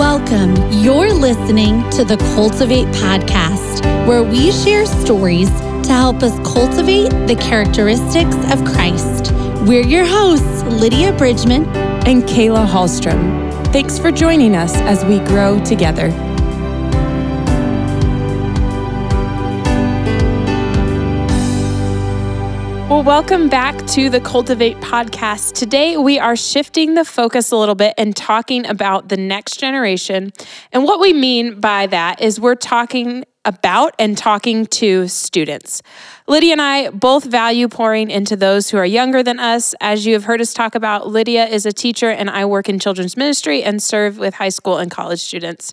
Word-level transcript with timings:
Welcome. 0.00 0.56
You're 0.72 1.12
listening 1.12 1.88
to 1.90 2.06
the 2.06 2.16
Cultivate 2.34 2.86
podcast, 2.86 3.84
where 4.06 4.22
we 4.22 4.50
share 4.50 4.86
stories 4.86 5.50
to 5.50 5.92
help 5.92 6.22
us 6.22 6.32
cultivate 6.38 7.10
the 7.26 7.36
characteristics 7.38 8.34
of 8.50 8.64
Christ. 8.64 9.30
We're 9.66 9.86
your 9.86 10.06
hosts, 10.06 10.62
Lydia 10.62 11.12
Bridgman 11.12 11.66
and 12.06 12.22
Kayla 12.22 12.66
Hallstrom. 12.66 13.52
Thanks 13.74 13.98
for 13.98 14.10
joining 14.10 14.56
us 14.56 14.74
as 14.74 15.04
we 15.04 15.18
grow 15.18 15.62
together. 15.66 16.08
Well, 23.00 23.22
welcome 23.22 23.48
back 23.48 23.86
to 23.86 24.10
the 24.10 24.20
Cultivate 24.20 24.76
podcast. 24.76 25.54
Today, 25.54 25.96
we 25.96 26.18
are 26.18 26.36
shifting 26.36 26.96
the 26.96 27.04
focus 27.06 27.50
a 27.50 27.56
little 27.56 27.74
bit 27.74 27.94
and 27.96 28.14
talking 28.14 28.66
about 28.66 29.08
the 29.08 29.16
next 29.16 29.58
generation. 29.58 30.34
And 30.70 30.84
what 30.84 31.00
we 31.00 31.14
mean 31.14 31.60
by 31.60 31.86
that 31.86 32.20
is 32.20 32.38
we're 32.38 32.56
talking 32.56 33.24
about 33.44 33.94
and 33.98 34.18
talking 34.18 34.66
to 34.66 35.08
students. 35.08 35.82
Lydia 36.28 36.52
and 36.52 36.60
I 36.60 36.90
both 36.90 37.24
value 37.24 37.68
pouring 37.68 38.10
into 38.10 38.36
those 38.36 38.68
who 38.68 38.76
are 38.76 38.84
younger 38.84 39.22
than 39.22 39.40
us. 39.40 39.74
As 39.80 40.04
you 40.04 40.12
have 40.12 40.24
heard 40.24 40.40
us 40.40 40.52
talk 40.52 40.74
about, 40.74 41.08
Lydia 41.08 41.46
is 41.46 41.64
a 41.64 41.72
teacher 41.72 42.10
and 42.10 42.28
I 42.28 42.44
work 42.44 42.68
in 42.68 42.78
children's 42.78 43.16
ministry 43.16 43.62
and 43.62 43.82
serve 43.82 44.18
with 44.18 44.34
high 44.34 44.50
school 44.50 44.76
and 44.76 44.90
college 44.90 45.20
students. 45.20 45.72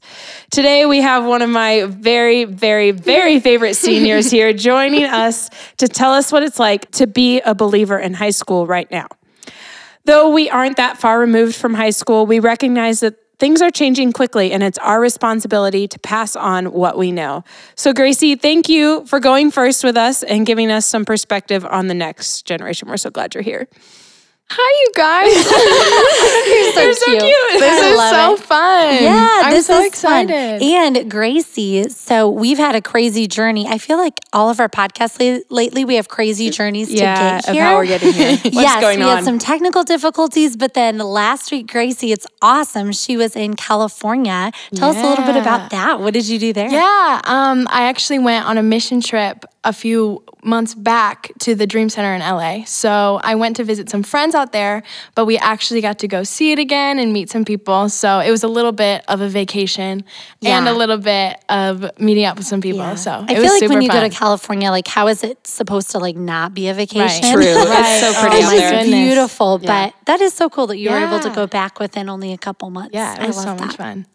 Today 0.50 0.86
we 0.86 1.02
have 1.02 1.26
one 1.26 1.42
of 1.42 1.50
my 1.50 1.84
very, 1.86 2.46
very, 2.46 2.92
very 2.92 3.40
favorite 3.40 3.76
seniors 3.76 4.32
here 4.32 4.54
joining 4.72 5.04
us 5.04 5.50
to 5.78 5.88
tell 5.88 6.14
us 6.14 6.32
what 6.32 6.44
it's 6.44 6.60
like 6.60 6.90
to 6.92 7.06
be 7.06 7.42
a 7.42 7.54
believer 7.54 8.00
in 8.00 8.14
high 8.14 8.30
school 8.30 8.66
right 8.66 8.90
now. 8.90 9.08
Though 10.06 10.30
we 10.30 10.50
aren't 10.50 10.78
that 10.78 10.98
far 10.98 11.20
removed 11.20 11.56
from 11.56 11.74
high 11.74 11.90
school, 11.90 12.26
we 12.26 12.40
recognize 12.40 13.02
that 13.02 13.16
Things 13.40 13.62
are 13.62 13.70
changing 13.70 14.14
quickly, 14.14 14.52
and 14.52 14.64
it's 14.64 14.80
our 14.80 15.00
responsibility 15.00 15.88
to 15.88 16.00
pass 16.00 16.36
on 16.36 16.72
what 16.72 16.98
we 16.98 17.12
know. 17.12 17.44
So, 17.76 17.94
Gracie, 17.94 18.36
thank 18.36 18.68
you 18.68 19.06
for 19.06 19.20
going 19.20 19.52
first 19.52 19.84
with 19.84 19.96
us 19.96 20.24
and 20.24 20.44
giving 20.44 20.72
us 20.72 20.88
some 20.88 21.06
perspective 21.06 21.64
on 21.64 21.86
the 21.88 21.94
next 21.94 22.48
generation. 22.48 22.90
We're 22.90 22.98
so 22.98 23.12
glad 23.12 23.36
you're 23.36 23.44
here. 23.44 23.68
Hi, 24.50 24.86
you 24.86 24.92
guys. 24.96 25.36
You're 26.48 26.74
so, 26.74 26.82
You're 26.82 26.94
so 26.94 27.06
cute. 27.06 27.22
cute. 27.22 27.60
This 27.60 27.82
I 27.82 27.90
is 27.92 28.10
so 28.10 28.34
it. 28.34 28.40
fun. 28.48 29.04
Yeah, 29.04 29.42
I'm 29.44 29.52
this 29.52 29.68
so 29.68 29.80
is 29.82 29.88
excited. 29.88 30.62
fun. 30.62 30.70
And 30.98 31.12
Gracie, 31.12 31.90
so 31.90 32.30
we've 32.30 32.58
had 32.58 32.74
a 32.74 32.82
crazy 32.82 33.28
journey. 33.28 33.68
I 33.68 33.78
feel 33.78 33.98
like 33.98 34.14
all 34.32 34.50
of 34.50 34.62
our 34.62 34.70
podcasts 34.70 35.20
la- 35.20 35.42
lately, 35.56 35.84
we 35.84 35.96
have 35.96 36.08
crazy 36.08 36.50
journeys 36.50 36.90
Yeah, 36.92 37.14
to 37.16 37.22
get 37.22 37.50
of 37.50 37.54
here. 37.56 37.64
how 37.64 37.76
we're 37.76 37.88
getting 37.88 38.14
here. 38.14 38.32
What's 38.44 38.56
yes, 38.56 38.80
going 38.82 39.00
we 39.00 39.06
on? 39.06 39.18
had 39.18 39.26
some 39.26 39.38
technical 39.38 39.84
difficulties, 39.84 40.56
but 40.56 40.74
then 40.74 40.98
last 40.98 41.52
week, 41.52 41.68
Gracie, 41.70 42.14
it's 42.14 42.26
awesome. 42.42 42.94
She 42.94 43.18
was 43.18 43.36
in 43.36 43.56
California. 43.58 44.52
Tell 44.74 44.92
us 44.92 44.98
a 44.98 45.08
little 45.10 45.26
bit 45.26 45.36
about 45.36 45.72
that. 45.72 46.00
What 46.00 46.14
did 46.14 46.28
you 46.28 46.40
do 46.40 46.54
there? 46.54 46.70
Yeah, 46.70 47.22
um, 47.26 47.68
I 47.70 47.90
actually 47.90 48.20
went 48.20 48.46
on 48.46 48.58
a 48.58 48.64
mission 48.64 49.02
trip 49.02 49.44
a 49.66 49.74
few 49.74 50.24
months 50.44 50.74
back 50.74 51.30
to 51.40 51.54
the 51.54 51.68
Dream 51.68 51.90
Center 51.90 52.14
in 52.16 52.22
LA. 52.22 52.64
So 52.64 53.20
I 53.22 53.36
went 53.36 53.58
to 53.58 53.66
visit 53.66 53.90
some 53.90 54.02
friends 54.02 54.34
out 54.38 54.52
there, 54.52 54.84
but 55.16 55.26
we 55.26 55.38
actually 55.38 55.82
got 55.82 56.00
to 56.00 56.08
go 56.08 56.24
see 56.24 56.52
it 56.52 56.60
again 56.60 57.00
and 57.00 57.12
meet 57.12 57.30
some 57.30 57.44
people. 57.44 57.90
So 57.90 58.20
it 58.20 58.32
was 58.32 58.44
a 58.44 58.48
little 58.48 58.72
bit 58.72 59.04
of 59.08 59.22
a 59.22 59.28
vacation 59.28 60.04
and 60.44 60.68
a 60.68 60.74
little 60.74 60.98
bit 60.98 61.44
of 61.50 62.00
meeting 62.00 62.26
up 62.26 62.38
with 62.38 62.48
some 62.48 62.62
people. 62.62 62.96
So 62.96 63.26
I 63.28 63.36
feel 63.36 63.52
like 63.52 63.70
when 63.70 63.82
you 63.82 63.90
fun. 63.90 64.02
go 64.02 64.10
to 64.10 64.16
California, 64.16 64.70
like 64.72 64.88
how 64.88 65.08
is 65.08 65.24
it 65.24 65.46
supposed 65.46 65.92
to 65.92 66.00
like 66.00 66.16
not 66.16 66.54
be 66.54 66.68
a 66.70 66.74
vacation? 66.74 67.24
Right. 67.24 67.34
True. 67.34 67.44
It's 67.46 68.00
so 68.00 68.22
pretty 68.22 68.44
oh 68.46 68.50
there. 68.50 68.84
beautiful. 68.86 69.60
Yeah. 69.62 69.88
But 69.88 70.06
that 70.06 70.22
is 70.22 70.34
so 70.34 70.50
cool 70.50 70.68
that 70.68 70.78
you 70.78 70.90
were 70.92 70.98
able 70.98 71.20
to 71.20 71.30
go 71.30 71.48
back 71.48 71.80
within 71.80 72.10
only 72.10 72.32
a 72.34 72.38
couple 72.38 72.70
months. 72.70 72.94
yeah, 72.94 73.14
it 73.16 73.20
I 73.22 73.28
was 73.28 73.38
love 73.38 73.46
so 73.46 73.56
that. 73.56 73.66
much 73.66 73.76
fun. 73.76 74.06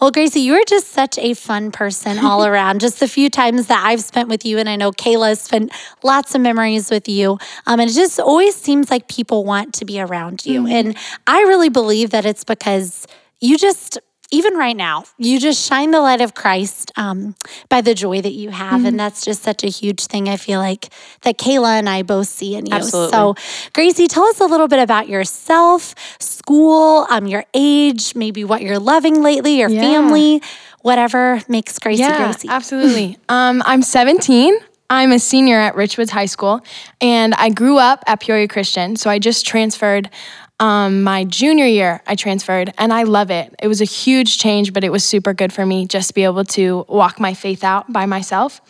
Well, 0.00 0.10
Gracie, 0.10 0.40
you 0.40 0.54
are 0.54 0.64
just 0.66 0.88
such 0.88 1.18
a 1.18 1.34
fun 1.34 1.72
person 1.72 2.18
all 2.18 2.44
around. 2.50 2.80
just 2.80 3.00
the 3.00 3.08
few 3.08 3.30
times 3.30 3.66
that 3.66 3.84
I've 3.84 4.02
spent 4.02 4.28
with 4.28 4.44
you, 4.44 4.58
and 4.58 4.68
I 4.68 4.76
know 4.76 4.92
Kayla 4.92 5.28
has 5.28 5.40
spent 5.40 5.72
lots 6.02 6.34
of 6.34 6.40
memories 6.40 6.90
with 6.90 7.08
you. 7.08 7.38
Um, 7.66 7.80
and 7.80 7.90
it 7.90 7.94
just 7.94 8.20
always 8.20 8.54
seems 8.54 8.90
like 8.90 9.08
people 9.08 9.44
want 9.44 9.69
to 9.74 9.84
be 9.84 10.00
around 10.00 10.44
you. 10.46 10.66
And 10.66 10.96
I 11.26 11.40
really 11.42 11.68
believe 11.68 12.10
that 12.10 12.24
it's 12.24 12.44
because 12.44 13.06
you 13.40 13.56
just 13.58 13.98
even 14.32 14.54
right 14.54 14.76
now, 14.76 15.04
you 15.18 15.40
just 15.40 15.66
shine 15.66 15.90
the 15.90 16.00
light 16.00 16.20
of 16.20 16.34
Christ 16.34 16.92
um, 16.96 17.34
by 17.68 17.80
the 17.80 17.94
joy 17.94 18.20
that 18.20 18.32
you 18.32 18.50
have. 18.50 18.84
And 18.84 18.98
that's 18.98 19.24
just 19.24 19.42
such 19.42 19.64
a 19.64 19.66
huge 19.66 20.06
thing, 20.06 20.28
I 20.28 20.36
feel 20.36 20.60
like, 20.60 20.88
that 21.22 21.36
Kayla 21.36 21.78
and 21.78 21.88
I 21.88 22.02
both 22.02 22.28
see 22.28 22.54
in 22.54 22.66
you. 22.66 22.74
Absolutely. 22.74 23.10
So, 23.10 23.34
Gracie, 23.72 24.06
tell 24.06 24.24
us 24.26 24.38
a 24.40 24.46
little 24.46 24.68
bit 24.68 24.78
about 24.78 25.08
yourself, 25.08 25.94
school, 26.20 27.06
um, 27.10 27.26
your 27.26 27.44
age, 27.54 28.14
maybe 28.14 28.44
what 28.44 28.62
you're 28.62 28.78
loving 28.78 29.20
lately, 29.20 29.58
your 29.58 29.68
Yeah. 29.68 29.80
family, 29.80 30.42
whatever 30.82 31.42
makes 31.48 31.76
Gracie 31.80 32.02
Yeah, 32.02 32.16
Gracie. 32.16 32.48
absolutely. 32.48 33.18
um, 33.28 33.62
I'm 33.66 33.82
17. 33.82 34.56
I'm 34.90 35.12
a 35.12 35.18
senior 35.20 35.58
at 35.58 35.74
Richwoods 35.76 36.10
High 36.10 36.26
School, 36.26 36.60
and 37.00 37.32
I 37.34 37.48
grew 37.50 37.78
up 37.78 38.02
at 38.08 38.20
Peoria 38.20 38.48
Christian. 38.48 38.96
So 38.96 39.08
I 39.08 39.18
just 39.18 39.46
transferred. 39.46 40.10
Um, 40.58 41.02
my 41.04 41.24
junior 41.24 41.64
year, 41.64 42.02
I 42.06 42.16
transferred, 42.16 42.74
and 42.76 42.92
I 42.92 43.04
love 43.04 43.30
it. 43.30 43.54
It 43.62 43.68
was 43.68 43.80
a 43.80 43.86
huge 43.86 44.36
change, 44.36 44.74
but 44.74 44.84
it 44.84 44.92
was 44.92 45.02
super 45.02 45.32
good 45.32 45.54
for 45.54 45.64
me 45.64 45.86
just 45.86 46.08
to 46.08 46.14
be 46.14 46.24
able 46.24 46.44
to 46.44 46.84
walk 46.86 47.18
my 47.18 47.32
faith 47.32 47.64
out 47.64 47.90
by 47.90 48.04
myself. 48.04 48.60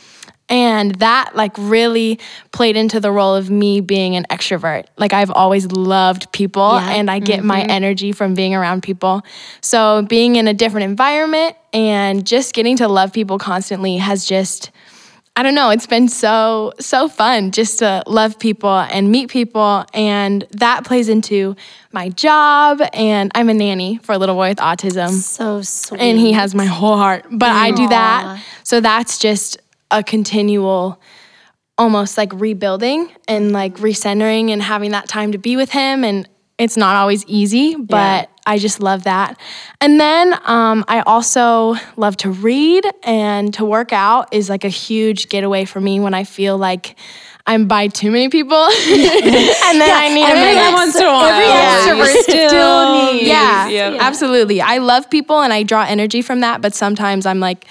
And 0.49 0.95
that 0.97 1.35
like 1.35 1.53
really 1.59 2.21
played 2.53 2.77
into 2.77 3.01
the 3.01 3.11
role 3.11 3.35
of 3.35 3.51
me 3.51 3.81
being 3.81 4.15
an 4.15 4.25
extrovert. 4.31 4.85
Like 4.97 5.13
I've 5.13 5.31
always 5.31 5.71
loved 5.73 6.31
people 6.33 6.75
Yeah. 6.75 6.91
and 6.91 7.11
I 7.11 7.21
get 7.21 7.43
my 7.45 7.63
energy 7.63 8.13
from 8.13 8.35
being 8.35 8.55
around 8.55 8.83
people. 8.83 9.23
So 9.61 10.03
being 10.03 10.37
in 10.37 10.49
a 10.49 10.55
different 10.55 10.85
environment 10.85 11.57
and 11.73 12.27
just 12.27 12.53
getting 12.53 12.77
to 12.79 12.89
love 12.89 13.13
people 13.13 13.39
constantly 13.39 13.97
has 13.99 14.25
just 14.27 14.73
I 15.37 15.43
don't 15.43 15.55
know, 15.55 15.71
it's 15.71 15.87
been 15.87 16.09
so 16.09 16.73
so 16.81 17.09
fun 17.09 17.51
just 17.51 17.79
to 17.79 18.03
love 18.07 18.39
people 18.39 18.79
and 18.79 19.11
meet 19.11 19.31
people 19.31 19.87
and 19.95 20.47
that 20.51 20.85
plays 20.85 21.09
into 21.09 21.57
my 21.93 22.11
job 22.11 22.83
and 22.93 23.31
I'm 23.35 23.49
a 23.49 23.55
nanny 23.55 23.99
for 24.03 24.13
a 24.13 24.19
little 24.19 24.35
boy 24.35 24.51
with 24.51 24.59
autism 24.59 25.11
so 25.11 25.63
sweet. 25.63 26.01
and 26.01 26.19
he 26.19 26.33
has 26.33 26.55
my 26.55 26.67
whole 26.67 26.97
heart. 26.97 27.25
But 27.31 27.51
I 27.51 27.71
do 27.71 27.89
that. 27.89 28.43
So 28.65 28.81
that's 28.81 29.19
just 29.19 29.57
a 29.91 30.03
continual 30.03 31.01
almost 31.79 32.19
like 32.19 32.31
rebuilding 32.35 33.11
and 33.27 33.53
like 33.53 33.77
recentering 33.77 34.51
and 34.51 34.63
having 34.63 34.91
that 34.91 35.09
time 35.09 35.33
to 35.33 35.39
be 35.39 35.57
with 35.57 35.71
him 35.71 36.05
and 36.05 36.29
it's 36.61 36.77
not 36.77 36.95
always 36.97 37.25
easy, 37.27 37.75
but 37.75 38.29
I 38.47 38.59
just 38.59 38.81
love 38.81 39.05
that. 39.05 39.39
And 39.81 39.99
then 39.99 40.35
um, 40.45 40.85
I 40.89 41.01
also 41.07 41.75
love 41.97 42.17
to 42.19 42.31
read 42.31 42.85
and 43.03 43.53
to 43.55 43.65
work 43.65 43.93
out 43.93 44.33
is 44.33 44.49
like 44.51 44.65
a 44.65 44.69
huge 44.69 45.29
getaway 45.31 45.65
for 45.65 45.81
me 45.81 46.01
when 46.01 46.13
I 46.15 46.25
feel 46.25 46.59
like 46.59 46.97
I'm 47.47 47.67
by 47.67 47.89
too 47.89 48.11
many 48.11 48.29
people. 48.29 48.57
and 48.65 48.71
then 49.81 49.91
I 49.91 50.09
need 50.13 50.25
a 50.25 50.27
every 50.29 50.55
minute. 50.55 50.73
once 50.73 50.97
in 50.97 51.03
a 51.03 51.07
while. 51.11 51.25
Every 51.25 51.47
Yeah. 51.47 51.87
extrovert 51.89 52.23
still, 52.23 52.49
still 52.51 52.93
needs. 52.93 53.27
Yeah, 53.29 53.69
Yep. 53.69 53.97
absolutely. 54.01 54.61
I 54.61 54.79
love 54.79 55.09
people 55.09 55.41
and 55.41 55.53
I 55.53 55.63
draw 55.63 55.85
energy 55.85 56.21
from 56.23 56.41
that, 56.41 56.61
but 56.61 56.75
sometimes 56.75 57.25
I'm 57.27 57.41
like, 57.41 57.65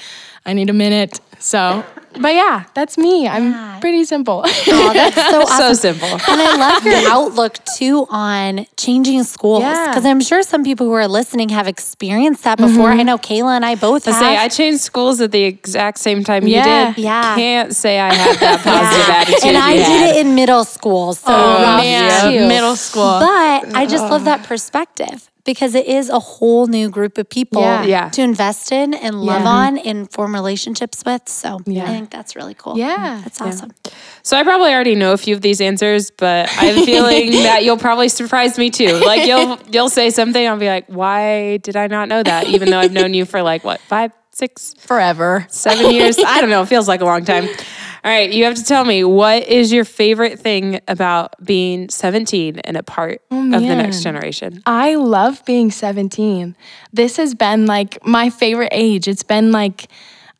I 0.49 0.53
need 0.53 0.69
a 0.69 0.73
minute. 0.73 1.19
So, 1.37 1.85
but 2.19 2.33
yeah, 2.33 2.65
that's 2.73 2.97
me. 2.97 3.27
I'm 3.27 3.79
pretty 3.79 4.03
simple. 4.03 4.43
Oh, 4.45 4.91
that's 4.93 5.15
so 5.15 5.41
awesome. 5.43 5.57
So 5.57 5.73
simple. 5.73 6.07
And 6.09 6.41
I 6.41 6.55
love 6.57 6.83
your 6.83 7.07
outlook 7.09 7.57
too 7.77 8.07
on 8.09 8.65
changing 8.77 9.23
schools. 9.23 9.61
Yeah. 9.61 9.87
Because 9.87 10.05
I'm 10.05 10.19
sure 10.19 10.41
some 10.41 10.63
people 10.63 10.87
who 10.87 10.93
are 10.93 11.07
listening 11.07 11.49
have 11.49 11.67
experienced 11.67 12.43
that 12.45 12.57
before. 12.57 12.89
I 12.89 12.97
mm-hmm. 12.97 13.05
know 13.05 13.17
Kayla 13.19 13.55
and 13.55 13.63
I 13.63 13.75
both 13.75 14.05
have. 14.05 14.15
say 14.15 14.35
I 14.37 14.49
changed 14.49 14.81
schools 14.81 15.21
at 15.21 15.31
the 15.31 15.43
exact 15.43 15.99
same 15.99 16.23
time 16.23 16.47
Yeah. 16.47 16.89
you 16.89 16.95
did. 16.95 17.03
Yeah. 17.03 17.35
Can't 17.35 17.75
say 17.75 17.99
I 17.99 18.11
had 18.13 18.37
that 18.39 18.59
positive 18.63 19.09
attitude. 19.16 19.47
and 19.47 19.57
I 19.57 19.75
did 19.75 20.16
it 20.17 20.25
in 20.25 20.35
middle 20.35 20.66
school. 20.66 21.13
So 21.13 21.31
Oh, 21.31 21.77
man, 21.77 22.47
middle 22.47 22.75
school. 22.75 23.19
But 23.19 23.75
I 23.75 23.85
just 23.85 24.03
love 24.09 24.25
that 24.25 24.43
perspective 24.43 25.28
because 25.46 25.74
it 25.76 25.88
is 25.88 26.09
a 26.09 26.20
whole 26.20 26.68
new 26.68 26.90
group 26.90 27.18
of 27.18 27.30
people 27.30 27.62
Yeah. 27.62 27.84
Yeah. 27.84 28.09
to 28.09 28.22
invest 28.22 28.72
in 28.72 28.94
and 28.94 29.22
love 29.22 29.41
Yeah. 29.41 29.47
on 29.50 29.78
and 29.80 30.12
form 30.12 30.34
relationships 30.34 31.03
with. 31.06 31.28
So 31.28 31.59
Yeah. 31.66 31.84
I 31.86 31.88
think 31.88 32.09
that's 32.12 32.36
really 32.36 32.53
cool. 32.53 32.78
Yeah. 32.78 33.22
That's 33.24 33.41
awesome. 33.41 33.72
So 34.24 34.38
I 34.38 34.44
probably 34.44 34.72
already 34.74 34.96
know 34.96 35.14
a 35.14 35.18
few 35.18 35.34
of 35.36 35.41
these 35.41 35.62
answers, 35.62 36.12
but 36.12 36.50
I 36.58 36.66
am 36.66 36.86
feeling 36.91 37.32
that 37.44 37.64
you'll 37.64 37.78
probably 37.78 38.09
surprise 38.09 38.58
me 38.58 38.70
too. 38.70 38.94
Like 39.06 39.26
you'll 39.28 39.58
you'll 39.72 39.90
say 39.90 40.09
something, 40.09 40.47
I'll 40.47 40.58
be 40.58 40.68
like, 40.68 40.86
why 40.88 41.58
did 41.58 41.76
I 41.76 41.88
not 41.88 42.09
know 42.09 42.22
that? 42.22 42.47
Even 42.47 42.70
though 42.70 42.80
I've 42.80 42.91
known 42.91 43.14
you 43.14 43.26
for 43.26 43.41
like 43.41 43.64
what, 43.64 43.80
five, 43.82 44.12
six, 44.32 44.74
Forever. 44.80 45.46
seven 45.50 45.91
years? 45.91 46.18
I 46.20 46.41
don't 46.41 46.50
know. 46.50 46.62
It 46.62 46.68
feels 46.68 46.88
like 46.88 47.02
a 47.02 47.06
long 47.06 47.26
time. 47.26 47.47
All 48.03 48.11
right, 48.11 48.31
you 48.31 48.46
have 48.46 48.55
to 48.55 48.63
tell 48.63 48.85
me 48.85 49.03
what 49.03 49.47
is 49.47 49.72
your 49.73 49.84
favorite 49.84 50.40
thing 50.40 50.79
about 50.87 51.34
being 51.43 51.90
17 51.90 52.59
and 52.59 52.78
a 52.78 52.84
part 52.84 53.22
oh, 53.29 53.46
of 53.46 53.61
the 53.61 53.75
next 53.75 54.03
generation? 54.03 54.61
I 54.66 54.96
love 54.96 55.43
being 55.46 55.69
17. 55.69 56.55
This 56.93 57.17
has 57.17 57.35
been 57.35 57.66
like 57.66 58.05
my 58.05 58.29
favorite 58.29 58.69
age. 58.72 59.07
It's 59.07 59.23
been 59.23 59.51
like, 59.51 59.90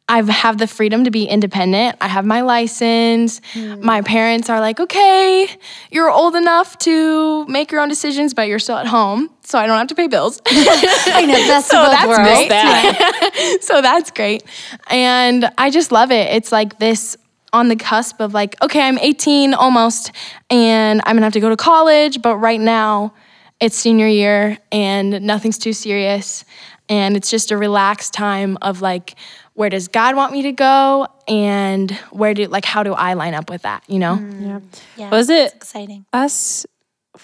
I 0.08 0.24
have 0.24 0.58
the 0.58 0.66
freedom 0.66 1.04
to 1.04 1.12
be 1.12 1.26
independent. 1.26 1.98
I 2.02 2.08
have 2.08 2.26
my 2.26 2.42
license. 2.42 3.42
Hmm. 3.54 3.86
My 3.86 4.02
parents 4.02 4.50
are 4.50 4.60
like, 4.60 4.80
okay, 4.80 5.48
you're 5.92 6.10
old 6.10 6.36
enough 6.36 6.78
to 6.80 7.46
make 7.46 7.72
your 7.72 7.82
own 7.82 7.90
decisions, 7.90 8.34
but 8.34 8.48
you're 8.48 8.58
still 8.58 8.78
at 8.78 8.88
home, 8.88 9.30
so 9.44 9.60
I 9.60 9.68
don't 9.68 9.78
have 9.78 9.88
to 9.88 9.96
pay 9.96 10.08
bills. 10.08 10.42
I 10.48 11.26
know 11.28 11.48
that's 11.48 11.68
So 11.68 11.76
that's 11.76 12.08
worlds. 12.08 12.24
great. 12.24 12.50
that. 12.50 13.58
so 13.62 13.82
that's 13.82 14.10
great. 14.10 14.44
And 14.90 15.52
I 15.60 15.70
just 15.70 15.92
love 15.92 16.10
it. 16.12 16.34
It's 16.34 16.52
like 16.52 16.80
this 16.80 17.16
on 17.54 17.68
the 17.70 17.76
cusp 17.76 18.20
of 18.20 18.34
like, 18.34 18.62
okay, 18.62 18.82
I'm 18.82 18.98
18 18.98 19.54
almost, 19.54 20.12
and 20.50 21.02
I'm 21.06 21.16
gonna 21.16 21.26
have 21.26 21.34
to 21.34 21.40
go 21.40 21.50
to 21.50 21.58
college, 21.58 22.22
but 22.22 22.38
right 22.38 22.60
now 22.60 23.14
it's 23.60 23.76
senior 23.76 24.08
year 24.08 24.58
and 24.72 25.22
nothing's 25.22 25.58
too 25.58 25.74
serious. 25.74 26.46
And 26.88 27.16
it's 27.16 27.30
just 27.30 27.52
a 27.52 27.58
relaxed 27.58 28.14
time 28.14 28.58
of 28.62 28.82
like, 28.82 29.16
where 29.54 29.70
does 29.70 29.88
God 29.90 30.16
want 30.16 30.32
me 30.32 30.44
to 30.44 30.52
go? 30.52 31.08
And 31.28 31.92
where 32.12 32.34
do, 32.34 32.46
like, 32.46 32.66
how 32.66 32.82
do 32.84 32.94
I 32.94 33.14
line 33.14 33.34
up 33.34 33.50
with 33.50 33.64
that, 33.64 33.84
you 33.88 34.00
know? 34.00 34.16
Mm. 34.16 34.64
Yeah, 34.96 35.10
Was 35.12 35.30
it's 35.30 35.54
it 35.54 35.56
exciting? 35.58 36.06
us? 36.14 36.66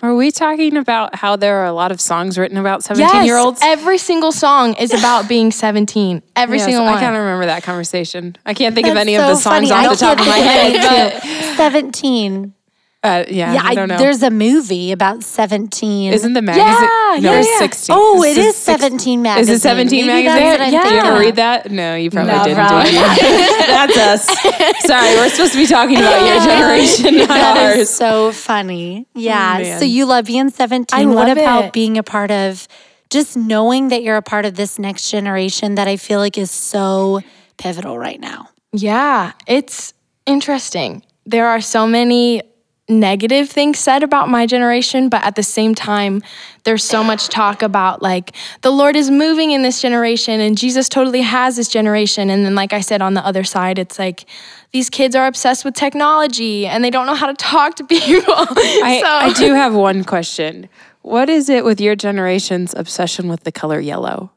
Were 0.01 0.15
we 0.15 0.31
talking 0.31 0.77
about 0.77 1.15
how 1.15 1.35
there 1.35 1.57
are 1.57 1.65
a 1.65 1.71
lot 1.73 1.91
of 1.91 2.01
songs 2.01 2.37
written 2.37 2.57
about 2.57 2.83
17 2.83 3.25
year 3.25 3.37
olds? 3.37 3.59
every 3.63 3.97
single 3.97 4.31
song 4.31 4.73
is 4.75 4.93
about 4.99 5.27
being 5.29 5.51
17. 5.51 6.21
Every 6.35 6.57
Yes, 6.57 6.65
single 6.65 6.85
one. 6.85 6.95
I 6.95 6.99
kind 6.99 7.15
of 7.15 7.21
remember 7.21 7.45
that 7.45 7.63
conversation. 7.63 8.35
I 8.45 8.53
can't 8.53 8.75
think 8.75 8.87
of 8.87 8.97
any 8.97 9.15
so 9.15 9.21
of 9.21 9.27
the 9.27 9.35
songs 9.35 9.69
funny. 9.69 9.71
I 9.71 9.85
off 9.87 9.93
the 9.93 10.05
top 10.05 10.19
of 10.19 10.27
my 10.27 10.37
head. 10.37 10.75
any, 10.75 11.13
But, 11.13 11.23
too. 11.23 11.55
Seventeen. 11.55 12.54
Uh, 13.05 13.25
yeah, 13.29 13.53
Yeah, 13.53 13.61
I 13.63 13.75
don't 13.75 13.87
know. 13.89 13.97
there's 13.97 14.23
a 14.23 14.29
movie 14.29 14.91
about 14.91 15.23
seventeen. 15.23 16.11
Isn't 16.13 16.33
the 16.33 16.41
magazine? 16.41 16.65
Yeah, 16.65 17.19
no, 17.21 17.31
yeah, 17.39 17.45
yeah. 17.47 17.57
16. 17.59 17.95
Oh, 17.97 18.23
it 18.23 18.37
is 18.37 18.55
six- 18.55 18.81
17 18.81 19.21
magazine. 19.21 19.53
Is 19.53 19.59
it 19.59 19.61
17 19.61 20.05
Maybe 20.07 20.27
magazine? 20.27 20.43
That's 20.43 20.59
what 20.59 20.67
I'm 20.67 20.73
Yeah. 20.73 20.83
Did 20.83 20.91
you 20.93 20.99
ever 21.11 21.19
read 21.19 21.35
that? 21.37 21.71
No, 21.71 21.95
you 21.95 22.09
probably 22.11 22.33
No, 22.33 22.43
didn't. 22.43 22.57
probably 22.57 22.91
did? 22.91 23.69
That's 23.69 23.97
us. 23.97 24.25
Sorry, 24.85 25.15
we're 25.15 25.29
supposed 25.29 25.53
to 25.53 25.57
be 25.59 25.67
talking 25.67 25.97
about 25.97 26.25
your 26.25 26.39
generation, 26.43 27.17
not 27.19 27.27
That 27.29 27.75
is 27.77 27.79
ours. 27.79 27.89
so 27.91 28.31
funny. 28.31 29.07
Yeah. 29.13 29.59
man. 29.61 29.79
so 29.79 29.85
you 29.85 30.05
love 30.05 30.25
being 30.25 30.49
17. 30.49 30.97
I 30.99 31.05
what 31.05 31.27
love 31.27 31.37
about 31.37 31.65
it. 31.65 31.73
being 31.73 31.97
a 31.97 32.03
part 32.03 32.31
of 32.31 32.67
just 33.09 33.37
knowing 33.37 33.89
that 33.89 34.01
you're 34.03 34.17
a 34.17 34.21
part 34.21 34.45
of 34.45 34.55
this 34.55 34.77
next 34.79 35.11
generation 35.11 35.75
that 35.75 35.87
I 35.87 35.95
feel 35.97 36.19
like 36.19 36.37
is 36.37 36.51
so 36.51 37.21
pivotal 37.57 37.97
right 37.97 38.19
now? 38.19 38.49
Yeah, 38.73 39.31
it's 39.47 39.93
interesting. 40.25 41.03
There 41.25 41.47
are 41.47 41.61
so 41.61 41.87
many 41.87 42.41
negative 42.87 43.49
things 43.49 43.79
said 43.79 44.03
about 44.03 44.29
my 44.29 44.45
generation, 44.45 45.09
but 45.09 45.23
at 45.23 45.35
the 45.35 45.43
same 45.43 45.73
time, 45.73 46.21
there's 46.63 46.83
so 46.83 47.03
much 47.03 47.29
talk 47.29 47.61
about 47.61 48.01
like 48.01 48.35
the 48.61 48.71
Lord 48.71 48.95
is 48.95 49.09
moving 49.09 49.51
in 49.51 49.63
this 49.63 49.81
generation 49.81 50.39
and 50.39 50.57
Jesus 50.57 50.87
totally 50.87 51.21
has 51.21 51.55
this 51.55 51.67
generation. 51.67 52.29
And 52.29 52.45
then, 52.45 52.53
like 52.53 52.73
I 52.73 52.81
said, 52.81 53.01
on 53.01 53.15
the 53.15 53.25
other 53.25 53.43
side, 53.43 53.79
it's 53.79 53.97
like 53.97 54.25
these 54.71 54.89
kids 54.89 55.15
are 55.15 55.25
obsessed 55.25 55.65
with 55.65 55.73
technology 55.73 56.67
and 56.67 56.83
they 56.83 56.91
don't 56.91 57.07
know 57.07 57.15
how 57.15 57.27
to 57.27 57.33
talk 57.33 57.75
to 57.75 57.83
people. 57.87 58.33
I, 58.33 58.99
so, 59.01 59.07
I 59.07 59.33
do 59.33 59.53
have 59.53 59.73
one 59.73 60.03
question. 60.03 60.69
What 61.01 61.29
is 61.29 61.49
it 61.49 61.63
with 61.63 61.79
your 61.81 61.95
generation's 61.95 62.73
obsession 62.75 63.27
with 63.27 63.43
the 63.43 63.51
color 63.51 63.79
yellow? 63.79 64.31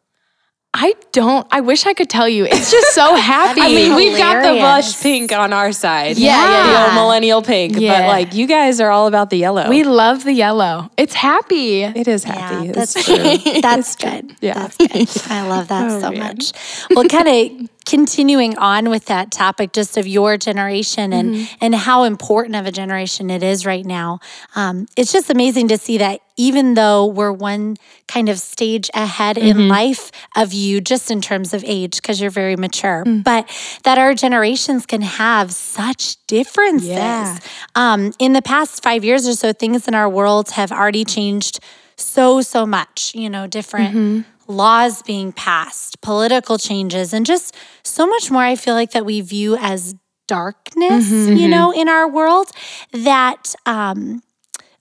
I 0.80 0.94
don't, 1.12 1.44
I 1.50 1.60
wish 1.60 1.86
I 1.86 1.92
could 1.94 2.08
tell 2.08 2.28
you. 2.28 2.44
It's 2.44 2.70
just 2.70 2.94
so 2.94 3.14
happy. 3.34 3.60
I 3.60 3.68
mean, 3.68 3.96
we've 3.96 4.16
got 4.16 4.42
the 4.44 4.52
blush 4.60 5.00
pink 5.02 5.32
on 5.32 5.52
our 5.52 5.72
side. 5.72 6.16
Yeah, 6.18 6.36
yeah, 6.36 6.72
The 6.72 6.84
old 6.84 6.94
millennial 6.94 7.42
pink. 7.42 7.74
But 7.74 8.06
like 8.06 8.34
you 8.34 8.46
guys 8.46 8.80
are 8.80 8.90
all 8.90 9.06
about 9.08 9.30
the 9.30 9.38
yellow. 9.38 9.68
we 9.68 9.82
love 9.82 10.22
the 10.24 10.32
yellow. 10.32 10.90
It's 10.96 11.14
happy. 11.14 11.82
it 11.82 12.06
is 12.06 12.22
happy. 12.24 12.66
Yeah, 12.66 12.72
It's 12.76 12.94
that's 12.94 13.06
true. 13.06 13.60
That's 13.60 13.96
good. 14.04 14.36
Yeah. 14.40 14.54
That's 14.54 14.76
good. 14.76 15.08
I 15.32 15.48
love 15.48 15.68
that 15.68 15.90
Oh, 15.90 16.00
so 16.00 16.10
man. 16.12 16.20
much. 16.20 16.52
Well, 16.90 17.08
kind 17.08 17.28
of 17.28 17.68
continuing 17.88 18.56
on 18.58 18.90
with 18.90 19.06
that 19.06 19.30
topic 19.30 19.72
just 19.72 19.96
of 19.96 20.06
your 20.06 20.36
generation 20.36 21.12
and 21.12 21.28
Mm-hmm. 21.34 21.64
and 21.64 21.74
how 21.74 22.04
important 22.04 22.54
of 22.56 22.66
a 22.66 22.70
generation 22.72 23.30
it 23.30 23.42
is 23.42 23.64
right 23.66 23.84
now. 23.86 24.20
Um, 24.54 24.86
it's 24.96 25.10
just 25.12 25.30
amazing 25.30 25.68
to 25.68 25.78
see 25.78 25.96
that 25.98 26.20
even 26.36 26.74
though 26.74 27.06
we're 27.06 27.32
one 27.32 27.76
kind 28.06 28.28
of 28.28 28.38
stage 28.38 28.90
ahead 28.94 29.36
Mm-hmm. 29.36 29.60
in 29.60 29.68
life 29.68 30.10
of 30.36 30.52
you, 30.52 30.80
just 30.82 31.10
in 31.10 31.20
terms 31.20 31.54
of 31.54 31.64
age, 31.66 31.96
because 32.00 32.20
you're 32.20 32.30
very 32.42 32.56
mature, 32.56 33.04
Mm. 33.06 33.24
but 33.24 33.48
that 33.84 33.96
our 33.98 34.12
generations 34.14 34.84
can 34.86 35.00
have 35.02 35.52
such 35.52 36.16
differences. 36.26 36.88
Yeah. 36.88 37.38
Um, 37.74 38.12
in 38.18 38.32
the 38.34 38.42
past 38.42 38.82
five 38.82 39.02
years 39.04 39.26
or 39.26 39.34
so, 39.34 39.52
things 39.52 39.88
in 39.88 39.94
our 39.94 40.08
world 40.08 40.50
have 40.52 40.70
already 40.72 41.04
changed 41.04 41.60
so, 41.96 42.42
so 42.42 42.64
much, 42.66 43.12
you 43.14 43.28
know, 43.30 43.46
different 43.46 44.24
laws 44.48 45.02
being 45.02 45.32
passed, 45.32 46.00
political 46.00 46.58
changes, 46.58 47.12
and 47.12 47.24
just 47.26 47.54
so 47.84 48.06
much 48.06 48.30
more 48.30 48.42
I 48.42 48.56
feel 48.56 48.74
like 48.74 48.90
that 48.92 49.04
we 49.04 49.20
view 49.20 49.56
as 49.56 49.94
darkness, 50.26 51.10
you 51.38 51.48
know, 51.48 51.72
in 51.72 51.88
our 51.88 52.08
world 52.08 52.48
that 52.92 53.54
um 53.66 54.22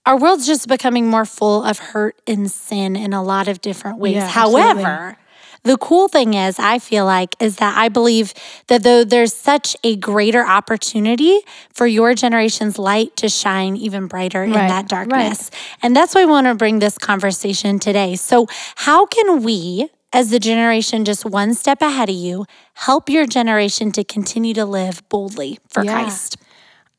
our 0.06 0.18
world's 0.18 0.48
just 0.48 0.68
becoming 0.70 1.08
more 1.08 1.26
full 1.26 1.64
of 1.64 1.80
hurt 1.80 2.22
and 2.26 2.50
sin 2.50 2.96
in 2.96 3.12
a 3.14 3.22
lot 3.22 3.48
of 3.50 3.60
different 3.62 4.00
ways. 4.00 4.14
Yeah, 4.16 4.32
absolutely. 4.34 4.84
The 5.68 5.78
cool 5.78 6.08
thing 6.08 6.34
is, 6.34 6.60
I 6.60 6.80
feel 6.80 7.04
like, 7.04 7.36
is 7.42 7.58
that 7.58 7.78
I 7.78 7.90
believe 7.90 8.34
that 8.68 8.84
though 8.84 9.04
there's 9.04 9.34
such 9.34 9.76
a 9.84 9.98
greater 9.98 10.46
opportunity 10.46 11.42
for 11.74 11.86
your 11.86 12.16
generation's 12.16 12.80
light 12.80 13.18
to 13.18 13.28
shine 13.28 13.76
even 13.76 14.08
brighter 14.08 14.46
in 14.46 14.54
that 14.54 14.88
darkness. 14.88 15.52
And 15.84 15.94
that's 15.94 16.16
why 16.16 16.22
I 16.22 16.26
want 16.26 16.48
to 16.48 16.56
bring 16.56 16.80
this 16.80 16.98
conversation 16.98 17.80
today. 17.80 18.16
So, 18.16 18.48
how 18.78 19.08
can 19.08 19.44
we, 19.44 19.90
as 20.14 20.30
the 20.30 20.40
generation 20.40 21.04
just 21.04 21.26
one 21.26 21.54
step 21.54 21.82
ahead 21.82 22.08
of 22.08 22.16
you, 22.16 22.46
help 22.76 23.10
your 23.10 23.26
generation 23.26 23.92
to 23.92 24.06
continue 24.06 24.54
to 24.54 24.64
live 24.64 25.04
boldly 25.10 25.60
for 25.68 25.84
Yeah. 25.84 25.92
Christ? 25.92 26.38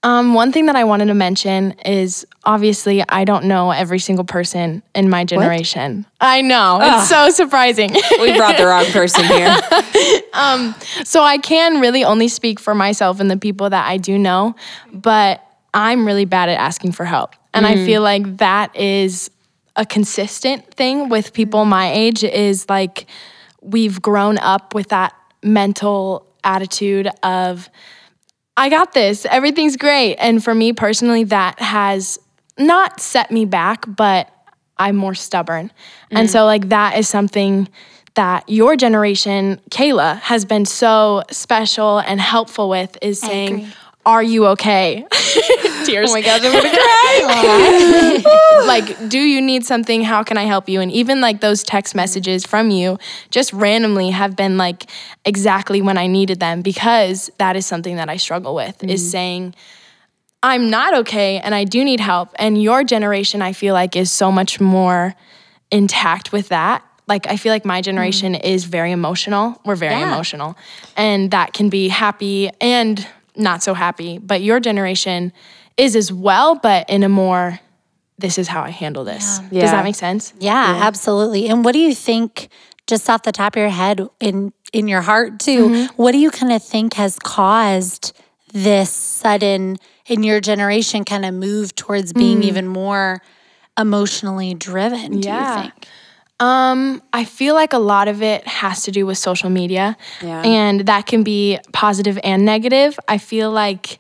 Um, 0.04 0.32
one 0.34 0.52
thing 0.52 0.66
that 0.66 0.76
I 0.76 0.84
wanted 0.84 1.06
to 1.06 1.14
mention 1.14 1.72
is 1.84 2.24
obviously 2.44 3.02
I 3.08 3.24
don't 3.24 3.46
know 3.46 3.72
every 3.72 3.98
single 3.98 4.24
person 4.24 4.82
in 4.94 5.10
my 5.10 5.24
generation. 5.24 6.06
I 6.20 6.40
know. 6.40 6.78
It's 6.80 7.08
so 7.08 7.30
surprising. 7.30 7.90
we 8.20 8.36
brought 8.36 8.56
the 8.56 8.66
wrong 8.66 8.84
person 8.86 9.24
here. 9.24 9.56
um, 10.34 10.74
so 11.04 11.22
I 11.22 11.38
can 11.38 11.80
really 11.80 12.04
only 12.04 12.28
speak 12.28 12.60
for 12.60 12.76
myself 12.76 13.18
and 13.18 13.28
the 13.28 13.36
people 13.36 13.70
that 13.70 13.88
I 13.88 13.96
do 13.96 14.18
know, 14.18 14.54
but 14.92 15.44
I'm 15.74 16.06
really 16.06 16.26
bad 16.26 16.48
at 16.48 16.58
asking 16.58 16.92
for 16.92 17.04
help. 17.04 17.34
And 17.52 17.66
I 17.66 17.74
feel 17.74 18.02
like 18.02 18.36
that 18.36 18.76
is 18.76 19.32
a 19.74 19.84
consistent 19.84 20.72
thing 20.74 21.08
with 21.08 21.32
people 21.32 21.64
my 21.64 21.90
age 21.90 22.22
is 22.22 22.68
like 22.68 23.06
we've 23.62 24.00
grown 24.00 24.38
up 24.38 24.74
with 24.74 24.88
that 24.88 25.12
mental 25.42 26.26
attitude 26.44 27.08
of 27.22 27.68
I 28.58 28.70
got 28.70 28.92
this. 28.92 29.24
Everything's 29.24 29.76
great. 29.76 30.16
And 30.16 30.42
for 30.42 30.52
me 30.52 30.72
personally, 30.72 31.22
that 31.24 31.60
has 31.60 32.18
not 32.58 33.00
set 33.00 33.30
me 33.30 33.44
back, 33.44 33.84
but 33.86 34.28
I'm 34.76 34.96
more 34.96 35.14
stubborn. 35.14 35.70
And 36.10 36.28
mm. 36.28 36.32
so, 36.32 36.44
like, 36.44 36.70
that 36.70 36.98
is 36.98 37.08
something 37.08 37.68
that 38.14 38.48
your 38.48 38.74
generation, 38.74 39.60
Kayla, 39.70 40.18
has 40.22 40.44
been 40.44 40.64
so 40.64 41.22
special 41.30 42.00
and 42.00 42.20
helpful 42.20 42.68
with 42.68 42.98
is 43.00 43.20
saying. 43.20 43.70
Are 44.06 44.22
you 44.22 44.46
okay? 44.48 45.06
Tears. 45.84 46.10
Oh 46.10 46.14
my 46.14 46.22
gosh, 46.22 46.40
I'm 46.42 46.52
gonna 46.52 46.70
cry. 46.70 48.64
like, 48.66 49.08
do 49.08 49.18
you 49.18 49.40
need 49.40 49.64
something? 49.64 50.02
How 50.02 50.22
can 50.22 50.38
I 50.38 50.44
help 50.44 50.68
you? 50.68 50.80
And 50.80 50.90
even 50.90 51.20
like 51.20 51.40
those 51.40 51.62
text 51.62 51.94
messages 51.94 52.46
from 52.46 52.70
you 52.70 52.98
just 53.30 53.52
randomly 53.52 54.10
have 54.10 54.34
been 54.34 54.56
like 54.56 54.86
exactly 55.24 55.82
when 55.82 55.98
I 55.98 56.06
needed 56.06 56.40
them 56.40 56.62
because 56.62 57.30
that 57.38 57.56
is 57.56 57.66
something 57.66 57.96
that 57.96 58.08
I 58.08 58.16
struggle 58.16 58.54
with 58.54 58.82
is 58.84 59.02
mm-hmm. 59.02 59.10
saying, 59.10 59.54
I'm 60.42 60.70
not 60.70 60.94
okay 60.94 61.38
and 61.38 61.54
I 61.54 61.64
do 61.64 61.84
need 61.84 62.00
help. 62.00 62.30
And 62.38 62.60
your 62.62 62.84
generation, 62.84 63.42
I 63.42 63.52
feel 63.52 63.74
like, 63.74 63.96
is 63.96 64.10
so 64.10 64.30
much 64.30 64.60
more 64.60 65.14
intact 65.70 66.32
with 66.32 66.48
that. 66.48 66.84
Like, 67.06 67.26
I 67.26 67.36
feel 67.36 67.52
like 67.52 67.64
my 67.64 67.78
mm-hmm. 67.78 67.84
generation 67.84 68.34
is 68.34 68.64
very 68.64 68.92
emotional. 68.92 69.60
We're 69.64 69.76
very 69.76 69.94
Yeah. 69.94 70.12
emotional. 70.12 70.56
And 70.96 71.30
that 71.30 71.52
can 71.52 71.68
be 71.68 71.88
happy 71.88 72.50
and 72.60 73.06
not 73.38 73.62
so 73.62 73.74
happy. 73.74 74.18
But 74.18 74.42
your 74.42 74.60
generation 74.60 75.32
is 75.76 75.94
as 75.96 76.12
well, 76.12 76.56
but 76.56 76.88
in 76.90 77.02
a 77.02 77.08
more, 77.08 77.60
this 78.18 78.36
is 78.38 78.48
how 78.48 78.62
I 78.62 78.70
handle 78.70 79.04
this. 79.04 79.38
Does 79.38 79.52
Yeah. 79.52 79.70
that 79.70 79.84
make 79.84 79.94
sense? 79.94 80.32
Yeah, 80.40 80.80
absolutely. 80.82 81.48
And 81.48 81.64
what 81.64 81.72
do 81.72 81.78
you 81.78 81.94
think, 81.94 82.48
just 82.86 83.08
off 83.08 83.22
the 83.22 83.32
top 83.32 83.54
of 83.56 83.60
your 83.60 83.68
head, 83.70 84.08
in 84.20 84.52
in 84.72 84.86
your 84.88 85.00
heart 85.02 85.38
too? 85.40 85.68
Mm-hmm. 85.68 86.02
What 86.02 86.12
do 86.12 86.18
you 86.18 86.30
kind 86.30 86.52
of 86.52 86.62
think 86.62 86.94
has 86.94 87.18
caused 87.18 88.12
this 88.52 88.90
sudden 88.90 89.76
in 90.06 90.22
your 90.22 90.40
generation 90.40 91.04
kind 91.04 91.24
of 91.24 91.32
move 91.32 91.74
towards 91.74 92.12
being 92.12 92.40
mm. 92.40 92.44
even 92.44 92.66
more 92.66 93.22
emotionally 93.78 94.54
driven? 94.54 95.20
Do 95.20 95.28
Yeah. 95.28 95.56
you 95.56 95.62
think? 95.62 95.86
Um, 96.40 97.02
I 97.12 97.24
feel 97.24 97.54
like 97.54 97.72
a 97.72 97.78
lot 97.78 98.06
of 98.06 98.22
it 98.22 98.46
has 98.46 98.84
to 98.84 98.92
do 98.92 99.06
with 99.06 99.18
social 99.18 99.50
media. 99.50 99.96
Yeah. 100.22 100.42
And 100.42 100.80
that 100.86 101.06
can 101.06 101.22
be 101.22 101.58
positive 101.72 102.18
and 102.22 102.44
negative. 102.44 102.98
I 103.08 103.18
feel 103.18 103.50
like 103.50 103.98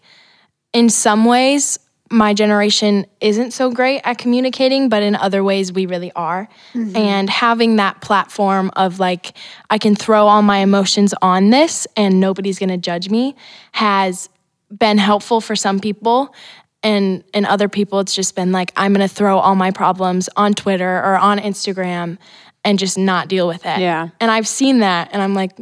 in 0.72 0.88
some 0.88 1.24
ways, 1.24 1.78
my 2.10 2.32
generation 2.32 3.06
isn't 3.20 3.50
so 3.50 3.70
great 3.70 4.00
at 4.04 4.16
communicating, 4.18 4.88
but 4.88 5.02
in 5.02 5.14
other 5.14 5.44
ways 5.44 5.72
we 5.72 5.84
really 5.86 6.10
are. 6.12 6.48
And 6.96 7.28
having 7.28 7.76
that 7.76 8.00
platform 8.00 8.70
of 8.76 8.98
like, 8.98 9.36
I 9.68 9.78
can 9.78 9.94
throw 9.94 10.26
all 10.26 10.40
my 10.42 10.58
emotions 10.58 11.12
on 11.20 11.50
this 11.50 11.86
and 11.96 12.18
nobody's 12.18 12.58
gonna 12.58 12.78
judge 12.78 13.10
me 13.10 13.34
has 13.72 14.30
been 14.70 14.98
helpful 14.98 15.40
for 15.40 15.56
some 15.56 15.80
people. 15.80 16.34
And 16.82 17.24
and 17.34 17.44
other 17.46 17.68
people, 17.68 17.98
it's 18.00 18.14
just 18.14 18.36
been 18.36 18.52
like, 18.52 18.72
I'm 18.76 18.92
gonna 18.92 19.08
throw 19.08 19.38
all 19.38 19.54
my 19.56 19.70
problems 19.72 20.28
on 20.36 20.54
Twitter 20.54 20.98
or 20.98 21.16
on 21.16 21.38
Instagram 21.38 22.18
and 22.64 22.78
just 22.78 22.96
not 22.96 23.28
deal 23.28 23.46
with 23.48 23.66
it. 23.66 23.80
Yeah. 23.80 24.08
And 24.20 24.30
I've 24.30 24.46
seen 24.46 24.78
that 24.80 25.10
and 25.12 25.20
I'm 25.20 25.34
like, 25.34 25.58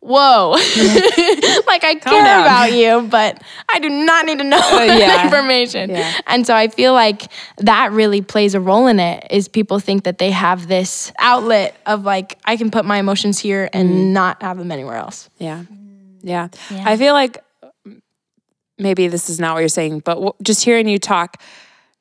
whoa. 0.00 0.50
like 1.66 1.84
I 1.84 1.96
care 2.00 2.22
down. 2.24 2.42
about 2.42 2.72
you, 2.72 3.08
but 3.08 3.42
I 3.68 3.78
do 3.78 3.88
not 3.88 4.26
need 4.26 4.38
to 4.38 4.44
know 4.44 4.56
yeah. 4.72 4.98
that 4.98 5.24
information. 5.26 5.90
Yeah. 5.90 6.12
And 6.26 6.46
so 6.46 6.54
I 6.54 6.68
feel 6.68 6.92
like 6.92 7.30
that 7.58 7.92
really 7.92 8.20
plays 8.22 8.54
a 8.54 8.60
role 8.60 8.86
in 8.86 8.98
it 9.00 9.26
is 9.30 9.48
people 9.48 9.78
think 9.78 10.04
that 10.04 10.18
they 10.18 10.30
have 10.30 10.66
this 10.68 11.12
outlet 11.18 11.76
of 11.86 12.04
like 12.04 12.38
I 12.44 12.56
can 12.56 12.70
put 12.70 12.84
my 12.84 12.98
emotions 12.98 13.38
here 13.38 13.68
and 13.72 13.88
Mm. 13.90 14.12
not 14.12 14.42
have 14.42 14.58
them 14.58 14.70
anywhere 14.72 14.96
else. 14.96 15.28
Yeah. 15.38 15.62
Yeah. 16.22 16.48
Yeah. 16.70 16.82
I 16.86 16.96
feel 16.96 17.12
like 17.14 17.38
maybe 18.78 19.08
this 19.08 19.30
is 19.30 19.40
not 19.40 19.54
what 19.54 19.60
you're 19.60 19.68
saying, 19.68 20.00
but 20.00 20.14
w- 20.14 20.32
just 20.42 20.64
hearing 20.64 20.88
you 20.88 20.98
talk, 20.98 21.42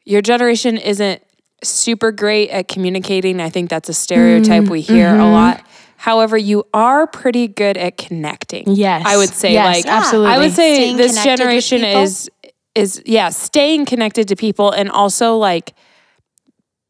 your 0.03 0.21
generation 0.21 0.77
isn't 0.77 1.21
super 1.63 2.11
great 2.11 2.49
at 2.49 2.67
communicating. 2.67 3.39
I 3.39 3.49
think 3.49 3.69
that's 3.69 3.89
a 3.89 3.93
stereotype 3.93 4.65
we 4.65 4.83
mm-hmm. 4.83 4.93
hear 4.93 5.09
a 5.09 5.11
mm-hmm. 5.13 5.31
lot. 5.31 5.65
However, 5.97 6.37
you 6.37 6.65
are 6.73 7.07
pretty 7.07 7.47
good 7.47 7.77
at 7.77 7.97
connecting. 7.97 8.65
Yes. 8.67 9.03
I 9.05 9.17
would 9.17 9.29
say 9.29 9.53
Yes, 9.53 9.75
like 9.77 9.85
absolutely. 9.85 10.31
I 10.31 10.37
would 10.37 10.51
say 10.51 10.75
Staying 10.75 10.97
this 10.97 11.23
generation 11.23 11.83
is 11.83 12.29
is 12.75 13.01
yeah, 13.05 13.29
staying 13.29 13.85
connected 13.85 14.27
to 14.27 14.35
people 14.35 14.71
and 14.71 14.91
also 14.91 15.37
like 15.37 15.73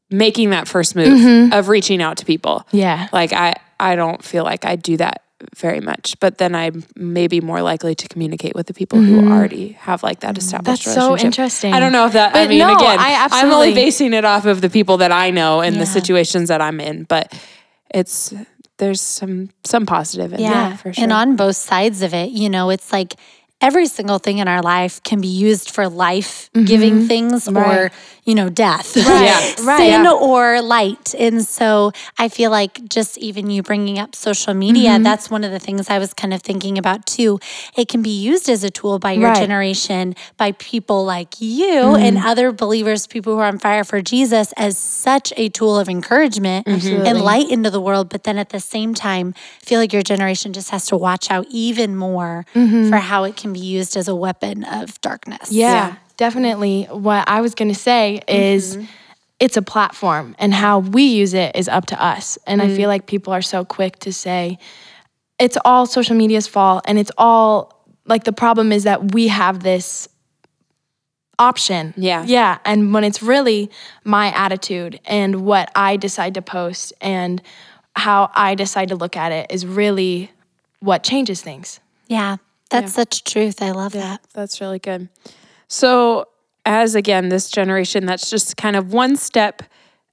making 0.09 0.49
that 0.49 0.67
first 0.67 0.95
move 0.95 1.07
mm-hmm. 1.07 1.53
of 1.53 1.69
reaching 1.69 2.01
out 2.01 2.17
to 2.17 2.25
people. 2.25 2.67
Yeah. 2.71 3.07
Like 3.13 3.31
I 3.31 3.53
I 3.79 3.95
don't 3.95 4.23
feel 4.23 4.43
like 4.43 4.65
I 4.65 4.75
do 4.75 4.97
that 4.97 5.21
very 5.55 5.81
much, 5.81 6.15
but 6.19 6.37
then 6.37 6.55
I'm 6.55 6.83
maybe 6.95 7.41
more 7.41 7.61
likely 7.61 7.93
to 7.95 8.07
communicate 8.07 8.55
with 8.55 8.67
the 8.67 8.73
people 8.73 9.01
who 9.01 9.19
already 9.19 9.73
have 9.73 10.01
like 10.03 10.21
that 10.21 10.37
established 10.37 10.83
Mm-hmm. 10.83 10.95
That's 10.95 11.05
so 11.07 11.17
interesting. 11.25 11.73
I 11.73 11.79
don't 11.79 11.91
know 11.91 12.05
if 12.07 12.13
that 12.13 12.35
I 12.35 12.43
But 12.43 12.49
mean 12.49 12.59
no, 12.59 12.75
again, 12.75 12.97
I 12.99 13.27
I'm 13.31 13.51
only 13.51 13.73
basing 13.73 14.13
it 14.13 14.23
off 14.25 14.45
of 14.45 14.61
the 14.61 14.69
people 14.69 14.97
that 14.97 15.11
I 15.11 15.31
know 15.31 15.61
and 15.61 15.75
Yeah. 15.75 15.81
the 15.81 15.85
situations 15.87 16.47
that 16.49 16.61
I'm 16.61 16.79
in, 16.79 17.03
but 17.03 17.33
it's 17.93 18.33
there's 18.77 19.01
some 19.01 19.49
some 19.63 19.85
positive 19.85 20.33
in 20.33 20.39
Yeah, 20.39 20.69
that 20.69 20.79
for 20.79 20.93
sure. 20.93 21.03
And 21.03 21.11
on 21.13 21.35
both 21.35 21.55
sides 21.57 22.01
of 22.01 22.13
it, 22.13 22.29
you 22.31 22.49
know, 22.49 22.69
it's 22.69 22.91
like 22.91 23.15
every 23.61 23.87
single 23.87 24.19
thing 24.19 24.37
in 24.39 24.47
our 24.47 24.61
life 24.61 25.01
can 25.03 25.21
be 25.21 25.27
used 25.27 25.69
for 25.71 25.87
life 25.87 26.49
giving 26.65 27.07
things 27.07 27.47
or, 27.47 27.53
Right. 27.53 27.91
You 28.25 28.33
know, 28.35 28.49
death. 28.49 28.97
Yeah. 28.97 29.03
right. 29.63 29.77
Sin 29.77 30.03
Yeah. 30.03 30.11
or 30.11 30.61
light. 30.61 31.13
And 31.17 31.45
so 31.45 31.91
I 32.17 32.27
feel 32.27 32.49
like 32.51 32.89
just 32.89 33.17
even 33.19 33.49
you 33.51 33.61
bringing 33.61 33.99
up 33.99 34.15
social 34.15 34.53
media, 34.53 34.91
Mm-hmm. 34.91 35.03
that's 35.03 35.29
one 35.29 35.43
of 35.43 35.51
the 35.51 35.59
things 35.59 35.89
I 35.89 35.99
was 35.99 36.13
kind 36.13 36.33
of 36.33 36.41
thinking 36.41 36.77
about 36.77 37.05
too. 37.05 37.39
It 37.77 37.87
can 37.87 38.01
be 38.01 38.09
used 38.09 38.49
as 38.49 38.63
a 38.63 38.69
tool 38.71 38.97
by 38.99 39.11
your 39.13 39.29
Right. 39.29 39.39
generation, 39.39 40.15
by 40.37 40.53
people 40.53 41.05
like 41.05 41.39
you 41.39 41.95
and 41.95 42.17
Mm-hmm. 42.17 42.25
other 42.27 42.51
believers, 42.51 43.05
people 43.07 43.33
who 43.35 43.39
are 43.39 43.45
on 43.47 43.59
fire 43.59 43.83
for 43.83 44.01
Jesus, 44.01 44.53
as 44.57 44.77
such 44.77 45.31
a 45.37 45.49
tool 45.49 45.77
of 45.77 45.87
encouragement 45.87 46.67
and 46.67 47.21
light 47.21 47.49
into 47.51 47.69
the 47.69 47.79
world. 47.81 48.09
But 48.09 48.23
then 48.23 48.37
at 48.39 48.49
the 48.49 48.59
same 48.59 48.93
time, 48.95 49.33
feel 49.61 49.79
like 49.79 49.93
your 49.93 50.01
generation 50.01 50.51
just 50.53 50.71
has 50.71 50.87
to 50.87 50.97
watch 50.97 51.29
out 51.29 51.45
even 51.49 51.95
more 51.95 52.45
for 52.53 52.97
how 52.97 53.23
it 53.25 53.35
can 53.37 53.53
be 53.53 53.59
used 53.59 53.95
as 53.95 54.07
a 54.07 54.15
weapon 54.15 54.63
of 54.63 54.99
darkness. 55.01 55.51
Yeah, 55.51 55.95
definitely. 56.17 56.83
What 56.85 57.27
I 57.27 57.41
was 57.41 57.55
going 57.55 57.69
to 57.69 57.79
say 57.79 58.21
is 58.27 58.77
mm-hmm. 58.77 58.85
it's 59.39 59.57
a 59.57 59.61
platform 59.61 60.35
and 60.39 60.53
how 60.53 60.79
we 60.79 61.03
use 61.03 61.33
it 61.33 61.55
is 61.55 61.67
up 61.67 61.85
to 61.87 62.03
us. 62.03 62.37
And 62.47 62.61
I 62.61 62.67
feel 62.67 62.85
mm. 62.85 62.93
like 62.93 63.07
people 63.07 63.33
are 63.33 63.41
so 63.41 63.65
quick 63.65 63.99
to 63.99 64.13
say 64.13 64.57
it's 65.39 65.57
all 65.65 65.85
social 65.85 66.15
media's 66.15 66.47
fault 66.47 66.85
and 66.87 66.97
it's 66.97 67.11
all 67.17 67.85
like 68.05 68.23
the 68.23 68.33
problem 68.33 68.71
is 68.71 68.83
that 68.83 69.13
we 69.13 69.27
have 69.27 69.63
this 69.63 70.07
option. 71.37 71.93
Yeah. 71.97 72.23
Yeah, 72.25 72.59
and 72.63 72.93
when 72.93 73.03
it's 73.03 73.21
really 73.21 73.69
my 74.03 74.31
attitude 74.31 74.99
and 75.05 75.41
what 75.41 75.71
I 75.75 75.97
decide 75.97 76.35
to 76.35 76.41
post 76.41 76.93
and 77.01 77.41
how 77.95 78.29
I 78.33 78.55
decide 78.55 78.89
to 78.89 78.95
look 78.95 79.17
at 79.17 79.31
it 79.31 79.47
is 79.49 79.65
really 79.65 80.31
what 80.79 81.03
changes 81.03 81.41
things. 81.41 81.79
Yeah. 82.07 82.37
That's 82.69 82.93
such 82.93 83.23
truth. 83.23 83.61
I 83.61 83.71
love 83.71 83.93
that. 83.93 84.21
That's 84.33 84.59
really 84.59 84.79
good. 84.79 85.07
So, 85.67 86.27
as 86.65 86.95
again, 86.95 87.29
this 87.29 87.49
generation 87.49 88.05
that's 88.05 88.29
just 88.29 88.57
kind 88.57 88.75
of 88.75 88.93
one 88.93 89.15
step 89.15 89.61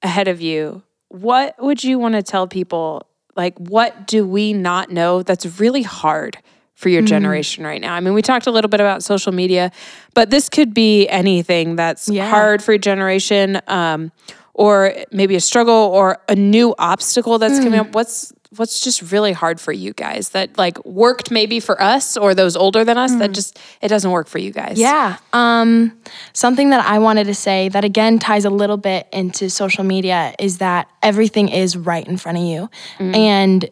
ahead 0.03 0.29
of 0.29 0.41
you, 0.41 0.83
what 1.09 1.55
would 1.63 1.83
you 1.85 1.99
want 1.99 2.15
to 2.15 2.23
tell 2.23 2.47
people? 2.47 3.07
Like, 3.37 3.57
what 3.59 4.07
do 4.07 4.27
we 4.27 4.53
not 4.53 4.91
know 4.91 5.23
that's 5.23 5.59
really 5.61 5.83
hard 5.83 6.37
for 6.75 6.89
your 6.89 7.03
generation 7.03 7.65
right 7.65 7.81
now? 7.81 7.95
I 7.95 8.01
mean, 8.01 8.13
we 8.13 8.21
talked 8.23 8.47
a 8.47 8.51
little 8.51 8.69
bit 8.69 8.81
about 8.81 9.03
social 9.03 9.33
media, 9.33 9.71
but 10.15 10.31
this 10.31 10.49
could 10.49 10.75
be 10.75 11.07
anything 11.09 11.77
that's 11.77 12.09
Yeah. 12.09 12.29
hard 12.29 12.63
for 12.63 12.73
your 12.73 12.79
generation, 12.79 13.61
um, 13.69 14.13
or 14.55 14.95
maybe 15.13 15.35
a 15.35 15.41
struggle 15.41 15.75
or 15.75 16.19
a 16.29 16.35
new 16.35 16.75
obstacle 16.79 17.39
that's 17.39 17.59
coming 17.59 17.79
Mm. 17.81 17.87
up. 17.89 17.95
What's 17.95 18.33
what's 18.57 18.81
just 18.81 19.13
really 19.13 19.33
hard 19.33 19.61
for 19.61 19.73
you 19.73 19.93
guys 19.93 20.31
that 20.31 20.59
like 20.59 20.85
worked 20.85 21.31
maybe 21.31 21.61
for 21.61 21.81
us 21.81 22.17
or 22.17 22.35
those 22.35 22.57
older 22.57 22.85
than 22.85 22.99
us 22.99 23.15
that 23.17 23.33
just 23.33 23.59
it 23.81 23.89
doesn't 23.89 24.11
work 24.11 24.29
for 24.29 24.39
you 24.39 24.53
guys? 24.53 24.77
Mm. 24.77 24.81
Yeah. 24.81 25.17
Um, 25.33 25.99
something 26.33 26.71
that 26.71 26.85
I 26.85 26.99
wanted 26.99 27.25
to 27.25 27.35
say 27.35 27.69
that 27.71 27.85
again 27.85 28.19
ties 28.19 28.45
a 28.45 28.51
little 28.51 28.77
bit 28.77 29.09
into 29.13 29.49
social 29.51 29.85
media 29.85 30.35
is 30.39 30.59
that 30.59 30.89
everything 31.03 31.49
is 31.49 31.77
right 31.77 32.07
in 32.07 32.17
front 32.17 32.39
of 32.39 32.45
you. 32.45 32.71
And 32.99 33.69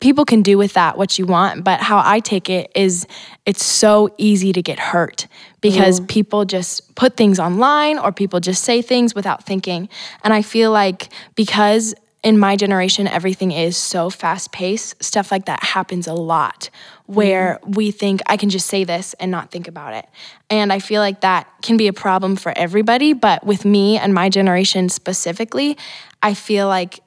people 0.00 0.24
can 0.24 0.42
do 0.42 0.58
with 0.58 0.74
that 0.74 0.98
what 0.98 1.18
you 1.18 1.26
want, 1.26 1.64
but 1.64 1.80
how 1.80 2.02
I 2.04 2.20
take 2.20 2.50
it 2.50 2.70
is 2.74 3.06
it's 3.46 3.64
so 3.64 4.14
easy 4.18 4.52
to 4.52 4.62
get 4.62 4.78
hurt 4.78 5.26
because 5.60 6.00
people 6.00 6.44
just 6.44 6.94
put 6.94 7.16
things 7.16 7.40
online 7.40 7.98
or 7.98 8.12
people 8.12 8.40
just 8.40 8.62
say 8.62 8.82
things 8.82 9.14
without 9.14 9.44
thinking. 9.44 9.88
And 10.22 10.32
I 10.32 10.42
feel 10.42 10.70
like 10.70 11.08
because 11.34 11.94
in 12.26 12.36
my 12.36 12.56
generation 12.56 13.06
everything 13.06 13.52
is 13.52 13.76
so 13.76 14.10
fast 14.10 14.50
paced, 14.50 15.00
stuff 15.00 15.30
like 15.30 15.44
that 15.44 15.62
happens 15.62 16.08
a 16.08 16.12
lot 16.12 16.70
where 17.06 17.60
mm-hmm. 17.62 17.70
we 17.74 17.92
think 17.92 18.20
I 18.26 18.36
can 18.36 18.50
just 18.50 18.66
say 18.66 18.82
this 18.82 19.14
and 19.20 19.30
not 19.30 19.52
think 19.52 19.68
about 19.68 19.94
it. 19.94 20.06
And 20.50 20.72
I 20.72 20.80
feel 20.80 21.00
like 21.00 21.20
that 21.20 21.46
can 21.62 21.76
be 21.76 21.86
a 21.86 21.92
problem 21.92 22.34
for 22.34 22.52
everybody, 22.56 23.12
but 23.12 23.46
with 23.46 23.64
me 23.64 23.96
and 23.96 24.12
my 24.12 24.28
generation 24.28 24.88
specifically, 24.88 25.78
I 26.20 26.34
feel 26.34 26.66
like 26.66 26.98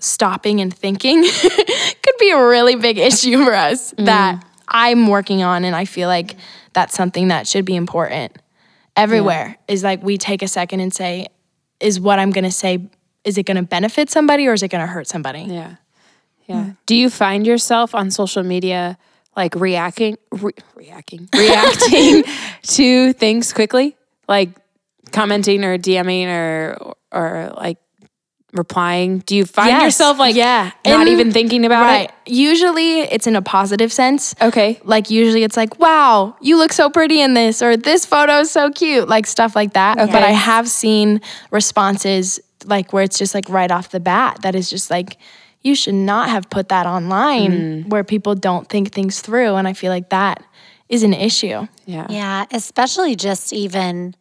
stopping 0.00 0.60
and 0.60 0.76
thinking 0.76 1.22
could 2.02 2.14
be 2.18 2.32
a 2.32 2.46
really 2.48 2.74
big 2.74 2.98
issue 2.98 3.44
for 3.44 3.54
us 3.54 3.94
mm. 3.94 4.06
that 4.06 4.44
I'm 4.66 5.06
working 5.06 5.44
on. 5.44 5.64
And 5.64 5.76
I 5.76 5.84
feel 5.84 6.08
like 6.08 6.34
that's 6.72 6.92
something 6.92 7.28
that 7.28 7.46
should 7.46 7.64
be 7.64 7.76
important 7.76 8.36
everywhere 8.96 9.58
is 9.68 9.84
like 9.84 10.02
we 10.02 10.18
take 10.18 10.42
a 10.42 10.48
second 10.48 10.80
and 10.80 10.92
say, 10.92 11.28
is 11.78 12.00
what 12.00 12.18
I'm 12.18 12.32
going 12.32 12.44
to 12.44 12.50
say, 12.50 12.88
is 13.26 13.36
it 13.36 13.44
going 13.44 13.56
to 13.58 13.62
benefit 13.62 14.08
somebody 14.08 14.46
or 14.46 14.52
is 14.54 14.62
it 14.62 14.68
going 14.68 14.80
to 14.80 14.86
hurt 14.86 15.06
somebody? 15.08 15.40
Yeah. 15.42 15.76
Yeah. 16.46 16.70
Do 16.86 16.94
you 16.94 17.10
find 17.10 17.44
yourself 17.46 17.92
on 17.94 18.10
social 18.10 18.42
media 18.44 18.96
like 19.36 19.54
reacting 19.56 20.16
re- 20.30 20.52
reacting 20.76 21.28
reacting 21.36 22.22
to 22.62 23.12
things 23.14 23.52
quickly? 23.52 23.96
Like 24.28 24.50
commenting 25.12 25.64
or 25.64 25.76
DMing 25.76 26.26
or 26.28 26.94
or 27.12 27.52
like 27.56 27.78
replying? 28.52 29.18
Do 29.26 29.34
you 29.34 29.44
find 29.44 29.68
Yes. 29.70 29.82
yourself 29.82 30.18
like 30.20 30.36
Yeah. 30.36 30.70
not 30.86 31.06
In- 31.08 31.12
even 31.12 31.32
thinking 31.32 31.64
about 31.66 31.82
Right. 31.82 32.12
Usually 32.26 33.00
it's 33.00 33.26
in 33.26 33.34
a 33.36 33.42
positive 33.42 33.92
sense. 33.92 34.34
Okay. 34.40 34.80
Like 34.84 35.10
usually 35.10 35.42
it's 35.42 35.56
like, 35.56 35.78
wow, 35.80 36.36
you 36.40 36.56
look 36.58 36.72
so 36.72 36.88
pretty 36.90 37.20
in 37.20 37.34
this, 37.34 37.60
or 37.60 37.76
this 37.76 38.06
photo 38.06 38.38
is 38.40 38.50
so 38.50 38.70
cute, 38.70 39.08
like 39.08 39.26
stuff 39.26 39.54
like 39.56 39.72
that. 39.74 39.98
Okay. 39.98 40.12
But 40.12 40.22
I 40.22 40.30
have 40.30 40.68
seen 40.68 41.20
responses 41.50 42.40
like 42.66 42.92
where 42.92 43.02
it's 43.02 43.18
just 43.18 43.34
like 43.34 43.48
right 43.48 43.70
off 43.70 43.90
the 43.90 44.00
bat 44.00 44.42
that 44.42 44.54
is 44.54 44.68
just 44.68 44.90
like, 44.90 45.18
you 45.62 45.74
should 45.74 45.94
not 45.94 46.28
have 46.28 46.48
put 46.50 46.68
that 46.68 46.86
online 46.86 47.50
mm. 47.50 47.88
where 47.88 48.04
people 48.04 48.34
don't 48.34 48.68
think 48.68 48.92
things 48.92 49.20
through. 49.20 49.54
And 49.54 49.66
I 49.66 49.72
feel 49.72 49.90
like 49.90 50.10
that 50.10 50.44
is 50.88 51.02
an 51.02 51.14
issue. 51.14 51.66
Yeah. 51.86 52.06
Yeah, 52.08 52.44
especially 52.52 53.16
just 53.16 53.52
even, 53.52 54.14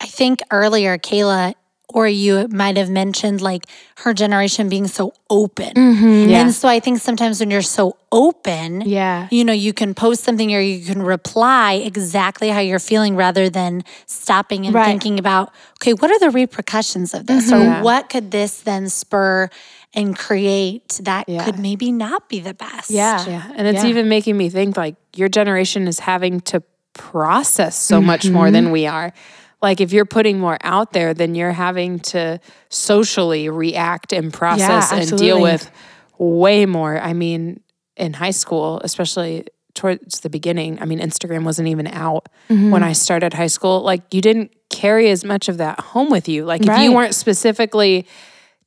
I 0.00 0.06
think 0.06 0.40
earlier, 0.50 0.98
Kayla 0.98 1.54
or 1.94 2.06
you 2.06 2.46
might 2.48 2.76
have 2.76 2.90
mentioned 2.90 3.40
like 3.40 3.64
her 3.98 4.12
generation 4.12 4.68
being 4.68 4.86
so 4.86 5.14
open. 5.30 5.72
Mm-hmm. 5.72 6.28
Yeah. 6.28 6.40
And 6.42 6.54
so 6.54 6.68
I 6.68 6.80
think 6.80 7.00
sometimes 7.00 7.40
when 7.40 7.50
you're 7.50 7.62
so 7.62 7.96
open, 8.12 8.82
Yeah. 8.82 9.26
you 9.30 9.42
know, 9.42 9.54
you 9.54 9.72
can 9.72 9.94
post 9.94 10.22
something 10.22 10.54
or 10.54 10.60
you 10.60 10.84
can 10.84 11.00
reply 11.00 11.74
exactly 11.74 12.50
how 12.50 12.60
you're 12.60 12.78
feeling 12.78 13.16
rather 13.16 13.48
than 13.48 13.84
stopping 14.06 14.66
and 14.66 14.74
Right. 14.74 14.84
thinking 14.86 15.18
about, 15.18 15.50
okay, 15.80 15.94
what 15.94 16.10
are 16.10 16.18
the 16.18 16.30
repercussions 16.30 17.14
of 17.14 17.26
this? 17.26 17.50
Or 17.50 17.56
mm-hmm. 17.56 17.82
what 17.82 18.10
could 18.10 18.30
this 18.32 18.60
then 18.60 18.90
spur 18.90 19.48
and 19.94 20.16
create 20.16 21.00
that 21.02 21.26
Yeah. 21.26 21.44
could 21.44 21.58
maybe 21.58 21.90
not 21.90 22.28
be 22.28 22.40
the 22.40 22.54
best? 22.54 22.90
Yeah. 22.90 23.24
Yeah. 23.26 23.50
And 23.56 23.66
it's 23.66 23.82
Yeah. 23.82 23.90
even 23.90 24.08
making 24.10 24.36
me 24.36 24.50
think 24.50 24.76
like 24.76 24.96
your 25.16 25.30
generation 25.30 25.88
is 25.88 26.00
having 26.00 26.40
to 26.42 26.62
process 26.92 27.76
so 27.76 27.96
mm-hmm. 27.96 28.06
much 28.06 28.28
more 28.28 28.50
than 28.50 28.70
we 28.70 28.86
are. 28.86 29.12
Like 29.60 29.80
if 29.80 29.92
you're 29.92 30.04
putting 30.04 30.38
more 30.38 30.58
out 30.62 30.92
there, 30.92 31.14
then 31.14 31.34
you're 31.34 31.52
having 31.52 31.98
to 32.00 32.38
socially 32.68 33.48
react 33.48 34.12
and 34.12 34.32
process 34.32 34.92
and 34.92 35.18
deal 35.18 35.40
with 35.40 35.70
way 36.18 36.66
more. 36.66 36.98
I 37.00 37.12
mean, 37.12 37.60
in 37.96 38.12
high 38.14 38.30
school, 38.30 38.80
especially 38.84 39.46
towards 39.74 40.20
the 40.20 40.30
beginning, 40.30 40.80
I 40.80 40.84
mean, 40.84 41.00
Instagram 41.00 41.44
wasn't 41.44 41.68
even 41.68 41.86
out 41.88 42.28
Mm-hmm. 42.48 42.70
when 42.70 42.82
I 42.82 42.92
started 42.94 43.34
high 43.34 43.48
school. 43.48 43.82
Like, 43.82 44.14
you 44.14 44.22
didn't 44.22 44.52
carry 44.70 45.10
as 45.10 45.22
much 45.22 45.50
of 45.50 45.58
that 45.58 45.78
home 45.80 46.08
with 46.08 46.28
you. 46.28 46.46
Like, 46.46 46.62
if 46.64 46.78
you 46.78 46.92
weren't 46.94 47.14
specifically 47.14 48.06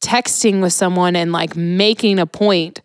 texting 0.02 0.62
with 0.62 0.74
someone 0.74 1.16
and 1.16 1.32
like 1.32 1.56
making 1.56 2.20
a 2.20 2.26
point 2.28 2.82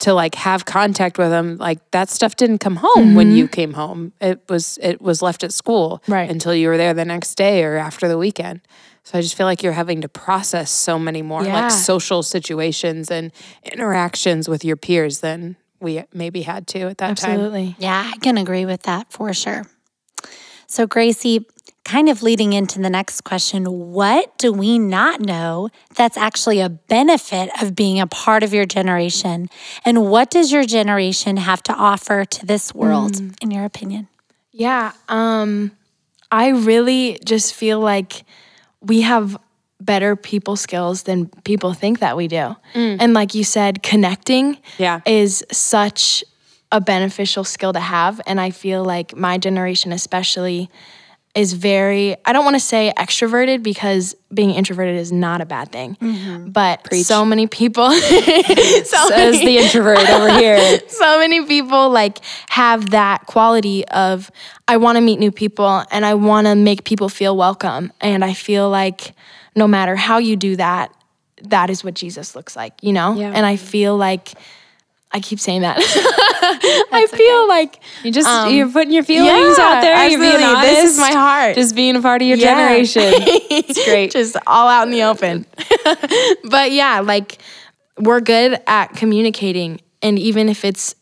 to 0.00 0.14
like 0.14 0.34
have 0.36 0.64
contact 0.64 1.18
with 1.18 1.30
them 1.30 1.56
like 1.58 1.78
that 1.90 2.08
stuff 2.08 2.36
didn't 2.36 2.58
come 2.58 2.76
home 2.76 3.14
when 3.16 3.32
you 3.32 3.48
came 3.48 3.72
home 3.72 4.12
it 4.20 4.40
was 4.48 4.78
it 4.80 5.00
was 5.02 5.22
left 5.22 5.42
at 5.42 5.52
school 5.52 5.98
Mm-hmm. 6.02 6.12
Right. 6.12 6.30
until 6.30 6.54
you 6.54 6.68
were 6.68 6.76
there 6.76 6.94
the 6.94 7.04
next 7.04 7.34
day 7.34 7.64
or 7.64 7.76
after 7.76 8.06
the 8.08 8.16
weekend 8.18 8.60
so 9.02 9.18
i 9.18 9.20
just 9.22 9.34
feel 9.36 9.46
like 9.46 9.62
you're 9.62 9.72
having 9.72 10.00
to 10.02 10.08
process 10.08 10.70
so 10.70 10.98
many 10.98 11.22
more 11.22 11.42
Yeah. 11.44 11.62
like 11.62 11.70
social 11.72 12.22
situations 12.22 13.10
and 13.10 13.32
interactions 13.72 14.48
with 14.48 14.64
your 14.64 14.76
peers 14.76 15.20
than 15.20 15.56
we 15.80 16.02
maybe 16.12 16.42
had 16.42 16.66
to 16.68 16.80
at 16.88 16.98
that 16.98 17.16
time 17.16 17.30
Absolutely. 17.32 17.76
Yeah, 17.78 18.10
I 18.14 18.18
can 18.18 18.36
agree 18.38 18.66
with 18.66 18.82
that 18.82 19.12
for 19.12 19.32
sure. 19.32 19.64
So, 20.66 20.86
Gracie, 20.86 21.46
kind 21.88 22.10
of 22.10 22.22
leading 22.22 22.52
into 22.52 22.78
the 22.80 22.90
next 22.90 23.22
question, 23.24 23.64
what 23.92 24.36
do 24.36 24.52
we 24.52 24.78
not 24.78 25.20
know 25.20 25.70
that's 25.96 26.18
actually 26.18 26.60
a 26.60 26.68
benefit 26.68 27.48
of 27.62 27.74
being 27.74 27.98
a 27.98 28.06
part 28.06 28.42
of 28.42 28.52
your 28.52 28.66
generation? 28.66 29.48
And 29.86 30.10
what 30.10 30.30
does 30.30 30.52
your 30.52 30.64
generation 30.64 31.38
have 31.38 31.62
to 31.62 31.72
offer 31.72 32.26
to 32.26 32.44
this 32.46 32.74
world, 32.74 33.16
in 33.40 33.50
your 33.50 33.64
opinion? 33.64 34.06
Yeah. 34.52 34.92
Um, 35.08 35.72
I 36.30 36.48
really 36.48 37.18
just 37.24 37.54
feel 37.54 37.80
like 37.80 38.22
we 38.82 39.00
have 39.00 39.38
better 39.80 40.14
people 40.14 40.56
skills 40.56 41.04
than 41.04 41.28
people 41.44 41.72
think 41.72 42.00
that 42.00 42.18
we 42.18 42.28
do. 42.28 42.54
And 42.74 43.14
like 43.14 43.34
you 43.34 43.44
said, 43.44 43.82
connecting 43.82 44.58
Yeah. 44.76 45.00
is 45.06 45.42
such 45.50 46.22
a 46.70 46.82
beneficial 46.82 47.44
skill 47.44 47.72
to 47.72 47.80
have. 47.80 48.20
And 48.26 48.38
I 48.38 48.50
feel 48.50 48.84
like 48.84 49.16
my 49.16 49.38
generation, 49.38 49.90
especially, 49.90 50.68
is 51.38 51.52
very, 51.52 52.16
I 52.24 52.32
don't 52.32 52.44
want 52.44 52.56
to 52.56 52.60
say 52.60 52.92
extroverted 52.96 53.62
because 53.62 54.16
being 54.34 54.50
introverted 54.50 54.96
is 54.96 55.12
not 55.12 55.40
a 55.40 55.46
bad 55.46 55.70
thing. 55.70 55.94
Mm-hmm. 55.94 56.50
But 56.50 56.92
so 56.92 57.24
many 57.24 57.46
people, 57.46 57.92
so 57.92 58.00
says 58.00 59.36
many- 59.36 59.46
the 59.46 59.58
introvert 59.58 59.98
over 60.10 60.32
here 60.38 60.80
so 60.88 61.18
many 61.20 61.44
people 61.44 61.90
like 61.90 62.18
have 62.48 62.90
that 62.90 63.24
quality 63.26 63.86
of 63.88 64.32
I 64.66 64.78
want 64.78 64.96
to 64.96 65.00
meet 65.00 65.20
new 65.20 65.30
people 65.30 65.84
and 65.92 66.04
I 66.04 66.14
want 66.14 66.48
to 66.48 66.56
make 66.56 66.82
people 66.82 67.08
feel 67.08 67.36
welcome 67.36 67.92
and 68.00 68.24
I 68.24 68.34
feel 68.34 68.68
like 68.68 69.14
no 69.54 69.68
matter 69.68 69.94
how 69.94 70.18
you 70.18 70.34
do 70.34 70.56
that 70.56 70.92
that 71.44 71.70
is 71.70 71.84
what 71.84 71.94
Jesus 71.94 72.34
looks 72.34 72.56
like, 72.56 72.82
you 72.82 72.92
know? 72.92 73.14
Yeah. 73.14 73.30
And 73.32 73.46
I 73.46 73.54
feel 73.54 73.96
like 73.96 74.34
I 75.10 75.20
keep 75.20 75.40
saying 75.40 75.62
that. 75.62 75.78
I 76.92 77.06
feel 77.10 77.48
like 77.48 77.80
you 78.04 78.12
just 78.12 78.52
you're 78.52 78.68
putting 78.70 78.92
your 78.92 79.02
feelings 79.02 79.30
Um, 79.58 79.64
yeah, 79.64 79.76
out 79.76 79.80
there 79.80 80.08
you're 80.08 80.20
being 80.20 80.42
honest 80.42 80.62
This 80.68 80.92
is 80.92 80.98
my 80.98 81.12
heart. 81.12 81.54
just 81.54 81.74
being 81.74 81.96
a 81.96 82.02
part 82.02 82.20
of 82.20 82.28
your 82.28 82.36
Yeah. 82.36 82.54
generation 82.54 83.14
it's 83.16 83.84
great 83.86 84.12
just 84.12 84.36
all 84.46 84.68
out 84.68 84.86
in 84.86 84.90
the 84.92 85.02
open. 85.04 85.46
but 86.44 86.72
yeah, 86.72 87.00
like 87.00 87.38
we're 87.98 88.20
good 88.20 88.60
at 88.66 88.88
communicating. 88.96 89.80
And 90.02 90.18
even 90.18 90.48
if 90.48 90.64
it's, 90.64 90.94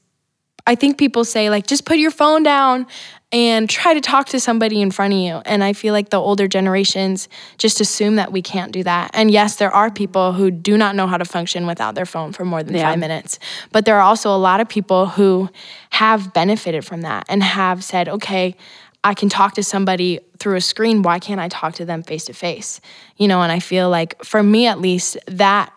I 0.66 0.74
think 0.74 0.96
people 0.98 1.24
say, 1.24 1.50
like, 1.50 1.66
just 1.66 1.84
put 1.84 1.98
your 1.98 2.10
phone 2.10 2.42
down 2.42 2.86
and 3.32 3.68
try 3.68 3.92
to 3.92 4.00
talk 4.00 4.28
to 4.28 4.38
somebody 4.38 4.80
in 4.80 4.90
front 4.90 5.12
of 5.12 5.18
you. 5.18 5.34
And 5.44 5.64
I 5.64 5.72
feel 5.72 5.92
like 5.92 6.10
the 6.10 6.20
older 6.20 6.46
generations 6.46 7.28
just 7.58 7.80
assume 7.80 8.16
that 8.16 8.30
we 8.30 8.40
can't 8.40 8.70
do 8.72 8.84
that. 8.84 9.10
And 9.14 9.30
yes, 9.30 9.56
there 9.56 9.70
are 9.70 9.90
people 9.90 10.32
who 10.32 10.50
do 10.50 10.78
not 10.78 10.94
know 10.94 11.06
how 11.08 11.16
to 11.18 11.24
function 11.24 11.66
without 11.66 11.96
their 11.96 12.06
phone 12.06 12.32
for 12.32 12.44
more 12.44 12.62
than 12.62 12.76
Yeah. 12.76 12.90
five 12.90 12.98
minutes. 12.98 13.38
But 13.72 13.84
there 13.84 13.96
are 13.96 14.02
also 14.02 14.34
a 14.34 14.38
lot 14.38 14.60
of 14.60 14.68
people 14.68 15.06
who 15.06 15.50
have 15.90 16.32
benefited 16.32 16.84
from 16.84 17.00
that 17.02 17.26
and 17.28 17.42
have 17.42 17.82
said, 17.82 18.08
okay, 18.08 18.54
I 19.02 19.14
can 19.14 19.28
talk 19.28 19.54
to 19.54 19.62
somebody 19.62 20.20
through 20.38 20.56
a 20.56 20.60
screen. 20.60 21.02
Why 21.02 21.18
can't 21.18 21.40
I 21.40 21.48
talk 21.48 21.74
to 21.74 21.84
them 21.84 22.02
face 22.02 22.24
to 22.26 22.32
face? 22.32 22.80
You 23.16 23.28
know, 23.28 23.42
and 23.42 23.52
I 23.52 23.58
feel 23.60 23.88
like 23.90 24.22
for 24.24 24.42
me 24.42 24.66
at 24.66 24.80
least, 24.80 25.16
that 25.26 25.76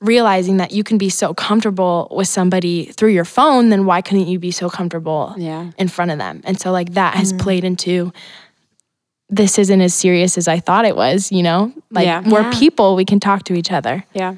realizing 0.00 0.58
that 0.58 0.70
you 0.70 0.84
can 0.84 0.96
be 0.96 1.08
so 1.08 1.34
comfortable 1.34 2.08
with 2.10 2.28
somebody 2.28 2.86
through 2.86 3.10
your 3.10 3.24
phone, 3.24 3.68
then 3.70 3.84
why 3.84 4.00
couldn't 4.00 4.28
you 4.28 4.38
be 4.38 4.50
so 4.50 4.70
comfortable 4.70 5.34
Yeah. 5.36 5.72
in 5.76 5.88
front 5.88 6.10
of 6.10 6.18
them? 6.18 6.40
And 6.44 6.60
so, 6.60 6.70
like, 6.70 6.94
that 6.94 7.14
has 7.14 7.32
mm-hmm. 7.32 7.42
played 7.42 7.64
into 7.64 8.12
this 9.28 9.58
isn't 9.58 9.80
as 9.80 9.94
serious 9.94 10.38
as 10.38 10.48
I 10.48 10.58
thought 10.60 10.84
it 10.84 10.96
was, 10.96 11.30
you 11.32 11.42
know? 11.42 11.72
Like, 11.90 12.06
Yeah. 12.06 12.22
we're 12.24 12.42
Yeah. 12.42 12.52
people, 12.58 12.96
we 12.96 13.04
can 13.04 13.20
talk 13.20 13.44
to 13.44 13.54
each 13.54 13.70
other. 13.70 14.04
yeah 14.14 14.34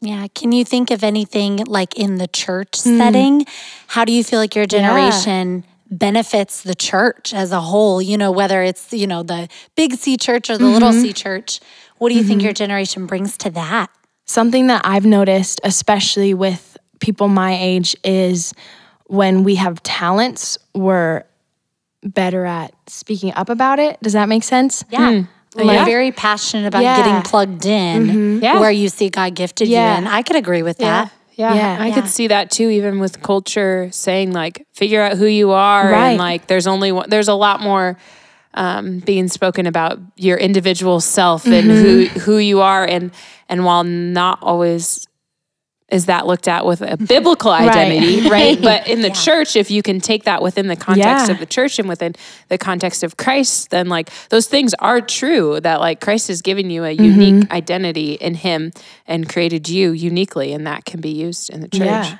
Yeah. 0.00 0.26
Can 0.34 0.52
you 0.52 0.64
think 0.66 0.90
of 0.90 1.02
anything 1.02 1.62
like 1.66 1.94
in 1.94 2.16
the 2.18 2.26
church 2.26 2.82
hmm. 2.82 2.98
setting? 2.98 3.46
How 3.86 4.04
do 4.04 4.12
you 4.12 4.22
feel 4.22 4.38
like 4.38 4.54
your 4.54 4.66
generation 4.66 5.64
benefits 5.90 6.62
the 6.62 6.74
church 6.74 7.32
as 7.32 7.52
a 7.52 7.60
whole? 7.60 8.02
You 8.02 8.18
know, 8.18 8.30
whether 8.30 8.62
it's, 8.62 8.92
you 8.92 9.06
know, 9.06 9.22
the 9.22 9.48
big 9.76 9.94
C 9.94 10.18
church 10.18 10.50
or 10.50 10.58
the 10.58 10.66
little 10.66 10.90
mm-hmm. 10.90 11.00
C 11.00 11.12
church. 11.14 11.60
What 11.96 12.10
do 12.10 12.16
you 12.16 12.22
think 12.22 12.40
mm-hmm. 12.40 12.46
your 12.46 12.52
generation 12.52 13.06
brings 13.06 13.38
to 13.38 13.50
that? 13.50 13.88
Something 14.26 14.68
that 14.68 14.82
I've 14.84 15.04
noticed, 15.04 15.60
especially 15.64 16.32
with 16.34 16.76
people 17.00 17.28
my 17.28 17.56
age, 17.60 17.94
is 18.04 18.54
when 19.06 19.44
we 19.44 19.56
have 19.56 19.82
talents, 19.82 20.56
we're 20.74 21.24
better 22.02 22.44
at 22.46 22.72
speaking 22.86 23.32
up 23.34 23.48
about 23.48 23.78
it. 23.78 23.98
Does 24.02 24.14
that 24.14 24.28
make 24.28 24.42
sense? 24.44 24.84
Yeah. 24.90 25.10
Hmm. 25.12 25.20
Like 25.56 25.66
Yeah. 25.78 25.84
very 25.84 26.10
passionate 26.10 26.66
about 26.66 26.82
Yeah. 26.82 26.96
getting 26.96 27.22
plugged 27.22 27.64
in 27.64 28.06
mm-hmm. 28.06 28.42
Yeah. 28.42 28.60
where 28.60 28.70
you 28.70 28.88
see 28.88 29.08
God 29.08 29.34
gifted 29.34 29.68
Yeah. 29.68 29.92
you 29.92 29.98
in. 30.02 30.06
I 30.08 30.22
could 30.22 30.36
agree 30.36 30.62
with 30.62 30.80
Yeah. 30.80 31.04
that. 31.04 31.12
Yeah. 31.36 31.54
Yeah. 31.54 31.76
I 31.80 31.86
Yeah. 31.88 31.94
could 31.94 32.08
see 32.08 32.26
that 32.28 32.50
too, 32.50 32.68
even 32.70 32.98
with 32.98 33.22
culture 33.22 33.88
saying 33.92 34.32
like, 34.32 34.66
figure 34.72 35.00
out 35.02 35.16
who 35.16 35.26
you 35.26 35.50
are. 35.52 35.90
Right. 35.90 36.08
And 36.10 36.18
like, 36.18 36.46
there's 36.48 36.66
only 36.66 36.92
one, 36.92 37.08
there's 37.08 37.28
a 37.28 37.34
lot 37.34 37.60
more 37.60 37.96
um, 38.54 39.00
being 39.00 39.28
spoken 39.28 39.66
about 39.66 39.98
your 40.16 40.38
individual 40.38 41.00
self 41.00 41.46
and 41.46 41.66
who, 41.70 42.06
who 42.06 42.38
you 42.38 42.60
are. 42.60 42.84
And, 42.84 43.10
and 43.48 43.64
while 43.64 43.84
not 43.84 44.38
always 44.42 45.06
is 45.90 46.06
that 46.06 46.26
looked 46.26 46.48
at 46.48 46.64
with 46.64 46.80
a 46.80 46.96
biblical 46.96 47.50
identity, 47.52 48.26
right? 48.30 48.60
But 48.60 48.88
in 48.88 49.02
the 49.02 49.10
church, 49.10 49.54
if 49.54 49.70
you 49.70 49.82
can 49.82 50.00
take 50.00 50.24
that 50.24 50.42
within 50.42 50.66
the 50.66 50.76
context 50.76 51.26
Yeah. 51.26 51.30
of 51.32 51.38
the 51.38 51.46
church 51.46 51.78
and 51.78 51.88
within 51.88 52.14
the 52.48 52.56
context 52.58 53.04
of 53.04 53.16
Christ, 53.18 53.70
then 53.70 53.88
like 53.88 54.10
those 54.30 54.48
things 54.48 54.72
are 54.80 55.00
true 55.00 55.60
that 55.60 55.80
like 55.80 56.00
Christ 56.00 56.28
has 56.28 56.40
given 56.42 56.70
you 56.70 56.84
a 56.84 56.90
unique 56.90 57.48
identity 57.52 58.14
in 58.14 58.34
him 58.34 58.72
and 59.06 59.28
created 59.28 59.68
you 59.68 59.92
uniquely 59.92 60.52
and 60.52 60.66
that 60.66 60.84
can 60.86 61.00
be 61.00 61.10
used 61.10 61.50
in 61.50 61.60
the 61.60 61.68
church. 61.68 61.82
Yeah. 61.82 62.18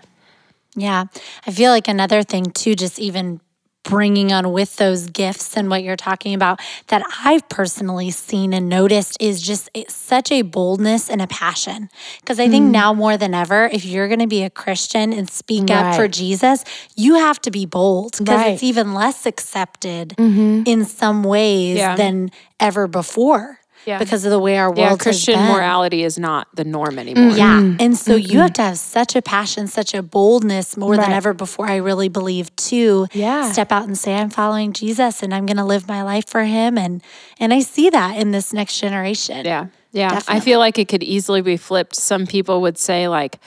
Yeah. 0.77 1.05
I 1.47 1.51
feel 1.51 1.71
like 1.71 1.89
another 1.89 2.23
thing 2.23 2.51
too, 2.51 2.75
just 2.75 2.99
even 2.99 3.41
bringing 3.85 4.33
on 4.33 4.51
with 4.53 4.77
those 4.77 5.07
gifts 5.09 5.57
and 5.57 5.71
what 5.71 5.83
you're 5.85 5.97
talking 5.97 6.35
about 6.35 6.59
that 6.89 7.03
I've 7.25 7.49
personally 7.49 8.11
seen 8.11 8.53
and 8.53 8.69
noticed 8.69 9.17
is 9.21 9.41
just 9.41 9.71
such 9.89 10.33
a 10.33 10.43
boldness 10.43 11.09
and 11.09 11.23
a 11.23 11.27
passion. 11.27 11.89
Because 12.21 12.41
I 12.41 12.49
Mm. 12.49 12.51
think 12.51 12.71
now 12.73 12.93
more 12.95 13.17
than 13.17 13.35
ever, 13.35 13.67
if 13.73 13.85
you're 13.85 14.09
going 14.09 14.21
to 14.21 14.27
be 14.27 14.43
a 14.43 14.51
Christian 14.51 15.13
and 15.13 15.31
speak 15.31 15.71
up 15.71 15.95
for 15.97 16.09
Jesus, 16.09 16.65
you 16.97 17.15
have 17.15 17.41
to 17.43 17.51
be 17.51 17.67
bold 17.67 18.13
because 18.19 18.29
Right. 18.29 18.47
Mm-hmm. 18.47 18.55
it's 18.55 18.63
even 18.63 18.95
less 18.95 19.27
accepted 19.27 20.15
in 20.19 20.85
some 20.87 21.23
ways 21.23 21.77
Yeah. 21.77 21.95
than 21.97 22.31
ever 22.59 22.87
before. 22.89 23.61
Yeah. 23.87 23.99
Because 23.99 24.25
of 24.25 24.31
the 24.31 24.39
way 24.39 24.57
our 24.59 24.69
world 24.69 24.79
Yeah, 24.79 24.89
has 24.91 24.99
Christian 24.99 25.35
been. 25.35 25.53
morality 25.53 26.03
is 26.05 26.19
not 26.19 26.49
the 26.55 26.65
norm 26.65 26.99
anymore. 26.99 27.31
Mm-hmm. 27.31 27.39
Yeah. 27.39 27.61
Mm-hmm. 27.61 27.77
And 27.81 27.97
so 27.97 28.15
you 28.15 28.29
mm-hmm. 28.29 28.39
have 28.39 28.53
to 28.55 28.63
have 28.63 28.79
such 28.79 29.17
a 29.17 29.23
passion, 29.23 29.67
such 29.67 29.95
a 29.95 30.03
boldness 30.03 30.77
more 30.77 30.97
than 30.97 31.13
ever 31.13 31.35
before, 31.35 31.69
I 31.69 31.77
really 31.77 32.09
believe, 32.09 32.55
to 32.57 33.07
Yeah. 33.13 33.53
step 33.53 33.73
out 33.73 33.85
and 33.85 33.97
say, 33.97 34.15
I'm 34.15 34.31
following 34.31 34.73
Jesus 34.73 35.23
and 35.23 35.35
I'm 35.35 35.47
gonna 35.47 35.67
live 35.67 35.87
my 35.89 36.03
life 36.03 36.27
for 36.29 36.45
him. 36.45 36.79
And 36.79 37.03
and 37.39 37.53
I 37.53 37.61
see 37.61 37.91
that 37.91 38.17
in 38.17 38.31
this 38.31 38.53
next 38.53 38.79
generation. 38.81 39.45
Yeah. 39.45 39.67
Yeah. 39.93 40.21
I 40.27 40.41
feel 40.41 40.59
like 40.59 40.79
it 40.79 40.89
could 40.89 41.03
easily 41.03 41.41
be 41.41 41.57
flipped. 41.57 41.95
Some 41.95 42.27
people 42.27 42.61
would 42.63 42.79
say, 42.79 43.07
like, 43.07 43.39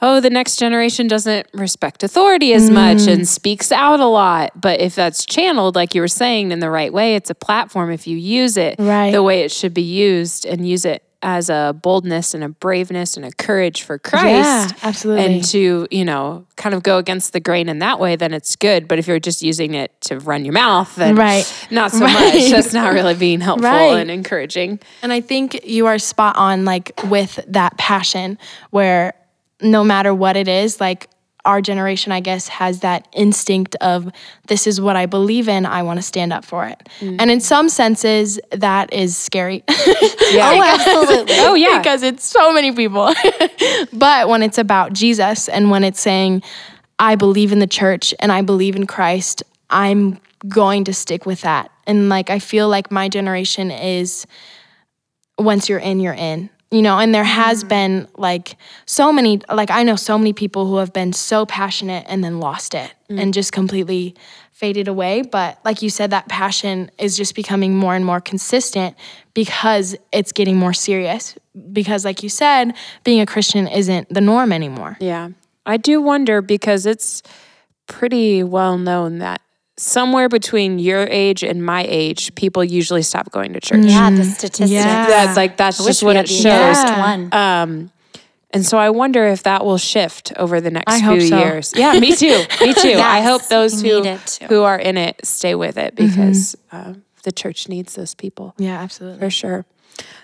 oh, 0.00 0.20
the 0.20 0.30
next 0.30 0.56
generation 0.56 1.08
doesn't 1.08 1.46
respect 1.54 2.02
authority 2.02 2.52
as 2.54 2.70
much 2.70 2.98
Mm. 2.98 3.12
and 3.14 3.28
speaks 3.28 3.72
out 3.72 4.00
a 4.00 4.06
lot. 4.06 4.52
But 4.60 4.80
if 4.80 4.94
that's 4.94 5.24
channeled, 5.26 5.74
like 5.74 5.94
you 5.94 6.00
were 6.00 6.08
saying, 6.08 6.52
in 6.52 6.60
the 6.60 6.70
right 6.70 6.92
way, 6.92 7.14
it's 7.16 7.30
a 7.30 7.34
platform. 7.34 7.90
If 7.90 8.06
you 8.06 8.16
use 8.16 8.56
it 8.56 8.76
Right. 8.78 9.10
the 9.12 9.22
way 9.22 9.40
it 9.42 9.50
should 9.50 9.74
be 9.74 9.82
used 9.82 10.44
and 10.46 10.68
use 10.68 10.84
it 10.84 11.02
as 11.20 11.50
a 11.50 11.74
boldness 11.82 12.32
and 12.32 12.44
a 12.44 12.48
braveness 12.48 13.16
and 13.16 13.26
a 13.26 13.32
courage 13.32 13.82
for 13.82 13.98
Christ. 13.98 14.24
Yeah, 14.24 14.68
absolutely. 14.84 15.24
And 15.24 15.44
to, 15.46 15.88
you 15.90 16.04
know, 16.04 16.44
kind 16.54 16.76
of 16.76 16.84
go 16.84 16.96
against 16.98 17.32
the 17.32 17.40
grain 17.40 17.68
in 17.68 17.80
that 17.80 17.98
way, 17.98 18.14
then 18.14 18.32
it's 18.32 18.54
good. 18.54 18.86
But 18.86 19.00
if 19.00 19.08
you're 19.08 19.18
just 19.18 19.42
using 19.42 19.74
it 19.74 19.90
to 20.02 20.20
run 20.20 20.44
your 20.44 20.52
mouth, 20.54 20.94
then 20.94 21.16
Right. 21.16 21.44
not 21.72 21.90
so 21.90 21.98
Right. 22.04 22.34
much. 22.34 22.50
That's 22.52 22.72
not 22.72 22.92
really 22.92 23.14
being 23.14 23.40
helpful 23.40 23.68
Right. 23.68 23.96
and 23.98 24.12
encouraging. 24.12 24.78
And 25.02 25.12
I 25.12 25.20
think 25.20 25.58
you 25.64 25.86
are 25.86 25.98
spot 25.98 26.36
on, 26.36 26.64
like 26.64 26.92
with 27.08 27.40
that 27.48 27.76
passion, 27.78 28.38
where 28.70 29.12
no 29.60 29.84
matter 29.84 30.14
what 30.14 30.36
it 30.36 30.48
is, 30.48 30.80
like 30.80 31.08
our 31.44 31.62
generation, 31.62 32.12
I 32.12 32.20
guess, 32.20 32.48
has 32.48 32.80
that 32.80 33.08
instinct 33.12 33.74
of 33.80 34.10
this 34.48 34.66
is 34.66 34.80
what 34.80 34.96
I 34.96 35.06
believe 35.06 35.48
in. 35.48 35.64
I 35.64 35.82
want 35.82 35.98
to 35.98 36.02
stand 36.02 36.32
up 36.32 36.44
for 36.44 36.66
it. 36.66 36.88
Mm. 37.00 37.16
And 37.20 37.30
in 37.30 37.40
some 37.40 37.70
senses, 37.70 38.38
that 38.52 38.92
is 38.92 39.16
scary. 39.16 39.64
Yeah. 40.30 40.50
Oh, 40.52 40.62
absolutely. 40.62 41.34
Oh, 41.38 41.54
yeah. 41.54 41.78
because 41.78 42.02
it's 42.02 42.22
so 42.22 42.52
many 42.52 42.70
people. 42.70 43.14
but 43.94 44.28
when 44.28 44.42
it's 44.42 44.58
about 44.58 44.92
Jesus 44.92 45.48
and 45.48 45.70
when 45.70 45.84
it's 45.84 46.02
saying, 46.02 46.42
I 46.98 47.14
believe 47.14 47.50
in 47.50 47.60
the 47.60 47.66
church 47.66 48.12
and 48.20 48.30
I 48.30 48.42
believe 48.42 48.76
in 48.76 48.86
Christ, 48.86 49.42
I'm 49.70 50.20
going 50.46 50.84
to 50.84 50.92
stick 50.92 51.24
with 51.24 51.40
that. 51.40 51.70
And 51.86 52.10
like, 52.10 52.28
I 52.28 52.40
feel 52.40 52.68
like 52.68 52.90
my 52.90 53.08
generation 53.08 53.70
is 53.70 54.26
once 55.38 55.70
you're 55.70 55.78
in, 55.78 55.98
you're 55.98 56.12
in. 56.12 56.50
You 56.70 56.82
know, 56.82 56.98
and 56.98 57.14
there 57.14 57.24
has 57.24 57.64
mm. 57.64 57.68
been 57.68 58.08
like 58.16 58.56
so 58.84 59.10
many, 59.10 59.40
like 59.50 59.70
I 59.70 59.82
know 59.82 59.96
so 59.96 60.18
many 60.18 60.34
people 60.34 60.66
who 60.66 60.76
have 60.76 60.92
been 60.92 61.14
so 61.14 61.46
passionate 61.46 62.04
and 62.08 62.22
then 62.22 62.40
lost 62.40 62.74
it 62.74 62.92
mm. 63.10 63.18
and 63.18 63.32
just 63.32 63.52
completely 63.52 64.14
faded 64.52 64.88
away. 64.88 65.22
But 65.22 65.58
like 65.64 65.82
you 65.82 65.88
said, 65.88 66.10
that 66.10 66.28
passion 66.28 66.90
is 66.98 67.16
just 67.16 67.34
becoming 67.34 67.76
more 67.76 67.94
and 67.94 68.04
more 68.04 68.20
consistent 68.20 68.96
because 69.32 69.96
it's 70.12 70.32
getting 70.32 70.56
more 70.56 70.74
serious. 70.74 71.36
Because, 71.72 72.04
like 72.04 72.22
you 72.22 72.28
said, 72.28 72.74
being 73.04 73.20
a 73.20 73.26
Christian 73.26 73.66
isn't 73.66 74.08
the 74.08 74.20
norm 74.20 74.52
anymore. 74.52 74.96
Yeah. 75.00 75.30
I 75.64 75.76
do 75.76 76.02
wonder 76.02 76.42
because 76.42 76.86
it's 76.86 77.22
pretty 77.86 78.42
well 78.42 78.76
known 78.76 79.18
that 79.18 79.40
somewhere 79.78 80.28
between 80.28 80.78
your 80.78 81.06
age 81.08 81.42
and 81.42 81.64
my 81.64 81.86
age, 81.88 82.34
people 82.34 82.62
usually 82.64 83.02
stop 83.02 83.30
going 83.30 83.52
to 83.54 83.60
church. 83.60 83.84
Yeah, 83.84 84.10
the 84.10 84.24
statistics. 84.24 84.70
Yeah. 84.70 85.06
That's 85.06 85.36
like 85.36 85.56
that's 85.56 85.80
I 85.80 85.84
just 85.86 86.02
we 86.02 86.06
what 86.06 86.16
it 86.16 86.28
shows. 86.28 86.44
youngest 86.44 86.98
one. 86.98 87.32
Um, 87.34 87.90
and 88.50 88.64
so 88.64 88.78
I 88.78 88.90
wonder 88.90 89.26
if 89.26 89.42
that 89.42 89.64
will 89.64 89.76
shift 89.78 90.32
over 90.36 90.60
the 90.60 90.70
next 90.70 90.90
I 90.92 90.98
few 90.98 91.06
hope 91.08 91.20
so. 91.20 91.38
years. 91.38 91.72
Yeah, 91.76 91.98
me 92.00 92.14
too. 92.16 92.44
Me 92.60 92.72
too. 92.74 92.94
I 92.98 93.20
hope 93.20 93.46
those 93.48 93.80
who 93.82 94.00
need 94.02 94.06
it 94.06 94.26
too. 94.26 94.46
who 94.46 94.62
are 94.62 94.78
in 94.78 94.96
it 94.96 95.20
stay 95.24 95.54
with 95.54 95.76
it 95.76 95.94
because 95.94 96.56
uh, 96.72 96.94
the 97.24 97.32
church 97.32 97.68
needs 97.68 97.94
those 97.94 98.14
people 98.14 98.54
Yeah, 98.58 98.80
absolutely. 98.80 99.20
for 99.20 99.30
sure. 99.30 99.66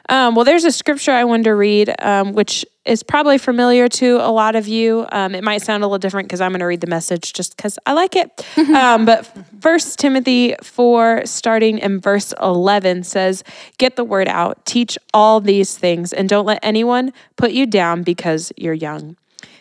Um, 0.09 0.35
well, 0.35 0.45
there's 0.45 0.65
a 0.65 0.73
scripture 0.73 1.13
I 1.13 1.25
wanted 1.25 1.45
to 1.45 1.55
read, 1.55 1.95
um, 2.01 2.33
which 2.33 2.65
is 2.85 3.03
probably 3.03 3.39
familiar 3.39 3.89
to 3.89 4.17
a 4.17 4.31
lot 4.31 4.55
of 4.55 4.69
you. 4.69 5.07
Um, 5.11 5.35
it 5.35 5.43
might 5.43 5.63
sound 5.63 5.83
a 5.83 5.87
little 5.87 5.99
different 5.99 6.29
because 6.29 6.41
I'm 6.41 6.51
going 6.51 6.61
to 6.61 6.67
read 6.67 6.83
the 6.83 6.87
message 6.87 7.33
just 7.33 7.57
because 7.57 7.79
I 7.87 7.95
like 7.95 8.15
it. 8.15 8.47
um, 8.75 9.07
but 9.07 9.27
First 9.61 9.99
Timothy 9.99 10.55
4, 10.63 11.23
starting 11.25 11.79
in 11.79 12.01
verse 12.01 12.35
11, 12.41 13.05
says, 13.05 13.43
Get 13.79 13.97
the 13.97 14.05
word 14.05 14.29
out, 14.29 14.65
teach 14.67 14.99
all 15.15 15.41
these 15.41 15.79
things, 15.79 16.13
and 16.13 16.29
don't 16.29 16.45
let 16.45 16.59
anyone 16.63 17.13
put 17.37 17.53
you 17.53 17.65
down 17.65 18.03
because 18.03 18.53
you're 18.57 18.75
young. 18.75 19.17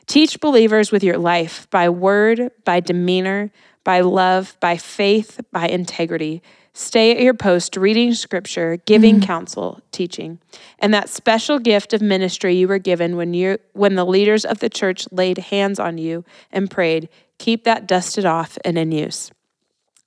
Teach 0.06 0.41
believers 0.41 0.91
with 0.91 1.04
your 1.04 1.17
life 1.17 1.67
by 1.69 1.88
word, 1.88 2.52
by 2.65 2.82
demeanor, 2.82 3.52
by 3.86 4.02
love, 4.02 4.56
by 4.60 4.76
faith, 4.76 5.39
by 5.52 5.67
integrity. 5.67 6.41
Stay 6.75 7.12
at 7.12 7.21
your 7.21 7.36
post, 7.36 7.77
reading 7.77 8.15
scripture, 8.15 8.77
giving 8.86 9.15
mm-hmm. 9.15 9.25
counsel, 9.25 9.79
teaching. 9.91 10.39
And 10.79 10.91
that 10.93 11.07
special 11.07 11.59
gift 11.59 11.93
of 11.93 12.01
ministry 12.01 12.55
you 12.55 12.67
were 12.67 12.79
given 12.79 13.15
when 13.15 13.36
you 13.36 13.59
when 13.73 13.93
the 13.93 14.05
leaders 14.05 14.43
of 14.43 14.57
the 14.59 14.69
church 14.69 15.07
laid 15.12 15.38
hands 15.38 15.79
on 15.79 15.99
you 15.99 16.25
and 16.51 16.71
prayed, 16.71 17.09
keep 17.38 17.63
that 17.65 17.88
dusted 17.88 18.25
off 18.25 18.57
and 18.65 18.77
in 18.77 18.91
use. 18.91 19.29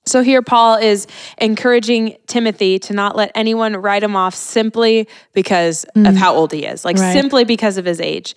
So 0.07 0.23
here 0.23 0.41
Paul 0.41 0.77
is 0.77 1.07
encouraging 1.39 2.17
Timothy 2.27 2.79
to 2.81 2.93
not 2.93 3.17
let 3.17 3.33
anyone 3.35 3.77
write 3.77 4.05
him 4.05 4.15
off 4.15 4.35
simply 4.35 5.09
because 5.35 5.85
of 5.85 6.15
mm. 6.15 6.17
how 6.17 6.35
old 6.35 6.53
he 6.53 6.65
is, 6.65 6.85
like 6.85 6.97
Right. 6.97 7.13
simply 7.13 7.45
because 7.45 7.77
of 7.77 7.85
his 7.85 8.01
age. 8.01 8.37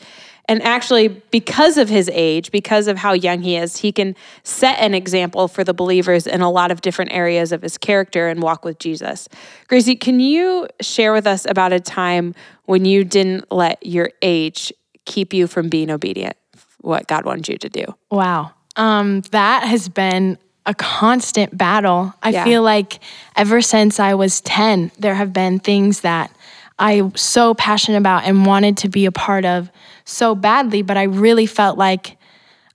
And 0.50 0.64
actually, 0.64 1.10
because 1.30 1.78
of 1.78 1.90
his 1.90 2.10
age, 2.12 2.50
because 2.52 2.88
of 2.88 2.98
how 2.98 3.14
young 3.14 3.44
he 3.44 3.56
is, 3.56 3.78
he 3.78 3.92
can 3.92 4.16
set 4.42 4.80
an 4.80 4.96
example 4.96 5.48
for 5.48 5.64
the 5.64 5.76
believers 5.76 6.26
in 6.26 6.42
a 6.42 6.50
lot 6.50 6.72
of 6.72 6.82
different 6.82 7.14
areas 7.14 7.52
of 7.52 7.62
his 7.62 7.78
character 7.78 8.28
and 8.28 8.42
walk 8.42 8.66
with 8.66 8.80
Jesus. 8.80 9.30
Gracie, 9.68 9.96
can 9.96 10.20
you 10.20 10.68
share 10.82 11.14
with 11.14 11.28
us 11.28 11.46
about 11.46 11.72
a 11.72 11.80
time 11.80 12.34
when 12.66 12.84
you 12.84 13.04
didn't 13.04 13.52
let 13.52 13.86
your 13.86 14.10
age 14.24 14.74
keep 15.06 15.36
you 15.36 15.46
from 15.46 15.70
being 15.70 15.92
obedient, 15.92 16.36
what 16.82 17.08
God 17.08 17.26
wanted 17.26 17.48
you 17.48 17.58
to 17.60 17.70
do? 17.70 17.86
Wow. 18.10 18.50
Um, 18.76 19.22
that 19.30 19.66
has 19.68 19.88
been 19.88 20.40
a 20.66 20.74
constant 20.74 21.56
battle. 21.56 22.14
I 22.24 22.30
Yeah. 22.30 22.44
feel 22.44 22.64
like 22.64 23.00
ever 23.36 23.62
since 23.62 24.00
I 24.00 24.16
was 24.16 24.42
10, 24.42 24.92
there 24.98 25.14
have 25.16 25.32
been 25.32 25.60
things 25.60 26.02
that 26.02 26.32
I 26.80 27.02
was 27.02 27.22
so 27.22 27.54
passionate 27.54 27.98
about 27.98 28.24
and 28.24 28.46
wanted 28.46 28.78
to 28.78 28.90
be 28.90 29.06
a 29.06 29.12
part 29.12 29.46
of 29.46 29.70
so 30.06 30.34
badly, 30.34 30.82
but 30.82 30.98
I 30.98 31.04
really 31.04 31.46
felt 31.46 31.78
like 31.78 32.18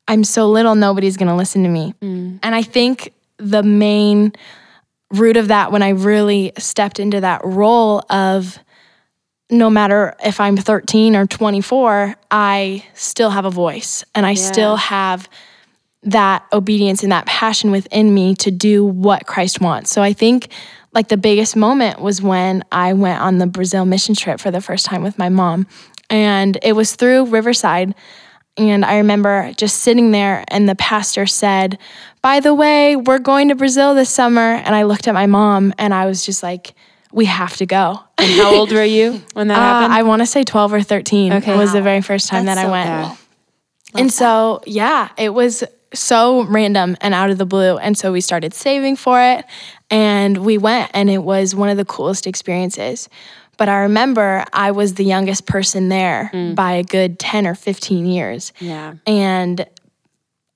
I'm 0.06 0.22
so 0.22 0.48
little, 0.50 0.74
nobody's 0.74 1.16
gonna 1.16 1.36
listen 1.36 1.62
to 1.64 1.68
me. 1.68 1.94
Mm. 2.02 2.38
And 2.42 2.54
I 2.54 2.62
think 2.62 3.12
the 3.38 3.62
main 3.62 4.32
root 5.10 5.36
of 5.36 5.48
that 5.48 5.72
when 5.72 5.82
I 5.82 5.90
really 5.90 6.52
stepped 6.58 7.00
into 7.00 7.20
that 7.20 7.40
role 7.44 8.04
of 8.10 8.58
no 9.50 9.70
matter 9.70 10.14
if 10.24 10.40
I'm 10.40 10.56
13 10.56 11.16
or 11.16 11.26
24, 11.26 12.14
I 12.30 12.84
still 12.94 13.30
have 13.30 13.44
a 13.44 13.50
voice 13.50 14.04
and 14.14 14.26
I 14.26 14.34
still 14.34 14.76
have 14.76 15.28
that 16.02 16.44
obedience 16.52 17.02
and 17.02 17.12
that 17.12 17.26
passion 17.26 17.70
within 17.70 18.12
me 18.12 18.34
to 18.36 18.50
do 18.50 18.84
what 18.84 19.26
Christ 19.26 19.60
wants. 19.60 19.90
So 19.90 20.02
I 20.02 20.12
think 20.12 20.48
like 20.94 21.08
the 21.08 21.16
biggest 21.16 21.56
moment 21.56 22.00
was 22.00 22.22
when 22.22 22.62
I 22.70 22.92
went 22.92 23.20
on 23.20 23.38
the 23.38 23.46
Brazil 23.46 23.84
mission 23.84 24.14
trip 24.14 24.40
for 24.40 24.50
the 24.50 24.60
first 24.60 24.86
time 24.86 25.02
with 25.02 25.18
my 25.18 25.28
mom. 25.28 25.66
And 26.10 26.58
it 26.62 26.72
was 26.74 26.94
through 26.94 27.26
Riverside. 27.26 27.94
And 28.56 28.84
I 28.84 28.98
remember 28.98 29.52
just 29.56 29.80
sitting 29.80 30.12
there, 30.12 30.44
and 30.48 30.68
the 30.68 30.76
pastor 30.76 31.26
said, 31.26 31.76
By 32.22 32.38
the 32.38 32.54
way, 32.54 32.94
we're 32.94 33.18
going 33.18 33.48
to 33.48 33.56
Brazil 33.56 33.94
this 33.96 34.10
summer. 34.10 34.40
And 34.64 34.76
I 34.76 34.84
looked 34.84 35.08
at 35.08 35.14
my 35.14 35.26
mom 35.26 35.74
and 35.76 35.92
I 35.92 36.06
was 36.06 36.24
just 36.24 36.42
like, 36.44 36.74
We 37.10 37.24
have 37.24 37.56
to 37.56 37.66
go. 37.66 37.98
And 38.16 38.30
how 38.40 38.54
old 38.54 38.70
were 38.70 38.84
you 38.84 39.20
when 39.32 39.48
that 39.48 39.58
Uh, 39.58 39.60
happened? 39.60 39.94
I 39.94 40.04
want 40.04 40.22
to 40.22 40.26
say 40.26 40.44
12 40.44 40.72
or 40.72 40.82
13 40.82 41.32
Okay. 41.32 41.52
It 41.52 41.56
was 41.56 41.72
the 41.72 41.82
very 41.82 42.00
first 42.00 42.28
time 42.28 42.44
That's 42.44 42.58
that 42.60 42.64
I 42.64 42.68
so 42.68 42.70
went. 42.70 43.08
cool. 43.08 43.18
And 44.00 44.12
so, 44.12 44.60
yeah, 44.66 45.08
it 45.18 45.30
was 45.30 45.64
so 45.94 46.44
random 46.44 46.96
and 47.00 47.14
out 47.14 47.30
of 47.30 47.38
the 47.38 47.46
blue. 47.46 47.76
And 47.78 47.96
so 47.96 48.12
we 48.12 48.20
started 48.20 48.54
saving 48.54 48.96
for 48.96 49.20
it 49.20 49.44
and 49.90 50.38
we 50.38 50.58
went, 50.58 50.90
and 50.94 51.10
it 51.10 51.18
was 51.18 51.54
one 51.54 51.68
of 51.68 51.76
the 51.76 51.84
coolest 51.84 52.26
experiences. 52.26 53.08
But 53.56 53.68
I 53.68 53.80
remember 53.82 54.44
I 54.52 54.72
was 54.72 54.94
the 54.94 55.04
youngest 55.04 55.46
person 55.46 55.88
there 55.88 56.30
mm. 56.32 56.54
by 56.54 56.72
a 56.72 56.82
good 56.82 57.18
10 57.18 57.46
or 57.46 57.54
15 57.54 58.06
years. 58.06 58.52
yeah. 58.58 58.94
And 59.06 59.66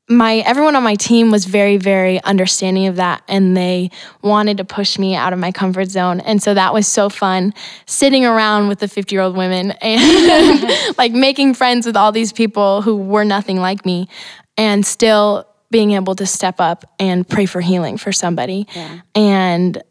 my 0.09 0.37
everyone 0.37 0.75
on 0.75 0.83
my 0.83 0.95
team 0.95 1.31
was 1.31 1.45
very 1.45 1.77
very 1.77 2.23
understanding 2.23 2.87
of 2.87 2.97
that 2.97 3.23
and 3.29 3.55
they 3.57 3.91
wanted 4.23 4.57
to 4.57 4.65
push 4.65 4.99
me 4.99 5.15
out 5.15 5.35
of 5.35 5.39
my 5.39 5.53
comfort 5.53 5.91
zone 5.91 6.21
and 6.21 6.43
so 6.43 6.55
that 6.55 6.73
was 6.73 6.87
so 6.87 7.11
fun 7.11 7.53
sitting 7.85 8.25
around 8.25 8.69
with 8.69 8.79
the 8.79 8.89
50 8.89 9.15
year 9.15 9.23
old 9.23 9.37
women 9.37 9.71
and 9.83 10.97
like 10.97 11.13
making 11.13 11.53
friends 11.53 11.85
with 11.85 11.97
all 11.97 12.11
these 12.11 12.33
people 12.33 12.81
who 12.81 12.97
were 12.97 13.25
nothing 13.25 13.61
like 13.61 13.85
me 13.85 14.09
and 14.59 14.85
still 14.85 15.47
being 15.71 15.93
able 15.93 16.15
to 16.17 16.27
step 16.27 16.61
up 16.61 16.85
and 16.99 17.27
pray 17.27 17.47
for 17.47 17.61
healing 17.63 17.97
for 17.97 18.13
somebody 18.13 18.67
and 19.15 19.83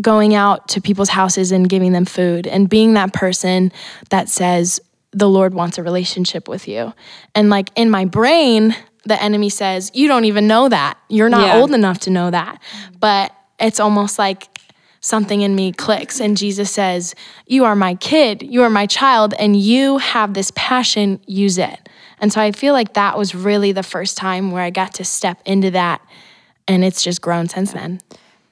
going 0.00 0.34
out 0.34 0.68
to 0.68 0.80
people's 0.80 1.10
houses 1.10 1.52
and 1.52 1.68
giving 1.68 1.92
them 1.92 2.04
food 2.06 2.46
and 2.46 2.68
being 2.68 2.94
that 2.94 3.12
person 3.12 3.70
that 4.10 4.28
says 4.28 4.80
the 5.12 5.28
Lord 5.28 5.52
wants 5.54 5.76
a 5.76 5.82
relationship 5.82 6.48
with 6.48 6.66
you. 6.66 6.94
And 7.34 7.50
like 7.50 7.70
in 7.76 7.90
my 7.90 8.06
brain, 8.06 8.74
the 9.04 9.20
enemy 9.22 9.50
says, 9.50 9.90
You 9.92 10.08
don't 10.08 10.24
even 10.24 10.46
know 10.46 10.68
that. 10.70 10.96
You're 11.08 11.28
not 11.28 11.48
Yeah. 11.48 11.60
old 11.60 11.72
enough 11.72 11.98
to 12.00 12.10
know 12.10 12.30
that. 12.30 12.62
But 12.98 13.32
it's 13.60 13.78
almost 13.80 14.18
like 14.18 14.48
something 15.00 15.42
in 15.42 15.54
me 15.54 15.72
clicks 15.72 16.20
and 16.20 16.36
Jesus 16.36 16.70
says, 16.70 17.14
You 17.46 17.64
are 17.64 17.76
my 17.76 17.94
kid, 17.96 18.42
you 18.42 18.62
are 18.62 18.70
my 18.70 18.86
child, 18.86 19.34
and 19.38 19.56
you 19.56 19.98
have 19.98 20.32
this 20.32 20.52
passion, 20.54 21.20
use 21.26 21.58
it. 21.58 21.81
And 22.22 22.32
so 22.32 22.40
I 22.40 22.52
feel 22.52 22.72
like 22.72 22.94
that 22.94 23.18
was 23.18 23.34
really 23.34 23.72
the 23.72 23.82
first 23.82 24.16
time 24.16 24.52
where 24.52 24.62
I 24.62 24.70
got 24.70 24.94
to 24.94 25.04
step 25.04 25.42
into 25.44 25.72
that. 25.72 26.00
And 26.66 26.84
it's 26.84 27.02
just 27.02 27.20
grown 27.20 27.48
since 27.48 27.72
then. 27.72 28.00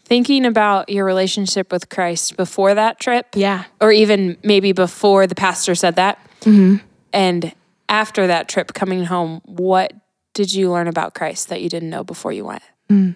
Thinking 0.04 0.44
about 0.44 0.88
your 0.88 1.04
relationship 1.04 1.70
with 1.70 1.88
Christ 1.88 2.36
before 2.36 2.74
that 2.74 2.98
trip, 2.98 3.28
Yeah. 3.34 3.64
or 3.80 3.92
even 3.92 4.36
maybe 4.42 4.72
before 4.72 5.28
the 5.28 5.36
pastor 5.36 5.76
said 5.76 5.94
that, 5.96 6.18
mm-hmm. 6.40 6.84
and 7.12 7.54
after 7.88 8.26
that 8.26 8.48
trip 8.48 8.74
coming 8.74 9.04
home, 9.04 9.40
what 9.44 9.92
did 10.34 10.52
you 10.52 10.70
learn 10.70 10.88
about 10.88 11.14
Christ 11.14 11.48
that 11.48 11.62
you 11.62 11.68
didn't 11.68 11.90
know 11.90 12.02
before 12.02 12.32
you 12.32 12.44
went? 12.44 12.62
Hmm. 12.88 13.10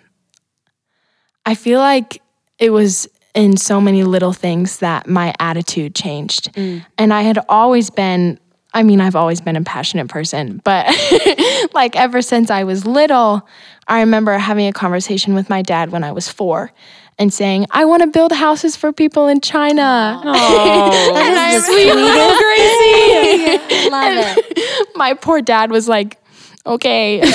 I 1.45 1.57
feel 1.57 1.81
like 1.81 2.23
it 2.61 2.71
was 2.71 3.09
in 3.35 3.57
so 3.57 3.81
many 3.81 4.05
little 4.05 4.33
things 4.33 4.79
that 4.79 5.09
my 5.09 5.35
attitude 5.40 5.95
changed. 5.95 6.53
Mm. 6.55 6.87
And 6.97 7.12
I 7.12 7.23
had 7.23 7.38
always 7.49 7.90
been, 7.90 8.38
I 8.75 8.83
mean, 8.83 9.01
I've 9.01 9.15
always 9.17 9.41
been 9.41 9.57
a 9.57 9.63
passionate 9.63 10.09
person, 10.09 10.61
but 10.65 10.87
like 11.75 11.95
ever 11.97 12.21
since 12.21 12.51
I 12.51 12.65
was 12.65 12.85
little, 12.85 13.47
I 13.89 14.01
remember 14.01 14.37
having 14.37 14.67
a 14.67 14.73
conversation 14.73 15.35
with 15.35 15.49
my 15.49 15.63
dad 15.63 15.91
when 15.93 16.03
I 16.05 16.11
was 16.13 16.29
four 16.29 16.73
and 17.17 17.33
saying, 17.33 17.67
I 17.71 17.85
want 17.85 18.03
to 18.03 18.09
build 18.09 18.33
houses 18.33 18.75
for 18.75 18.93
people 18.93 19.29
in 19.29 19.41
China. 19.41 20.21
Oh, 20.25 21.13
And 21.17 21.39
I 21.39 21.53
This 21.55 21.69
is 21.69 21.77
the 21.77 21.91
remember- 21.95 23.61
sweetest. 23.69 23.91
Love 23.91 24.37
it. 24.37 24.89
my 24.97 25.15
poor 25.15 25.41
dad 25.41 25.71
was 25.71 25.89
like, 25.89 26.19
okay. 26.66 27.20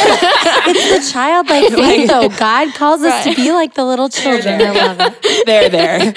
It's 0.71 1.07
the 1.07 1.11
childlike 1.13 1.69
faith, 1.73 2.09
though. 2.09 2.29
God 2.29 2.73
calls 2.75 3.01
us 3.01 3.23
to 3.23 3.35
be 3.35 3.51
like 3.51 3.73
the 3.73 3.85
little 3.85 4.09
children. 4.09 4.61
I 4.61 4.71
love 4.71 4.97
it. 4.99 5.45
There, 5.45 5.69
there. 5.69 6.13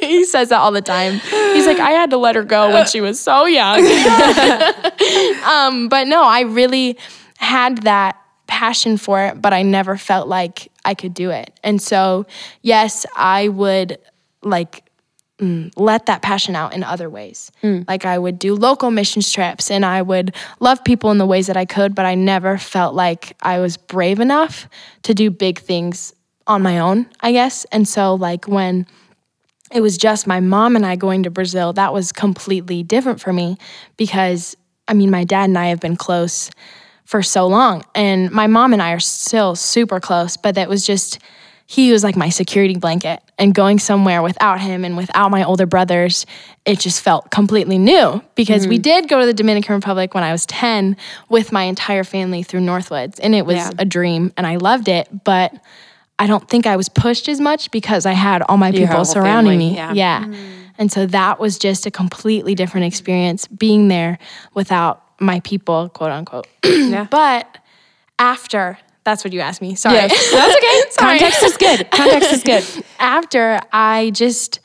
he 0.00 0.24
says 0.24 0.48
that 0.48 0.58
all 0.58 0.72
the 0.72 0.80
time. 0.80 1.14
He's 1.54 1.66
like, 1.66 1.78
I 1.78 1.90
had 1.90 2.10
to 2.10 2.16
let 2.16 2.36
her 2.36 2.42
go 2.42 2.70
when 2.70 2.86
she 2.86 3.00
was 3.00 3.20
so 3.20 3.44
young. 3.44 3.80
um, 5.44 5.88
but 5.88 6.06
no, 6.06 6.22
I 6.24 6.44
really 6.48 6.96
had 7.38 7.78
that 7.82 8.18
passion 8.46 8.96
for 8.96 9.24
it, 9.26 9.42
but 9.42 9.52
I 9.52 9.62
never 9.62 9.96
felt 9.96 10.28
like 10.28 10.70
I 10.84 10.94
could 10.94 11.12
do 11.12 11.30
it. 11.30 11.58
And 11.62 11.82
so, 11.82 12.26
yes, 12.62 13.04
I 13.16 13.48
would 13.48 13.98
like 14.42 14.81
mm, 15.42 15.72
let 15.76 16.06
that 16.06 16.22
passion 16.22 16.54
out 16.54 16.72
in 16.72 16.84
other 16.84 17.10
ways. 17.10 17.50
Like 17.88 18.04
I 18.06 18.18
would 18.18 18.38
do 18.38 18.54
local 18.54 18.90
missions 18.90 19.32
trips 19.32 19.70
and 19.70 19.84
I 19.84 20.00
would 20.02 20.34
love 20.60 20.82
people 20.84 21.10
in 21.10 21.18
the 21.18 21.26
ways 21.26 21.48
that 21.48 21.56
I 21.56 21.64
could, 21.64 21.94
but 21.94 22.06
I 22.06 22.14
never 22.14 22.56
felt 22.58 22.94
like 22.94 23.36
I 23.42 23.58
was 23.58 23.76
brave 23.76 24.20
enough 24.20 24.68
to 25.02 25.14
do 25.14 25.30
big 25.30 25.58
things 25.58 26.14
on 26.46 26.62
my 26.62 26.78
own, 26.78 27.06
I 27.20 27.32
guess. 27.32 27.64
And 27.66 27.86
so, 27.86 28.14
like, 28.14 28.46
when 28.46 28.86
it 29.72 29.80
was 29.80 29.96
just 29.96 30.26
my 30.26 30.40
mom 30.40 30.76
and 30.76 30.86
I 30.86 30.96
going 30.96 31.22
to 31.24 31.30
Brazil, 31.30 31.72
that 31.72 31.92
was 31.92 32.12
completely 32.12 32.82
different 32.82 33.20
for 33.20 33.32
me 33.32 33.56
because 33.96 34.56
I 34.88 34.94
mean, 34.94 35.10
my 35.10 35.24
dad 35.24 35.44
and 35.44 35.58
I 35.58 35.66
have 35.66 35.80
been 35.80 35.96
close 35.96 36.50
for 37.04 37.22
so 37.22 37.46
long, 37.46 37.84
and 37.94 38.30
my 38.30 38.46
mom 38.46 38.72
and 38.72 38.82
I 38.82 38.92
are 38.92 39.00
still 39.00 39.54
super 39.54 40.00
close, 40.00 40.36
but 40.36 40.54
that 40.54 40.68
was 40.68 40.86
just, 40.86 41.18
he 41.72 41.90
was 41.90 42.04
like 42.04 42.16
my 42.16 42.28
security 42.28 42.76
blanket. 42.76 43.20
And 43.38 43.54
going 43.54 43.78
somewhere 43.78 44.20
without 44.22 44.60
him 44.60 44.84
and 44.84 44.94
without 44.94 45.30
my 45.30 45.42
older 45.42 45.64
brothers, 45.64 46.26
it 46.66 46.78
just 46.78 47.00
felt 47.00 47.30
completely 47.30 47.78
new 47.78 48.22
because 48.34 48.68
we 48.68 48.78
did 48.78 49.08
go 49.08 49.18
to 49.20 49.24
the 49.26 49.32
Dominican 49.32 49.74
Republic 49.74 50.12
when 50.14 50.22
I 50.22 50.32
was 50.32 50.44
10 50.46 50.96
with 51.30 51.50
my 51.50 51.62
entire 51.64 52.04
family 52.04 52.42
through 52.42 52.60
Northwoods, 52.60 53.18
and 53.22 53.34
it 53.34 53.46
was 53.46 53.56
Yeah. 53.56 53.70
a 53.78 53.84
dream, 53.86 54.32
and 54.36 54.46
I 54.46 54.56
loved 54.56 54.86
it, 54.88 55.08
but 55.24 55.54
I 56.18 56.26
don't 56.26 56.46
think 56.46 56.66
I 56.66 56.76
was 56.76 56.88
pushed 56.90 57.26
as 57.28 57.40
much 57.40 57.70
because 57.70 58.04
I 58.04 58.12
had 58.12 58.42
all 58.42 58.58
my 58.58 58.68
Your 58.68 58.86
people 58.86 59.04
surrounding 59.06 59.58
family, 59.58 59.70
me. 59.70 59.76
yeah. 59.76 59.92
Yeah. 59.94 60.34
And 60.78 60.92
so 60.92 61.06
that 61.06 61.40
was 61.40 61.58
just 61.58 61.86
a 61.86 61.90
completely 61.90 62.54
different 62.54 62.84
experience 62.86 63.46
being 63.48 63.88
there 63.88 64.18
without 64.54 65.02
my 65.20 65.40
people, 65.40 65.88
quote 65.88 66.12
unquote. 66.12 66.46
Yeah. 66.64 67.06
But 67.10 67.46
after, 68.18 68.78
that's 69.04 69.24
what 69.24 69.32
you 69.32 69.40
asked 69.40 69.60
me. 69.60 69.74
Sorry. 69.74 69.96
Yes, 69.96 70.30
that's 70.32 70.56
okay. 70.56 70.90
Sorry. 70.90 71.18
Context 71.18 71.42
is 71.42 71.56
good. 71.56 71.90
Context 71.90 72.32
is 72.32 72.42
good. 72.42 72.84
after 72.98 73.60
I 73.72 74.10
just 74.10 74.60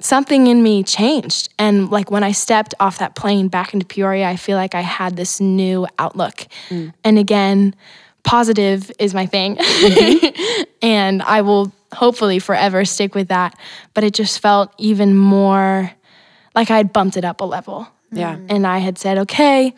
something 0.00 0.46
in 0.46 0.62
me 0.62 0.84
changed 0.84 1.48
and 1.58 1.90
like 1.90 2.10
when 2.10 2.22
I 2.22 2.30
stepped 2.30 2.72
off 2.78 2.98
that 2.98 3.16
plane 3.16 3.48
back 3.48 3.74
into 3.74 3.84
Peoria 3.84 4.28
I 4.28 4.36
feel 4.36 4.56
like 4.56 4.74
I 4.74 4.80
had 4.80 5.16
this 5.16 5.40
new 5.40 5.86
outlook. 5.98 6.46
Mm. 6.68 6.94
And 7.02 7.18
again, 7.18 7.74
positive 8.22 8.92
is 8.98 9.12
my 9.12 9.26
thing. 9.26 9.56
Mm-hmm. 9.56 10.62
and 10.82 11.22
I 11.22 11.42
will 11.42 11.72
hopefully 11.92 12.38
forever 12.38 12.84
stick 12.84 13.14
with 13.14 13.28
that, 13.28 13.58
but 13.94 14.04
it 14.04 14.14
just 14.14 14.40
felt 14.40 14.72
even 14.78 15.16
more 15.16 15.90
like 16.54 16.70
I 16.70 16.76
had 16.76 16.92
bumped 16.92 17.16
it 17.16 17.24
up 17.24 17.40
a 17.40 17.44
level. 17.44 17.88
Yeah. 18.10 18.38
And 18.48 18.66
I 18.66 18.78
had 18.78 18.98
said, 18.98 19.18
"Okay, 19.18 19.74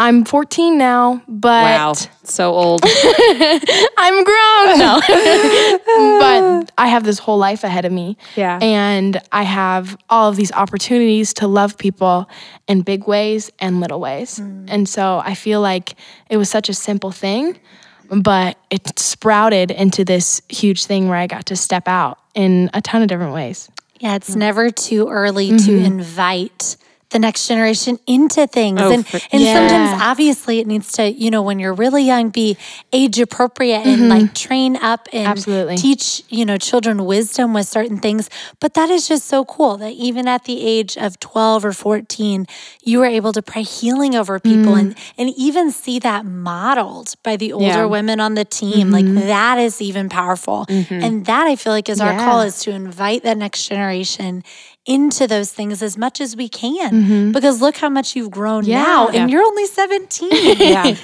I'm 0.00 0.24
14 0.24 0.78
now, 0.78 1.22
but 1.28 1.62
Wow. 1.62 1.92
So 2.24 2.54
old. 2.54 2.80
I'm 2.86 4.24
grown. 4.24 4.78
No. 4.78 4.98
but 6.18 6.72
I 6.78 6.86
have 6.86 7.04
this 7.04 7.18
whole 7.18 7.36
life 7.36 7.64
ahead 7.64 7.84
of 7.84 7.92
me. 7.92 8.16
Yeah. 8.34 8.58
And 8.62 9.20
I 9.30 9.42
have 9.42 9.98
all 10.08 10.30
of 10.30 10.36
these 10.36 10.52
opportunities 10.52 11.34
to 11.34 11.46
love 11.46 11.76
people 11.76 12.30
in 12.66 12.80
big 12.80 13.06
ways 13.06 13.50
and 13.58 13.80
little 13.80 14.00
ways. 14.00 14.38
Mm. 14.38 14.68
And 14.70 14.88
so 14.88 15.20
I 15.22 15.34
feel 15.34 15.60
like 15.60 15.96
it 16.30 16.38
was 16.38 16.48
such 16.48 16.70
a 16.70 16.74
simple 16.74 17.10
thing, 17.10 17.58
but 18.08 18.56
it 18.70 18.98
sprouted 18.98 19.70
into 19.70 20.02
this 20.02 20.40
huge 20.48 20.86
thing 20.86 21.10
where 21.10 21.18
I 21.18 21.26
got 21.26 21.44
to 21.46 21.56
step 21.56 21.86
out 21.86 22.18
in 22.34 22.70
a 22.72 22.80
ton 22.80 23.02
of 23.02 23.08
different 23.08 23.34
ways. 23.34 23.70
Yeah, 23.98 24.14
it's 24.14 24.34
never 24.34 24.70
too 24.70 25.08
early 25.10 25.48
to 25.48 25.54
mm-hmm. 25.54 25.84
invite 25.84 26.78
the 27.10 27.18
next 27.18 27.48
generation 27.48 27.98
into 28.06 28.46
things. 28.46 28.80
Oh, 28.80 28.90
and 28.90 29.06
for- 29.06 29.20
and 29.32 29.42
Yeah. 29.42 29.54
sometimes 29.54 30.02
obviously 30.02 30.60
it 30.60 30.66
needs 30.66 30.92
to, 30.92 31.10
you 31.10 31.30
know, 31.30 31.42
when 31.42 31.58
you're 31.58 31.74
really 31.74 32.04
young, 32.04 32.30
be 32.30 32.56
age 32.92 33.18
appropriate 33.20 33.84
and 33.84 34.02
mm-hmm. 34.02 34.08
like 34.08 34.34
train 34.34 34.76
up 34.76 35.08
and 35.12 35.26
Absolutely. 35.26 35.76
teach, 35.76 36.22
you 36.28 36.44
know, 36.44 36.56
children 36.56 37.04
wisdom 37.04 37.52
with 37.52 37.66
certain 37.66 37.98
things. 37.98 38.30
But 38.60 38.74
that 38.74 38.90
is 38.90 39.08
just 39.08 39.26
so 39.26 39.44
cool 39.44 39.76
that 39.78 39.92
even 39.92 40.28
at 40.28 40.44
the 40.44 40.64
age 40.64 40.96
of 40.96 41.18
12 41.20 41.64
or 41.64 41.72
14, 41.72 42.46
you 42.82 42.98
were 43.00 43.06
able 43.06 43.32
to 43.32 43.42
pray 43.42 43.62
healing 43.62 44.14
over 44.14 44.38
people 44.38 44.74
and 44.74 44.94
mm. 44.94 45.12
and 45.18 45.30
even 45.36 45.70
see 45.70 45.98
that 45.98 46.24
modeled 46.24 47.14
by 47.22 47.36
the 47.36 47.52
older 47.52 47.66
Yeah. 47.66 47.84
women 47.86 48.20
on 48.20 48.34
the 48.34 48.44
team. 48.44 48.90
Like 48.90 49.04
mm-hmm. 49.04 49.26
that 49.26 49.58
is 49.58 49.82
even 49.82 50.08
powerful. 50.08 50.66
Mm-hmm. 50.68 51.02
And 51.02 51.26
that 51.26 51.46
I 51.46 51.56
feel 51.56 51.72
like 51.72 51.88
is 51.88 52.00
our 52.00 52.16
call 52.16 52.40
is 52.42 52.60
to 52.60 52.70
invite 52.70 53.22
that 53.24 53.36
next 53.36 53.66
generation 53.66 54.44
into 54.90 55.26
those 55.26 55.52
things 55.52 55.82
as 55.82 55.96
much 55.96 56.20
as 56.20 56.34
we 56.36 56.48
can. 56.48 56.90
Mm-hmm. 56.92 57.32
Because 57.32 57.60
look 57.62 57.76
how 57.76 57.88
much 57.88 58.16
you've 58.16 58.30
grown 58.30 58.64
Yeah. 58.64 58.82
now. 58.82 59.06
And 59.06 59.14
Yeah. 59.16 59.26
you're 59.28 59.44
only 59.44 59.66
17. 59.66 60.30
yeah. 60.58 60.96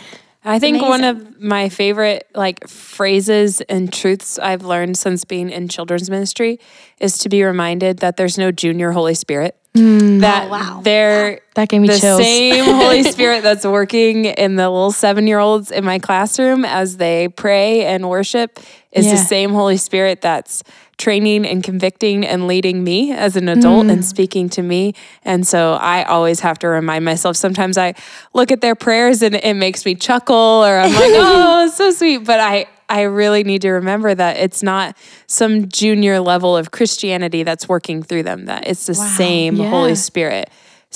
I 0.45 0.59
think 0.61 0.81
one 0.81 1.03
of 1.05 1.41
my 1.41 1.69
favorite 1.69 2.29
like 2.35 2.69
phrases 2.69 3.61
and 3.63 3.93
truths 3.93 4.39
I've 4.39 4.63
learned 4.65 4.97
since 4.97 5.25
being 5.25 5.51
in 5.51 5.69
children's 5.69 6.09
ministry 6.09 6.59
is 7.01 7.19
to 7.19 7.29
be 7.29 7.43
reminded 7.43 7.99
that 7.99 8.17
there's 8.17 8.39
no 8.39 8.53
junior 8.53 8.93
Holy 8.93 9.15
Spirit. 9.15 9.57
Mm. 9.75 10.21
That 10.21 10.47
Oh, 10.47 10.51
wow. 10.51 10.81
they're 10.85 11.41
That 11.55 11.69
gave 11.69 11.81
me 11.83 11.89
the 11.89 11.99
chills. 11.99 12.21
same 12.23 12.65
Holy 12.65 13.03
Spirit 13.15 13.43
that's 13.43 13.65
working 13.67 14.25
in 14.27 14.55
the 14.57 14.71
little 14.71 14.93
seven 14.93 15.27
year 15.27 15.39
olds 15.41 15.71
in 15.71 15.85
my 15.85 15.99
classroom 15.99 16.65
as 16.65 16.97
they 16.97 17.29
pray 17.29 17.85
and 17.85 18.09
worship 18.09 18.59
is 18.97 19.11
the 19.11 19.17
same 19.17 19.51
Holy 19.53 19.77
Spirit 19.77 20.21
that's 20.21 20.63
training 20.99 21.45
and 21.47 21.63
convicting 21.63 22.25
and 22.27 22.47
leading 22.47 22.83
me 22.83 23.13
as 23.13 23.37
an 23.37 23.49
adult 23.49 23.87
Mm. 23.87 23.93
and 23.93 24.05
speaking 24.05 24.49
to 24.51 24.63
me. 24.63 24.95
And 25.25 25.47
so 25.47 25.75
I 25.75 26.05
always 26.05 26.41
have 26.41 26.59
to 26.61 26.69
remind 26.69 27.05
myself. 27.05 27.37
Sometimes 27.37 27.77
I 27.77 27.95
look 28.33 28.51
at 28.51 28.63
their 28.63 28.75
prayers 28.75 29.23
and 29.23 29.35
it 29.35 29.55
makes 29.55 29.85
me 29.85 29.95
chuckle 29.95 30.35
or 30.35 30.79
I'm 30.79 30.93
like, 30.93 31.03
oh, 31.15 31.69
so 31.75 31.91
sweet. 31.91 32.19
But 32.25 32.41
I, 32.41 32.67
I 32.89 33.03
really 33.03 33.45
need 33.45 33.61
to 33.63 33.71
remember 33.73 34.15
that 34.15 34.39
it's 34.39 34.63
not 34.63 34.97
some 35.27 35.69
junior 35.69 36.19
level 36.21 36.57
of 36.57 36.71
Christianity 36.71 37.43
that's 37.43 37.69
working 37.69 38.03
through 38.03 38.23
them, 38.23 38.47
that 38.47 38.67
it's 38.67 38.87
the 38.87 38.95
same 38.95 39.57
Yeah. 39.57 39.69
Holy 39.69 39.97
Spirit 39.97 40.49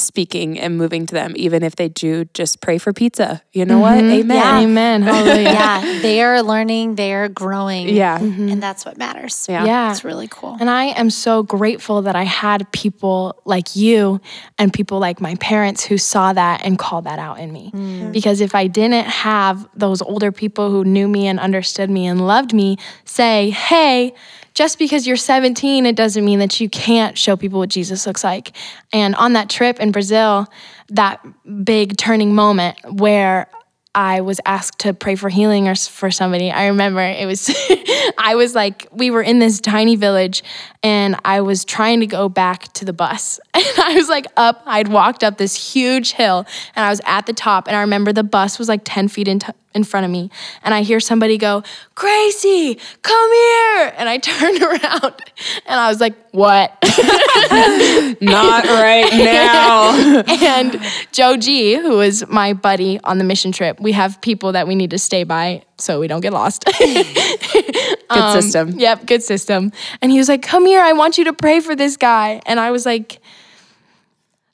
speaking 0.02 0.58
and 0.58 0.76
moving 0.76 1.06
to 1.06 1.14
them, 1.14 1.32
even 1.36 1.62
if 1.62 1.76
they 1.76 1.88
do 1.88 2.24
just 2.34 2.60
pray 2.60 2.78
for 2.78 2.92
pizza. 2.92 3.42
You 3.52 3.64
know 3.64 3.78
what? 3.78 3.98
Mm-hmm. 3.98 4.20
Amen. 4.20 4.36
Yeah. 4.36 4.60
Amen. 4.60 5.02
Hallelujah. 5.10 5.42
yeah, 5.42 6.00
they 6.02 6.22
are 6.22 6.42
learning, 6.42 6.94
they 6.96 7.14
are 7.14 7.28
growing. 7.28 7.88
Yeah. 7.88 8.18
And 8.18 8.32
mm-hmm. 8.32 8.60
that's 8.60 8.84
what 8.84 8.98
matters. 8.98 9.46
Yeah. 9.48 9.64
Yeah. 9.64 9.90
It's 9.90 10.04
really 10.04 10.28
cool. 10.28 10.56
And 10.60 10.70
I 10.70 10.86
am 10.86 11.10
so 11.10 11.42
grateful 11.42 12.02
that 12.02 12.16
I 12.16 12.24
had 12.24 12.70
people 12.72 13.40
like 13.44 13.76
you 13.76 14.20
and 14.58 14.72
people 14.72 14.98
like 14.98 15.20
my 15.20 15.34
parents 15.36 15.84
who 15.84 15.98
saw 15.98 16.32
that 16.32 16.64
and 16.64 16.78
called 16.78 17.04
that 17.04 17.18
out 17.18 17.38
in 17.38 17.52
me. 17.52 17.70
Mm. 17.72 18.12
Because 18.12 18.40
if 18.40 18.54
I 18.54 18.66
didn't 18.66 19.06
have 19.06 19.68
those 19.74 20.02
older 20.02 20.32
people 20.32 20.70
who 20.70 20.84
knew 20.84 21.08
me 21.08 21.26
and 21.26 21.38
understood 21.38 21.90
me 21.90 22.06
and 22.06 22.26
loved 22.26 22.52
me 22.52 22.76
say, 23.04 23.50
hey, 23.50 24.14
just 24.54 24.78
because 24.78 25.06
you're 25.06 25.16
17, 25.16 25.86
it 25.86 25.96
doesn't 25.96 26.24
mean 26.24 26.38
that 26.40 26.60
you 26.60 26.68
can't 26.68 27.16
show 27.16 27.36
people 27.36 27.58
what 27.58 27.68
Jesus 27.68 28.06
looks 28.06 28.24
like. 28.24 28.56
And 28.92 29.14
on 29.14 29.34
that 29.34 29.48
trip 29.48 29.80
in 29.80 29.92
Brazil, 29.92 30.46
that 30.88 31.24
big 31.64 31.96
turning 31.96 32.34
moment 32.34 32.78
where 32.92 33.48
I 33.94 34.20
was 34.20 34.40
asked 34.46 34.80
to 34.80 34.94
pray 34.94 35.16
for 35.16 35.28
healing 35.28 35.66
or 35.66 35.74
for 35.74 36.12
somebody. 36.12 36.50
I 36.50 36.68
remember 36.68 37.00
it 37.00 37.26
was, 37.26 37.50
I 38.18 38.34
was 38.36 38.54
like, 38.54 38.86
we 38.92 39.10
were 39.10 39.22
in 39.22 39.40
this 39.40 39.60
tiny 39.60 39.96
village 39.96 40.44
and 40.82 41.16
I 41.24 41.40
was 41.40 41.64
trying 41.64 42.00
to 42.00 42.06
go 42.06 42.28
back 42.28 42.72
to 42.74 42.84
the 42.84 42.92
bus. 42.92 43.40
And 43.60 43.78
I 43.78 43.94
was 43.94 44.08
like 44.08 44.26
up, 44.36 44.62
I'd 44.64 44.88
walked 44.88 45.24
up 45.24 45.36
this 45.36 45.72
huge 45.72 46.12
hill 46.12 46.46
and 46.76 46.84
I 46.86 46.90
was 46.90 47.00
at 47.04 47.26
the 47.26 47.32
top. 47.32 47.66
And 47.66 47.76
I 47.76 47.80
remember 47.80 48.12
the 48.12 48.22
bus 48.22 48.58
was 48.58 48.68
like 48.68 48.82
10 48.84 49.08
feet 49.08 49.26
in, 49.26 49.40
t- 49.40 49.52
in 49.74 49.82
front 49.84 50.04
of 50.04 50.10
me. 50.10 50.30
And 50.62 50.72
I 50.72 50.82
hear 50.82 51.00
somebody 51.00 51.36
go, 51.36 51.62
Gracie, 51.96 52.78
come 53.02 53.32
here. 53.32 53.92
And 53.96 54.08
I 54.08 54.18
turned 54.22 54.62
around 54.62 55.22
and 55.66 55.80
I 55.80 55.88
was 55.88 56.00
like, 56.00 56.14
what? 56.30 56.72
Not 58.20 58.64
right 58.64 59.10
now. 59.12 60.22
and 60.28 60.80
Joe 61.12 61.36
G, 61.36 61.74
who 61.74 62.00
is 62.00 62.24
my 62.28 62.52
buddy 62.52 63.00
on 63.02 63.18
the 63.18 63.24
mission 63.24 63.50
trip, 63.50 63.80
we 63.80 63.92
have 63.92 64.20
people 64.20 64.52
that 64.52 64.68
we 64.68 64.74
need 64.76 64.90
to 64.90 64.98
stay 64.98 65.24
by 65.24 65.62
so 65.80 66.00
we 66.00 66.08
don't 66.08 66.20
get 66.20 66.32
lost. 66.32 66.64
Good 68.10 68.32
system. 68.42 68.78
Yep, 68.78 69.06
good 69.06 69.22
system. 69.22 69.72
And 70.02 70.10
he 70.10 70.18
was 70.18 70.28
like, 70.28 70.42
Come 70.42 70.66
here, 70.66 70.80
I 70.80 70.92
want 70.92 71.16
you 71.16 71.24
to 71.24 71.32
pray 71.32 71.60
for 71.60 71.76
this 71.76 71.96
guy. 71.96 72.40
And 72.44 72.58
I 72.58 72.70
was 72.72 72.84
like, 72.84 73.20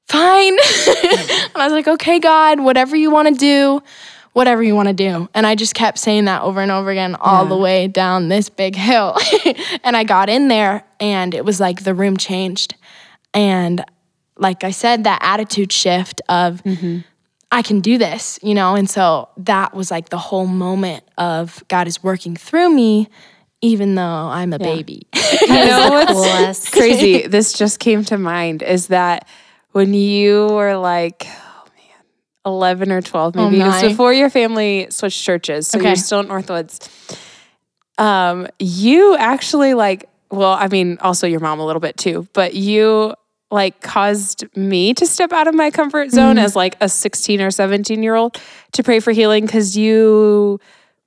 Fine. 0.09 0.53
and 0.53 1.57
I 1.57 1.65
was 1.65 1.73
like, 1.73 1.89
Okay, 1.89 2.19
God, 2.19 2.61
whatever 2.61 2.97
you 2.97 3.11
want 3.11 3.29
to 3.29 3.35
do, 3.35 3.83
whatever 4.35 4.63
you 4.63 4.75
want 4.75 4.89
to 4.89 4.95
do. 4.95 5.29
And 5.33 5.47
I 5.47 5.55
just 5.55 5.75
kept 5.75 5.99
saying 5.99 6.27
that 6.27 6.43
over 6.43 6.61
and 6.61 6.71
over 6.71 6.91
again, 6.91 7.15
all 7.15 7.47
the 7.47 7.57
way 7.57 7.89
down 7.89 8.29
this 8.29 8.51
big 8.51 8.77
hill. 8.77 9.17
and 9.85 9.97
I 9.97 10.05
got 10.05 10.29
in 10.29 10.49
there, 10.49 10.85
and 11.01 11.35
it 11.35 11.45
was 11.45 11.59
like 11.59 11.85
the 11.85 11.95
room 11.95 12.19
changed. 12.19 12.75
And 13.33 13.83
like 14.37 14.63
I 14.65 14.71
said, 14.71 15.05
that 15.05 15.21
attitude 15.23 15.73
shift 15.73 16.21
of, 16.29 16.63
Mm-hmm. 16.65 16.99
I 17.57 17.63
can 17.63 17.81
do 17.81 17.97
this, 17.97 18.39
you 18.43 18.53
know? 18.55 18.75
And 18.75 18.89
so 18.89 19.31
that 19.39 19.73
was 19.73 19.91
like 19.91 20.11
the 20.11 20.19
whole 20.19 20.47
moment 20.47 21.05
of 21.17 21.65
God 21.69 21.87
is 21.89 22.03
working 22.03 22.37
through 22.37 22.69
me, 22.69 23.09
even 23.63 23.95
though 23.95 24.03
I'm 24.03 24.53
a 24.53 24.59
baby. 24.59 25.07
You 25.47 25.65
know 25.65 25.89
what's 25.91 26.13
Coolest. 26.13 26.73
crazy? 26.73 27.27
This 27.27 27.53
just 27.53 27.79
came 27.81 28.05
to 28.05 28.19
mind 28.19 28.63
is 28.63 28.89
that 28.89 29.27
when 29.73 29.95
you 29.95 30.47
were 30.49 30.77
like, 30.77 31.25
oh 31.27 31.65
man, 31.77 32.05
11 32.45 32.93
or 32.93 33.01
12, 33.01 33.35
maybe 33.37 33.61
it 33.61 33.65
was 33.65 33.81
before 33.83 34.13
your 34.13 34.29
family 34.29 34.89
switched 34.91 35.23
churches. 35.23 35.69
So 35.69 35.79
Okay. 35.79 35.89
you're 35.89 35.97
still 35.97 36.21
at 36.21 36.27
Northwoods. 36.27 36.89
Um, 37.99 38.49
you 38.59 39.17
actually 39.17 39.75
like, 39.75 40.09
well, 40.31 40.53
I 40.53 40.69
mean, 40.69 40.99
also 41.01 41.27
your 41.27 41.41
mom 41.41 41.61
a 41.61 41.67
little 41.67 41.81
bit 41.81 41.97
too, 41.97 42.27
but 42.35 42.55
you 42.55 43.15
like 43.51 43.81
caused 43.81 44.45
me 44.57 44.93
to 44.95 45.07
step 45.07 45.33
out 45.33 45.47
of 45.47 45.55
my 45.55 45.71
comfort 45.71 46.11
zone 46.11 46.37
as 46.39 46.57
like 46.57 46.77
a 46.81 46.89
16 46.89 47.41
or 47.41 47.51
17 47.51 48.03
year 48.03 48.15
old 48.17 48.41
to 48.73 48.83
pray 48.83 48.99
for 49.01 49.13
healing 49.13 49.45
because 49.47 49.77
you 49.77 50.59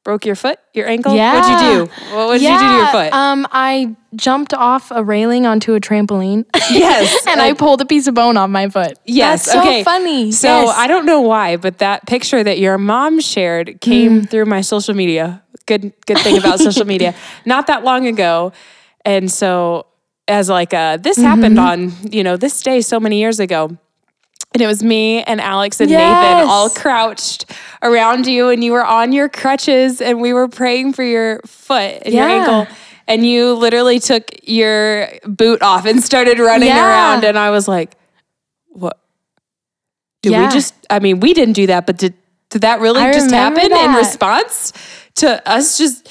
broke 0.06 0.26
your 0.26 0.36
foot, 0.36 0.58
your 0.74 0.88
ankle. 0.88 1.14
Yeah. 1.14 1.34
What'd 1.36 1.52
you 1.52 1.86
do? 1.86 2.16
What 2.16 2.28
would 2.30 2.42
you 2.42 2.48
do 2.48 2.58
to 2.58 2.74
your 2.74 2.88
foot? 2.88 3.14
Um, 3.14 3.46
I 3.52 3.96
jumped 4.16 4.54
off 4.54 4.90
a 4.92 5.04
railing 5.04 5.46
onto 5.46 5.76
a 5.76 5.80
trampoline. 5.82 6.46
yes. 6.72 7.14
and 7.28 7.42
I 7.42 7.54
pulled 7.54 7.82
a 7.82 7.86
piece 7.86 8.08
of 8.08 8.14
bone 8.16 8.38
off 8.38 8.50
my 8.50 8.70
foot. 8.70 8.98
Yes. 9.06 9.46
That's 9.46 9.52
so 9.54 9.60
okay. 9.60 9.84
funny. 9.84 10.32
So 10.32 10.48
Yes. 10.48 10.76
I 10.78 10.88
don't 10.88 11.06
know 11.06 11.20
why, 11.22 11.58
but 11.58 11.80
that 11.80 12.08
picture 12.08 12.42
that 12.42 12.58
your 12.60 12.78
mom 12.78 13.20
shared 13.20 13.82
came 13.82 14.22
Mm. 14.22 14.30
through 14.30 14.46
my 14.46 14.62
social 14.62 14.94
media. 14.96 15.44
Good 15.66 15.92
good 16.08 16.18
thing 16.20 16.38
about 16.38 16.60
social 16.60 16.86
media. 16.86 17.14
Not 17.46 17.68
that 17.68 17.84
long 17.84 18.08
ago. 18.08 18.54
And 19.06 19.30
so 19.30 19.86
as 20.30 20.48
like 20.50 20.74
uh 20.74 20.98
this 20.98 21.18
happened 21.18 21.58
Mm-hmm. 21.58 22.04
on, 22.06 22.12
you 22.12 22.24
know, 22.24 22.38
this 22.38 22.62
day 22.62 22.82
so 22.82 23.00
many 23.00 23.20
years 23.20 23.40
ago. 23.40 23.76
And 24.54 24.62
it 24.64 24.68
was 24.68 24.82
me 24.82 25.22
and 25.24 25.40
Alex 25.40 25.80
and 25.80 25.90
Yes. 25.92 26.00
Nathan 26.00 26.48
all 26.50 26.70
crouched 26.70 27.46
around 27.84 28.26
you 28.26 28.50
and 28.50 28.64
you 28.64 28.72
were 28.72 28.86
on 28.86 29.12
your 29.12 29.30
crutches 29.30 30.02
and 30.02 30.20
we 30.22 30.34
were 30.34 30.48
praying 30.48 30.94
for 30.94 31.04
your 31.04 31.40
foot 31.46 32.02
and 32.04 32.14
your 32.14 32.28
ankle. 32.28 32.68
And 33.08 33.26
you 33.26 33.54
literally 33.54 34.00
took 34.00 34.30
your 34.44 35.08
boot 35.26 35.62
off 35.62 35.86
and 35.86 36.04
started 36.04 36.40
running 36.40 36.70
Yeah. 36.70 36.88
around. 36.88 37.24
And 37.26 37.38
I 37.38 37.50
was 37.52 37.68
like, 37.68 37.96
what? 38.70 39.00
Did 40.22 40.32
Yeah. 40.34 40.48
we 40.48 40.52
just, 40.54 40.74
I 40.90 41.00
mean, 41.00 41.20
we 41.20 41.34
didn't 41.34 41.54
do 41.54 41.68
that, 41.68 41.86
but 41.86 41.98
did, 41.98 42.14
did 42.50 42.62
that 42.62 42.80
really 42.82 43.02
I 43.02 43.12
just 43.14 43.30
happen 43.32 43.72
in 43.72 43.94
response 43.94 44.74
to 45.16 45.48
us 45.48 45.78
just 45.78 46.10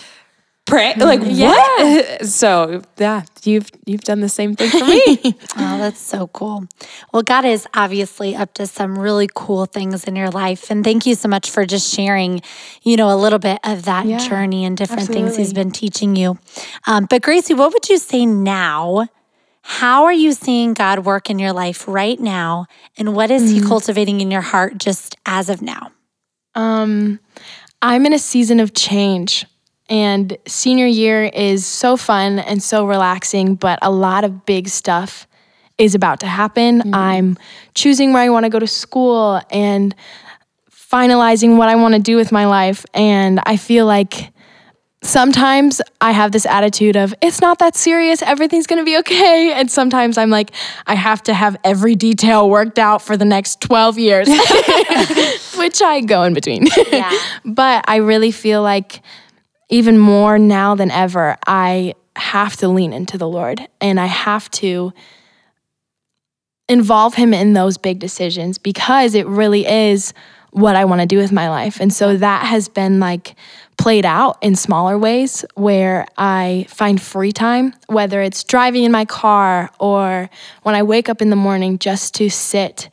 pray? 0.68 0.94
Like, 0.96 1.20
what? 1.20 2.22
So, 2.28 2.82
yeah, 2.98 3.24
you've, 3.42 3.70
you've 3.86 4.02
done 4.02 4.20
the 4.20 4.28
same 4.28 4.54
thing 4.54 4.70
for 4.70 4.84
me. 4.86 5.36
Oh, 5.56 5.78
that's 5.78 6.00
so 6.00 6.28
cool. 6.28 6.64
Well, 7.12 7.22
God 7.22 7.44
is 7.44 7.66
obviously 7.74 8.36
up 8.36 8.54
to 8.54 8.66
some 8.66 8.98
really 8.98 9.28
cool 9.34 9.66
things 9.66 10.04
in 10.04 10.14
your 10.14 10.30
life. 10.30 10.70
And 10.70 10.84
thank 10.84 11.06
you 11.06 11.14
so 11.14 11.28
much 11.28 11.50
for 11.50 11.64
just 11.66 11.92
sharing, 11.92 12.42
you 12.82 12.96
know, 12.96 13.12
a 13.12 13.16
little 13.16 13.38
bit 13.38 13.58
of 13.64 13.84
that 13.84 14.06
Yeah, 14.06 14.18
journey 14.18 14.64
and 14.64 14.76
different 14.76 15.08
things 15.08 15.36
he's 15.36 15.52
been 15.52 15.70
teaching 15.72 16.14
you. 16.16 16.38
Um, 16.86 17.06
but, 17.10 17.22
Gracie, 17.22 17.54
what 17.54 17.72
would 17.72 17.88
you 17.88 17.98
say 17.98 18.24
now? 18.26 19.08
How 19.62 20.04
are 20.04 20.12
you 20.12 20.32
seeing 20.32 20.74
God 20.74 21.04
work 21.04 21.28
in 21.28 21.38
your 21.38 21.52
life 21.52 21.86
right 21.88 22.18
now? 22.18 22.66
And 22.96 23.14
what 23.14 23.30
is 23.30 23.50
He 23.50 23.60
cultivating 23.60 24.20
in 24.20 24.30
your 24.30 24.40
heart 24.40 24.78
just 24.78 25.16
as 25.26 25.48
of 25.50 25.60
now? 25.60 25.92
Um, 26.54 27.20
I'm 27.82 28.06
in 28.06 28.12
a 28.12 28.18
season 28.18 28.60
of 28.60 28.74
change, 28.74 29.44
and 29.88 30.36
senior 30.46 30.86
year 30.86 31.24
is 31.24 31.64
so 31.64 31.96
fun 31.96 32.38
and 32.38 32.62
so 32.62 32.86
relaxing, 32.86 33.54
but 33.54 33.78
a 33.82 33.90
lot 33.90 34.24
of 34.24 34.44
big 34.44 34.68
stuff 34.68 35.26
is 35.78 35.94
about 35.94 36.20
to 36.20 36.26
happen. 36.26 36.80
Mm-hmm. 36.80 36.94
I'm 36.94 37.38
choosing 37.74 38.12
where 38.12 38.22
I 38.22 38.28
want 38.28 38.44
to 38.44 38.50
go 38.50 38.58
to 38.58 38.66
school 38.66 39.40
and 39.50 39.94
finalizing 40.70 41.56
what 41.56 41.68
I 41.68 41.76
want 41.76 41.94
to 41.94 42.00
do 42.00 42.16
with 42.16 42.32
my 42.32 42.46
life. 42.46 42.84
And 42.94 43.40
I 43.46 43.56
feel 43.56 43.86
like 43.86 44.32
sometimes 45.02 45.80
I 46.00 46.10
have 46.10 46.32
this 46.32 46.44
attitude 46.44 46.96
of 46.96 47.14
it's 47.22 47.40
not 47.40 47.58
that 47.60 47.76
serious, 47.76 48.22
everything's 48.22 48.66
gonna 48.66 48.84
be 48.84 48.98
okay. 48.98 49.52
And 49.58 49.70
sometimes 49.70 50.18
I'm 50.18 50.30
like, 50.30 50.50
I 50.86 50.94
have 50.94 51.22
to 51.24 51.34
have 51.34 51.56
every 51.64 51.94
detail 51.94 52.48
worked 52.48 52.78
out 52.78 53.02
for 53.02 53.16
the 53.16 53.24
next 53.24 53.60
12 53.60 53.98
years, 53.98 54.28
which 55.56 55.82
I 55.82 56.02
go 56.04 56.22
in 56.24 56.34
between. 56.34 56.66
Yeah. 56.90 57.12
but 57.44 57.84
I 57.88 57.96
really 57.96 58.30
feel 58.30 58.62
like 58.62 59.02
even 59.68 59.98
more 59.98 60.38
now 60.38 60.74
than 60.74 60.90
ever, 60.90 61.36
I 61.46 61.94
have 62.16 62.56
to 62.56 62.68
lean 62.68 62.92
into 62.92 63.18
the 63.18 63.28
Lord 63.28 63.66
and 63.80 64.00
I 64.00 64.06
have 64.06 64.50
to 64.52 64.92
involve 66.68 67.14
Him 67.14 67.32
in 67.32 67.52
those 67.52 67.78
big 67.78 67.98
decisions 67.98 68.58
because 68.58 69.14
it 69.14 69.26
really 69.26 69.66
is 69.66 70.12
what 70.50 70.76
I 70.76 70.84
want 70.84 71.00
to 71.02 71.06
do 71.06 71.18
with 71.18 71.32
my 71.32 71.48
life. 71.48 71.80
And 71.80 71.92
so 71.92 72.16
that 72.16 72.46
has 72.46 72.68
been 72.68 73.00
like 73.00 73.36
played 73.76 74.04
out 74.04 74.38
in 74.42 74.56
smaller 74.56 74.98
ways 74.98 75.44
where 75.54 76.06
I 76.16 76.66
find 76.68 77.00
free 77.00 77.32
time, 77.32 77.74
whether 77.86 78.22
it's 78.22 78.44
driving 78.44 78.84
in 78.84 78.92
my 78.92 79.04
car 79.04 79.70
or 79.78 80.30
when 80.62 80.74
I 80.74 80.82
wake 80.82 81.08
up 81.08 81.22
in 81.22 81.30
the 81.30 81.36
morning 81.36 81.78
just 81.78 82.14
to 82.16 82.30
sit 82.30 82.88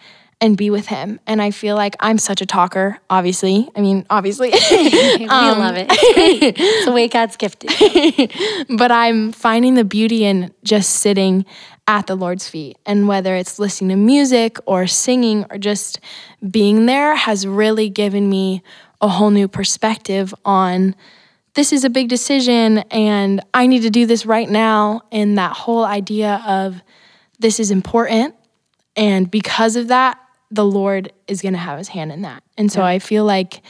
and 0.46 0.56
be 0.56 0.70
with 0.70 0.86
him. 0.86 1.20
And 1.26 1.42
I 1.42 1.50
feel 1.50 1.76
like 1.76 1.96
I'm 2.00 2.20
such 2.20 2.40
a 2.40 2.46
talker, 2.46 3.00
obviously. 3.10 3.68
I 3.76 3.82
mean, 3.82 4.06
obviously. 4.12 4.52
we 4.72 5.28
love 5.28 5.58
um, 5.58 5.76
it. 5.76 5.88
It's. 5.92 6.60
It's 6.60 6.86
the 6.86 6.92
way 6.92 7.08
God's 7.08 7.36
gifted. 7.36 7.72
but 8.78 8.92
I'm 8.92 9.32
finding 9.32 9.74
the 9.74 9.84
beauty 9.84 10.24
in 10.24 10.54
just 10.64 10.98
sitting 10.98 11.46
at 11.88 12.06
the 12.06 12.16
Lord's 12.16 12.48
feet. 12.48 12.78
And 12.86 13.08
whether 13.08 13.36
it's 13.36 13.58
listening 13.58 13.90
to 13.90 13.96
music 13.96 14.58
or 14.68 14.86
singing 14.86 15.46
or 15.50 15.58
just 15.58 16.00
being 16.48 16.86
there 16.86 17.16
has 17.16 17.48
really 17.48 17.90
given 17.90 18.30
me 18.30 18.62
a 19.02 19.08
whole 19.08 19.32
new 19.32 19.48
perspective 19.48 20.34
on 20.46 20.96
this 21.56 21.74
is 21.74 21.84
a 21.84 21.90
big 21.90 22.08
decision 22.08 22.80
and 22.92 23.42
I 23.54 23.66
need 23.66 23.82
to 23.82 23.90
do 23.90 24.06
this 24.06 24.26
right 24.26 24.50
now. 24.50 25.02
And 25.12 25.40
that 25.40 25.54
whole 25.54 25.86
idea 25.86 26.44
of 26.46 26.82
this 27.40 27.60
is 27.60 27.72
important. 27.72 28.36
And 28.96 29.32
because 29.32 29.76
of 29.76 29.88
that, 29.88 30.20
the 30.52 30.66
Lord 30.66 31.12
is 31.28 31.42
going 31.42 31.54
to 31.54 31.60
have 31.60 31.78
his 31.78 31.90
hand 31.90 32.12
in 32.12 32.22
that. 32.22 32.44
And 32.58 32.72
so 32.72 32.84
I 32.84 33.00
feel 33.00 33.26
like 33.26 33.62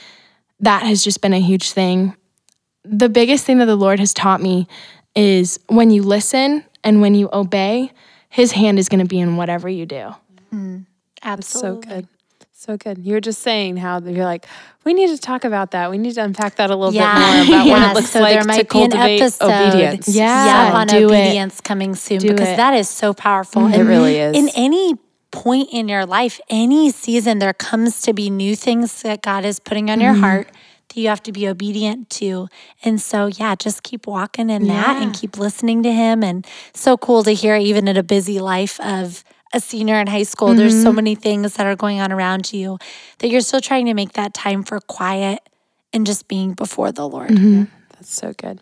that 0.60 0.84
has 0.84 1.04
just 1.04 1.22
been 1.22 1.34
a 1.34 1.40
huge 1.42 1.72
thing 1.72 2.16
the 2.88 3.10
biggest 3.10 3.46
thing 3.46 3.58
that 3.58 3.66
the 3.66 3.76
Lord 3.76 4.00
has 4.00 4.14
taught 4.14 4.42
me 4.42 4.68
is 5.16 5.60
when 5.68 5.90
you 5.90 6.04
listen 6.04 6.64
and 6.84 7.02
when 7.02 7.16
you 7.16 7.30
obey, 7.34 7.92
his 8.30 8.52
hand 8.52 8.78
is 8.80 8.90
going 8.90 9.00
to 9.00 9.08
be 9.08 9.20
in 9.20 9.38
whatever 9.38 9.68
you 9.68 9.86
do. 9.86 10.14
Mm-hmm. 10.54 10.80
Absolutely. 11.24 11.82
So 11.82 11.96
good. 11.96 12.08
So 12.54 12.78
good. 12.78 12.98
You 13.00 13.14
were 13.14 13.22
just 13.22 13.42
saying 13.42 13.78
how 13.78 14.00
you're 14.00 14.26
like, 14.26 14.46
we 14.84 14.94
need 14.94 15.08
to 15.08 15.18
talk 15.18 15.44
about 15.46 15.72
that. 15.72 15.90
We 15.90 15.98
need 15.98 16.14
to 16.16 16.24
unpack 16.24 16.56
that 16.56 16.70
a 16.70 16.76
little 16.76 16.94
Yeah. 16.94 17.44
bit 17.44 17.48
more 17.50 17.58
about 17.62 17.68
what 17.68 17.92
it 17.92 17.94
looks 17.96 18.10
so 18.12 18.20
like 18.20 18.34
there 18.34 18.42
to 18.42 18.48
might 18.48 18.70
be 18.70 18.82
an 18.84 18.92
cultivate 18.92 19.42
obedience. 19.42 20.08
Yeah. 20.08 20.70
yeah, 20.70 20.74
on 20.76 20.88
do 20.88 20.98
it. 20.98 21.06
obedience 21.06 21.62
coming 21.62 21.96
soon 21.96 22.20
Do 22.20 22.30
because 22.30 22.50
it. 22.50 22.58
that 22.58 22.74
is 22.74 22.90
so 22.90 23.14
powerful. 23.14 23.64
Mm-hmm. 23.64 23.74
It 23.82 23.84
really 23.84 24.18
is. 24.18 24.36
In 24.38 24.50
any 24.56 24.96
point 25.36 25.70
in 25.72 25.88
your 25.90 26.06
life, 26.06 26.40
any 26.50 26.90
season, 26.92 27.40
there 27.40 27.54
comes 27.54 28.02
to 28.04 28.14
be 28.14 28.30
new 28.30 28.56
things 28.56 29.02
that 29.04 29.22
God 29.22 29.46
is 29.46 29.60
putting 29.60 29.90
on 29.92 30.00
your 30.00 30.14
Mm-hmm. 30.14 30.22
heart 30.24 30.52
that 30.88 30.98
you 30.98 31.10
have 31.10 31.22
to 31.24 31.32
be 31.32 31.48
obedient 31.48 32.10
to. 32.12 32.48
And 32.84 33.02
so, 33.02 33.28
yeah, 33.28 33.56
just 33.56 33.84
keep 33.84 34.08
walking 34.08 34.50
in 34.50 34.68
that 34.68 34.98
and 34.98 35.14
keep 35.14 35.38
listening 35.38 35.84
to 35.84 35.92
Him. 35.92 36.24
And 36.24 36.46
so 36.74 36.98
cool 36.98 37.24
to 37.24 37.32
hear, 37.32 37.56
even 37.56 37.88
in 37.88 37.98
a 37.98 38.04
busy 38.04 38.40
life 38.40 38.80
of 38.80 39.24
a 39.54 39.60
senior 39.60 39.96
in 40.00 40.08
high 40.08 40.24
school, 40.24 40.56
there's 40.56 40.74
so 40.76 40.90
Mm-hmm. 40.90 40.96
many 40.96 41.16
things 41.16 41.56
that 41.56 41.66
are 41.66 41.76
going 41.76 42.00
on 42.00 42.12
around 42.12 42.54
you 42.54 42.78
that 43.20 43.30
you're 43.30 43.42
still 43.42 43.62
trying 43.62 43.86
to 43.88 43.94
make 43.94 44.14
that 44.14 44.34
time 44.34 44.64
for 44.64 44.80
quiet 44.80 45.40
and 45.94 46.06
just 46.06 46.28
being 46.28 46.54
before 46.54 46.92
the 46.92 47.08
Lord. 47.08 47.30
Mm-hmm. 47.32 47.64
That's 47.94 48.14
so 48.14 48.34
good. 48.34 48.62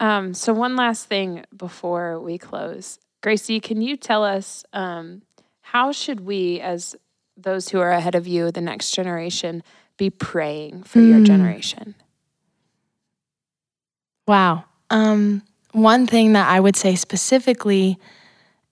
Um, 0.00 0.34
so 0.34 0.52
one 0.52 0.76
last 0.76 1.06
thing 1.06 1.44
before 1.56 2.18
we 2.20 2.36
close, 2.36 2.98
Gracie, 3.22 3.60
can 3.60 3.80
you 3.80 3.96
tell 3.96 4.24
us 4.24 4.64
um, 4.72 5.22
how 5.64 5.92
should 5.92 6.20
we, 6.20 6.60
as 6.60 6.94
those 7.36 7.70
who 7.70 7.80
are 7.80 7.90
ahead 7.90 8.14
of 8.14 8.26
you, 8.26 8.50
the 8.50 8.60
next 8.60 8.92
generation, 8.92 9.62
be 9.96 10.10
praying 10.10 10.82
for 10.84 11.00
your 11.00 11.20
generation? 11.24 11.94
Wow. 14.28 14.64
Um, 14.90 15.42
one 15.72 16.06
thing 16.06 16.34
that 16.34 16.48
I 16.48 16.60
would 16.60 16.76
say 16.76 16.94
specifically 16.94 17.98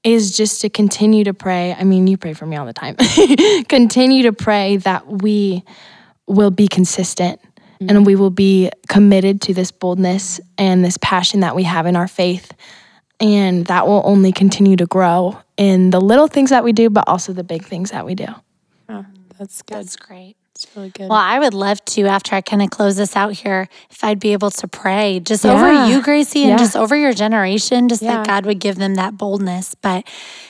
is 0.04 0.36
just 0.36 0.60
to 0.60 0.68
continue 0.68 1.24
to 1.24 1.34
pray. 1.34 1.74
I 1.74 1.84
mean, 1.84 2.06
you 2.06 2.16
pray 2.16 2.34
for 2.34 2.46
me 2.46 2.56
all 2.56 2.66
the 2.66 2.72
time. 2.72 2.96
continue 3.68 4.24
to 4.24 4.32
pray 4.32 4.76
that 4.78 5.06
we 5.06 5.64
will 6.26 6.50
be 6.50 6.68
consistent 6.68 7.40
and 7.80 8.06
we 8.06 8.14
will 8.14 8.30
be 8.30 8.70
committed 8.88 9.40
to 9.42 9.54
this 9.54 9.72
boldness 9.72 10.40
and 10.56 10.84
this 10.84 10.98
passion 10.98 11.40
that 11.40 11.56
we 11.56 11.64
have 11.64 11.86
in 11.86 11.96
our 11.96 12.06
faith. 12.06 12.52
And 13.18 13.66
that 13.66 13.86
will 13.86 14.02
only 14.04 14.30
continue 14.30 14.76
to 14.76 14.86
grow 14.86 15.38
in 15.62 15.90
the 15.90 16.00
little 16.00 16.26
things 16.26 16.50
that 16.50 16.64
we 16.64 16.72
do, 16.72 16.90
but 16.90 17.04
also 17.06 17.32
the 17.32 17.44
big 17.44 17.64
things 17.64 17.92
that 17.92 18.04
we 18.04 18.14
do. 18.16 18.26
Ah, 18.88 19.06
that's 19.38 19.62
good. 19.62 19.78
That's 19.78 19.94
great. 19.94 20.34
It's 20.64 20.76
really 20.76 20.90
good. 20.90 21.08
Well, 21.08 21.18
I 21.18 21.38
would 21.38 21.54
love 21.54 21.84
to 21.86 22.02
after 22.06 22.34
I 22.36 22.40
kind 22.40 22.62
of 22.62 22.70
close 22.70 22.96
this 22.96 23.16
out 23.16 23.32
here, 23.32 23.68
if 23.90 24.04
I'd 24.04 24.20
be 24.20 24.32
able 24.32 24.50
to 24.50 24.68
pray 24.68 25.20
just 25.20 25.44
Yeah. 25.44 25.52
over 25.52 25.88
you, 25.88 26.02
Gracie, 26.02 26.42
and 26.42 26.50
Yeah. 26.50 26.56
just 26.56 26.76
over 26.76 26.96
your 26.96 27.12
generation, 27.12 27.88
just 27.88 28.02
Yeah. 28.02 28.16
that 28.18 28.26
God 28.26 28.46
would 28.46 28.58
give 28.60 28.76
them 28.76 28.94
that 28.96 29.16
boldness. 29.16 29.74
But 29.80 30.04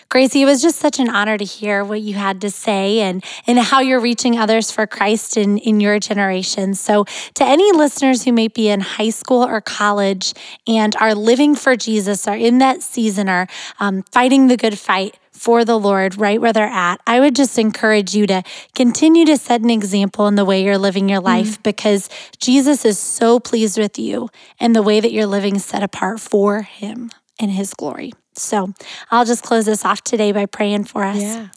Gracie, 0.09 0.43
it 0.43 0.45
was 0.45 0.61
just 0.61 0.79
such 0.79 0.99
an 0.99 1.09
honor 1.09 1.39
to 1.39 1.45
hear 1.45 1.83
what 1.83 2.03
you 2.03 2.15
had 2.15 2.41
to 2.43 2.51
say 2.51 3.01
and, 3.01 3.25
and 3.47 3.59
how 3.59 3.81
you're 3.81 4.01
reaching 4.01 4.39
others 4.39 4.71
for 4.71 4.87
Christ 4.87 5.39
in, 5.39 5.57
in 5.59 5.81
your 5.81 5.99
generation. 5.99 6.75
So, 6.75 7.07
to 7.35 7.45
any 7.45 7.73
listeners 7.73 8.25
who 8.25 8.33
may 8.33 8.49
be 8.49 8.69
in 8.69 8.81
high 8.81 9.09
school 9.09 9.43
or 9.43 9.63
college 9.63 10.35
and 10.67 10.95
are 10.97 11.15
living 11.15 11.55
for 11.55 11.77
Jesus, 11.77 12.29
are 12.29 12.37
in 12.37 12.59
that 12.59 12.83
season, 12.83 13.29
are 13.31 13.47
um, 13.81 14.03
fighting 14.13 14.49
the 14.49 14.59
good 14.59 14.79
fight, 14.79 15.17
for 15.43 15.65
the 15.65 15.77
Lord 15.77 16.19
right 16.19 16.41
where 16.41 16.53
they're 16.53 16.67
at, 16.67 17.01
I 17.05 17.19
would 17.19 17.35
just 17.35 17.59
encourage 17.59 18.15
you 18.15 18.29
to 18.29 18.45
continue 18.77 19.25
to 19.25 19.37
set 19.37 19.61
an 19.61 19.71
example 19.71 20.29
in 20.29 20.37
the 20.37 20.45
way 20.45 20.63
you're 20.63 20.79
living 20.79 21.09
your 21.09 21.19
life 21.19 21.61
because 21.65 22.09
Jesus 22.39 22.85
is 22.85 22.97
so 22.97 23.41
pleased 23.41 23.77
with 23.77 23.99
you 23.99 24.29
and 24.61 24.77
the 24.77 24.85
way 24.85 25.01
that 25.01 25.11
you're 25.11 25.27
living 25.27 25.59
set 25.59 25.83
apart 25.83 26.21
for 26.21 26.63
Him 26.63 27.11
and 27.41 27.51
His 27.51 27.75
glory. 27.75 28.13
So 28.37 28.73
I'll 29.11 29.25
just 29.25 29.43
close 29.43 29.67
this 29.67 29.85
off 29.85 30.03
today 30.03 30.31
by 30.31 30.47
praying 30.47 30.85
for 30.85 31.03
us. 31.03 31.21
yeah. 31.21 31.49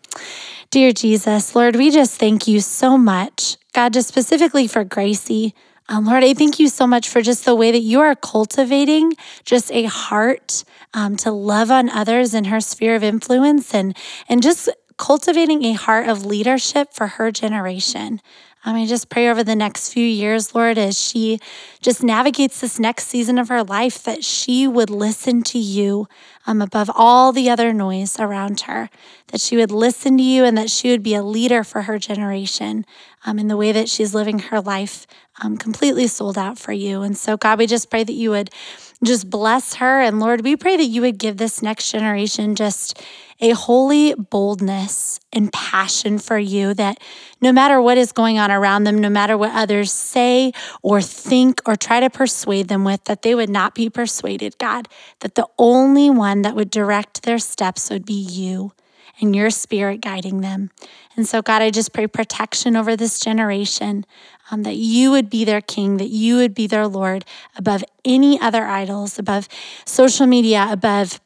Dear 0.72 0.92
Jesus, 0.92 1.56
Lord, 1.56 1.76
we 1.76 1.92
just 1.92 2.20
thank 2.20 2.48
you 2.48 2.62
so 2.62 2.98
much. 2.98 3.58
God, 3.74 3.94
just 3.94 4.08
specifically 4.08 4.68
for 4.68 4.84
Gracie. 4.84 5.54
Um, 5.90 6.06
Lord, 6.06 6.24
I 6.24 6.34
thank 6.34 6.60
you 6.60 6.70
so 6.70 6.88
much 6.88 7.08
for 7.08 7.22
just 7.22 7.46
the 7.46 7.54
way 7.54 7.72
that 7.72 7.82
you 7.82 8.00
are 8.02 8.16
cultivating 8.16 9.14
just 9.44 9.72
a 9.72 9.84
heart 9.84 10.64
um, 10.96 11.18
to 11.18 11.30
love 11.30 11.70
on 11.70 11.90
others 11.90 12.34
in 12.34 12.46
her 12.46 12.62
sphere 12.62 12.96
of 12.96 13.04
influence 13.04 13.74
and, 13.76 13.96
and 14.28 14.42
just 14.42 14.70
cultivating 14.98 15.64
a 15.66 15.74
heart 15.74 16.08
of 16.08 16.26
leadership 16.26 16.94
for 16.94 17.06
her 17.08 17.32
generation. 17.32 18.22
I 18.68 18.74
mean, 18.74 18.88
just 18.88 19.10
pray 19.10 19.30
over 19.30 19.44
the 19.44 19.56
next 19.56 19.94
few 19.94 20.08
years, 20.08 20.56
Lord, 20.56 20.80
as 20.80 21.00
she 21.00 21.40
just 21.82 22.02
navigates 22.02 22.62
this 22.62 22.80
next 22.80 23.06
season 23.06 23.38
of 23.38 23.50
her 23.50 23.64
life, 23.64 24.02
that 24.04 24.24
she 24.24 24.68
would 24.68 24.90
listen 24.90 25.44
to 25.44 25.60
you 25.60 26.08
um, 26.48 26.64
above 26.64 26.90
all 26.96 27.32
the 27.32 27.48
other 27.48 27.74
noise 27.74 28.20
around 28.20 28.62
her, 28.62 28.90
that 29.28 29.42
she 29.42 29.56
would 29.56 29.70
listen 29.70 30.18
to 30.18 30.24
you 30.24 30.46
and 30.46 30.58
that 30.58 30.72
she 30.72 30.90
would 30.90 31.04
be 31.04 31.14
a 31.14 31.22
leader 31.22 31.64
for 31.64 31.84
her 31.84 32.00
generation 32.00 32.86
um, 33.24 33.38
in 33.38 33.50
the 33.50 33.58
way 33.58 33.72
that 33.72 33.88
she's 33.88 34.16
living 34.16 34.40
her 34.40 34.62
life 34.62 35.06
um, 35.44 35.58
completely 35.58 36.08
sold 36.08 36.38
out 36.38 36.58
for 36.58 36.72
you. 36.72 37.02
And 37.02 37.16
so, 37.16 37.38
God, 37.38 37.60
we 37.60 37.68
just 37.68 37.92
pray 37.92 38.04
that 38.04 38.14
you 38.14 38.32
would 38.32 38.50
just 39.06 39.30
bless 39.30 39.76
her. 39.76 40.02
And 40.02 40.20
Lord, 40.20 40.44
we 40.44 40.56
pray 40.56 40.78
that 40.78 40.86
you 40.86 41.02
would 41.02 41.18
give 41.18 41.38
this 41.38 41.62
next 41.62 41.92
generation 41.92 42.56
just 42.56 43.02
a 43.42 43.52
holy 43.52 44.14
boldness 44.14 45.20
and 45.34 45.52
passion 45.52 46.20
for 46.20 46.38
you 46.38 46.74
that 46.74 47.00
no 47.42 47.52
matter 47.52 47.82
what 47.82 47.98
is 47.98 48.12
going 48.12 48.40
on 48.40 48.50
around 48.50 48.86
them, 48.86 49.00
no 49.00 49.10
matter 49.10 49.38
what 49.38 49.52
others 49.52 49.92
say 49.92 50.54
or 50.82 51.02
think 51.02 51.62
or 51.66 51.76
try 51.76 52.00
to 52.00 52.10
persuade 52.10 52.70
them 52.70 52.86
with, 52.86 53.04
that 53.06 53.24
they 53.24 53.36
would 53.36 53.50
not 53.50 53.76
be 53.76 53.90
persuaded, 53.90 54.58
God, 54.58 54.88
that 55.20 55.36
the 55.36 55.48
only 55.60 56.10
one 56.10 56.44
that 56.44 56.56
would 56.56 56.70
direct 56.70 57.24
their 57.24 57.40
steps 57.40 57.90
would 57.90 58.06
be 58.06 58.14
you 58.14 58.72
and 59.20 59.36
your 59.36 59.50
spirit 59.50 60.02
guiding 60.02 60.42
them. 60.42 60.72
And 61.16 61.28
so, 61.28 61.42
God, 61.42 61.62
I 61.62 61.70
just 61.70 61.94
pray 61.94 62.08
protection 62.08 62.76
over 62.76 62.96
this 62.96 63.20
generation, 63.20 64.06
um, 64.52 64.64
that 64.64 64.76
you 64.76 65.12
would 65.12 65.30
be 65.30 65.46
their 65.46 65.62
king, 65.62 65.98
that 65.98 66.10
you 66.10 66.36
would 66.38 66.54
be 66.54 66.68
their 66.68 66.88
Lord 66.88 67.26
above 67.58 67.84
any 68.04 68.40
other 68.40 68.66
idols, 68.66 69.18
above 69.18 69.48
social 69.86 70.28
media, 70.28 70.68
above 70.70 71.20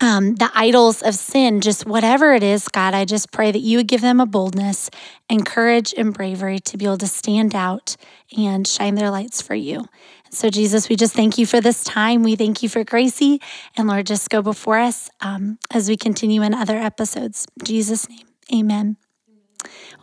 um, 0.00 0.36
the 0.36 0.50
idols 0.54 1.02
of 1.02 1.14
sin, 1.14 1.60
just 1.60 1.84
whatever 1.84 2.32
it 2.32 2.42
is, 2.42 2.68
God, 2.68 2.94
I 2.94 3.04
just 3.04 3.32
pray 3.32 3.52
that 3.52 3.58
you 3.58 3.76
would 3.76 3.86
give 3.86 4.00
them 4.00 4.18
a 4.18 4.26
boldness 4.26 4.88
and 5.28 5.44
courage 5.44 5.92
and 5.96 6.14
bravery 6.14 6.58
to 6.60 6.78
be 6.78 6.86
able 6.86 6.98
to 6.98 7.06
stand 7.06 7.54
out 7.54 7.96
and 8.36 8.66
shine 8.66 8.94
their 8.94 9.10
lights 9.10 9.42
for 9.42 9.54
you. 9.54 9.84
So, 10.30 10.48
Jesus, 10.48 10.88
we 10.88 10.96
just 10.96 11.14
thank 11.14 11.38
you 11.38 11.44
for 11.44 11.60
this 11.60 11.84
time. 11.84 12.22
We 12.22 12.36
thank 12.36 12.62
you 12.62 12.68
for 12.68 12.84
Gracie. 12.84 13.40
And 13.76 13.88
Lord, 13.88 14.06
just 14.06 14.30
go 14.30 14.42
before 14.42 14.78
us 14.78 15.10
um, 15.20 15.58
as 15.70 15.88
we 15.88 15.96
continue 15.96 16.42
in 16.42 16.54
other 16.54 16.78
episodes. 16.78 17.46
In 17.58 17.66
Jesus' 17.66 18.08
name, 18.08 18.26
amen. 18.54 18.96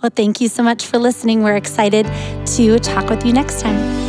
Well, 0.02 0.12
thank 0.16 0.41
you 0.41 0.48
so 0.48 0.62
much 0.62 0.86
for 0.86 0.98
listening. 1.00 1.43
We're 1.43 1.56
excited 1.56 2.06
to 2.56 2.80
talk 2.80 3.10
with 3.10 3.26
you 3.26 3.34
next 3.34 3.62
time. 3.62 4.07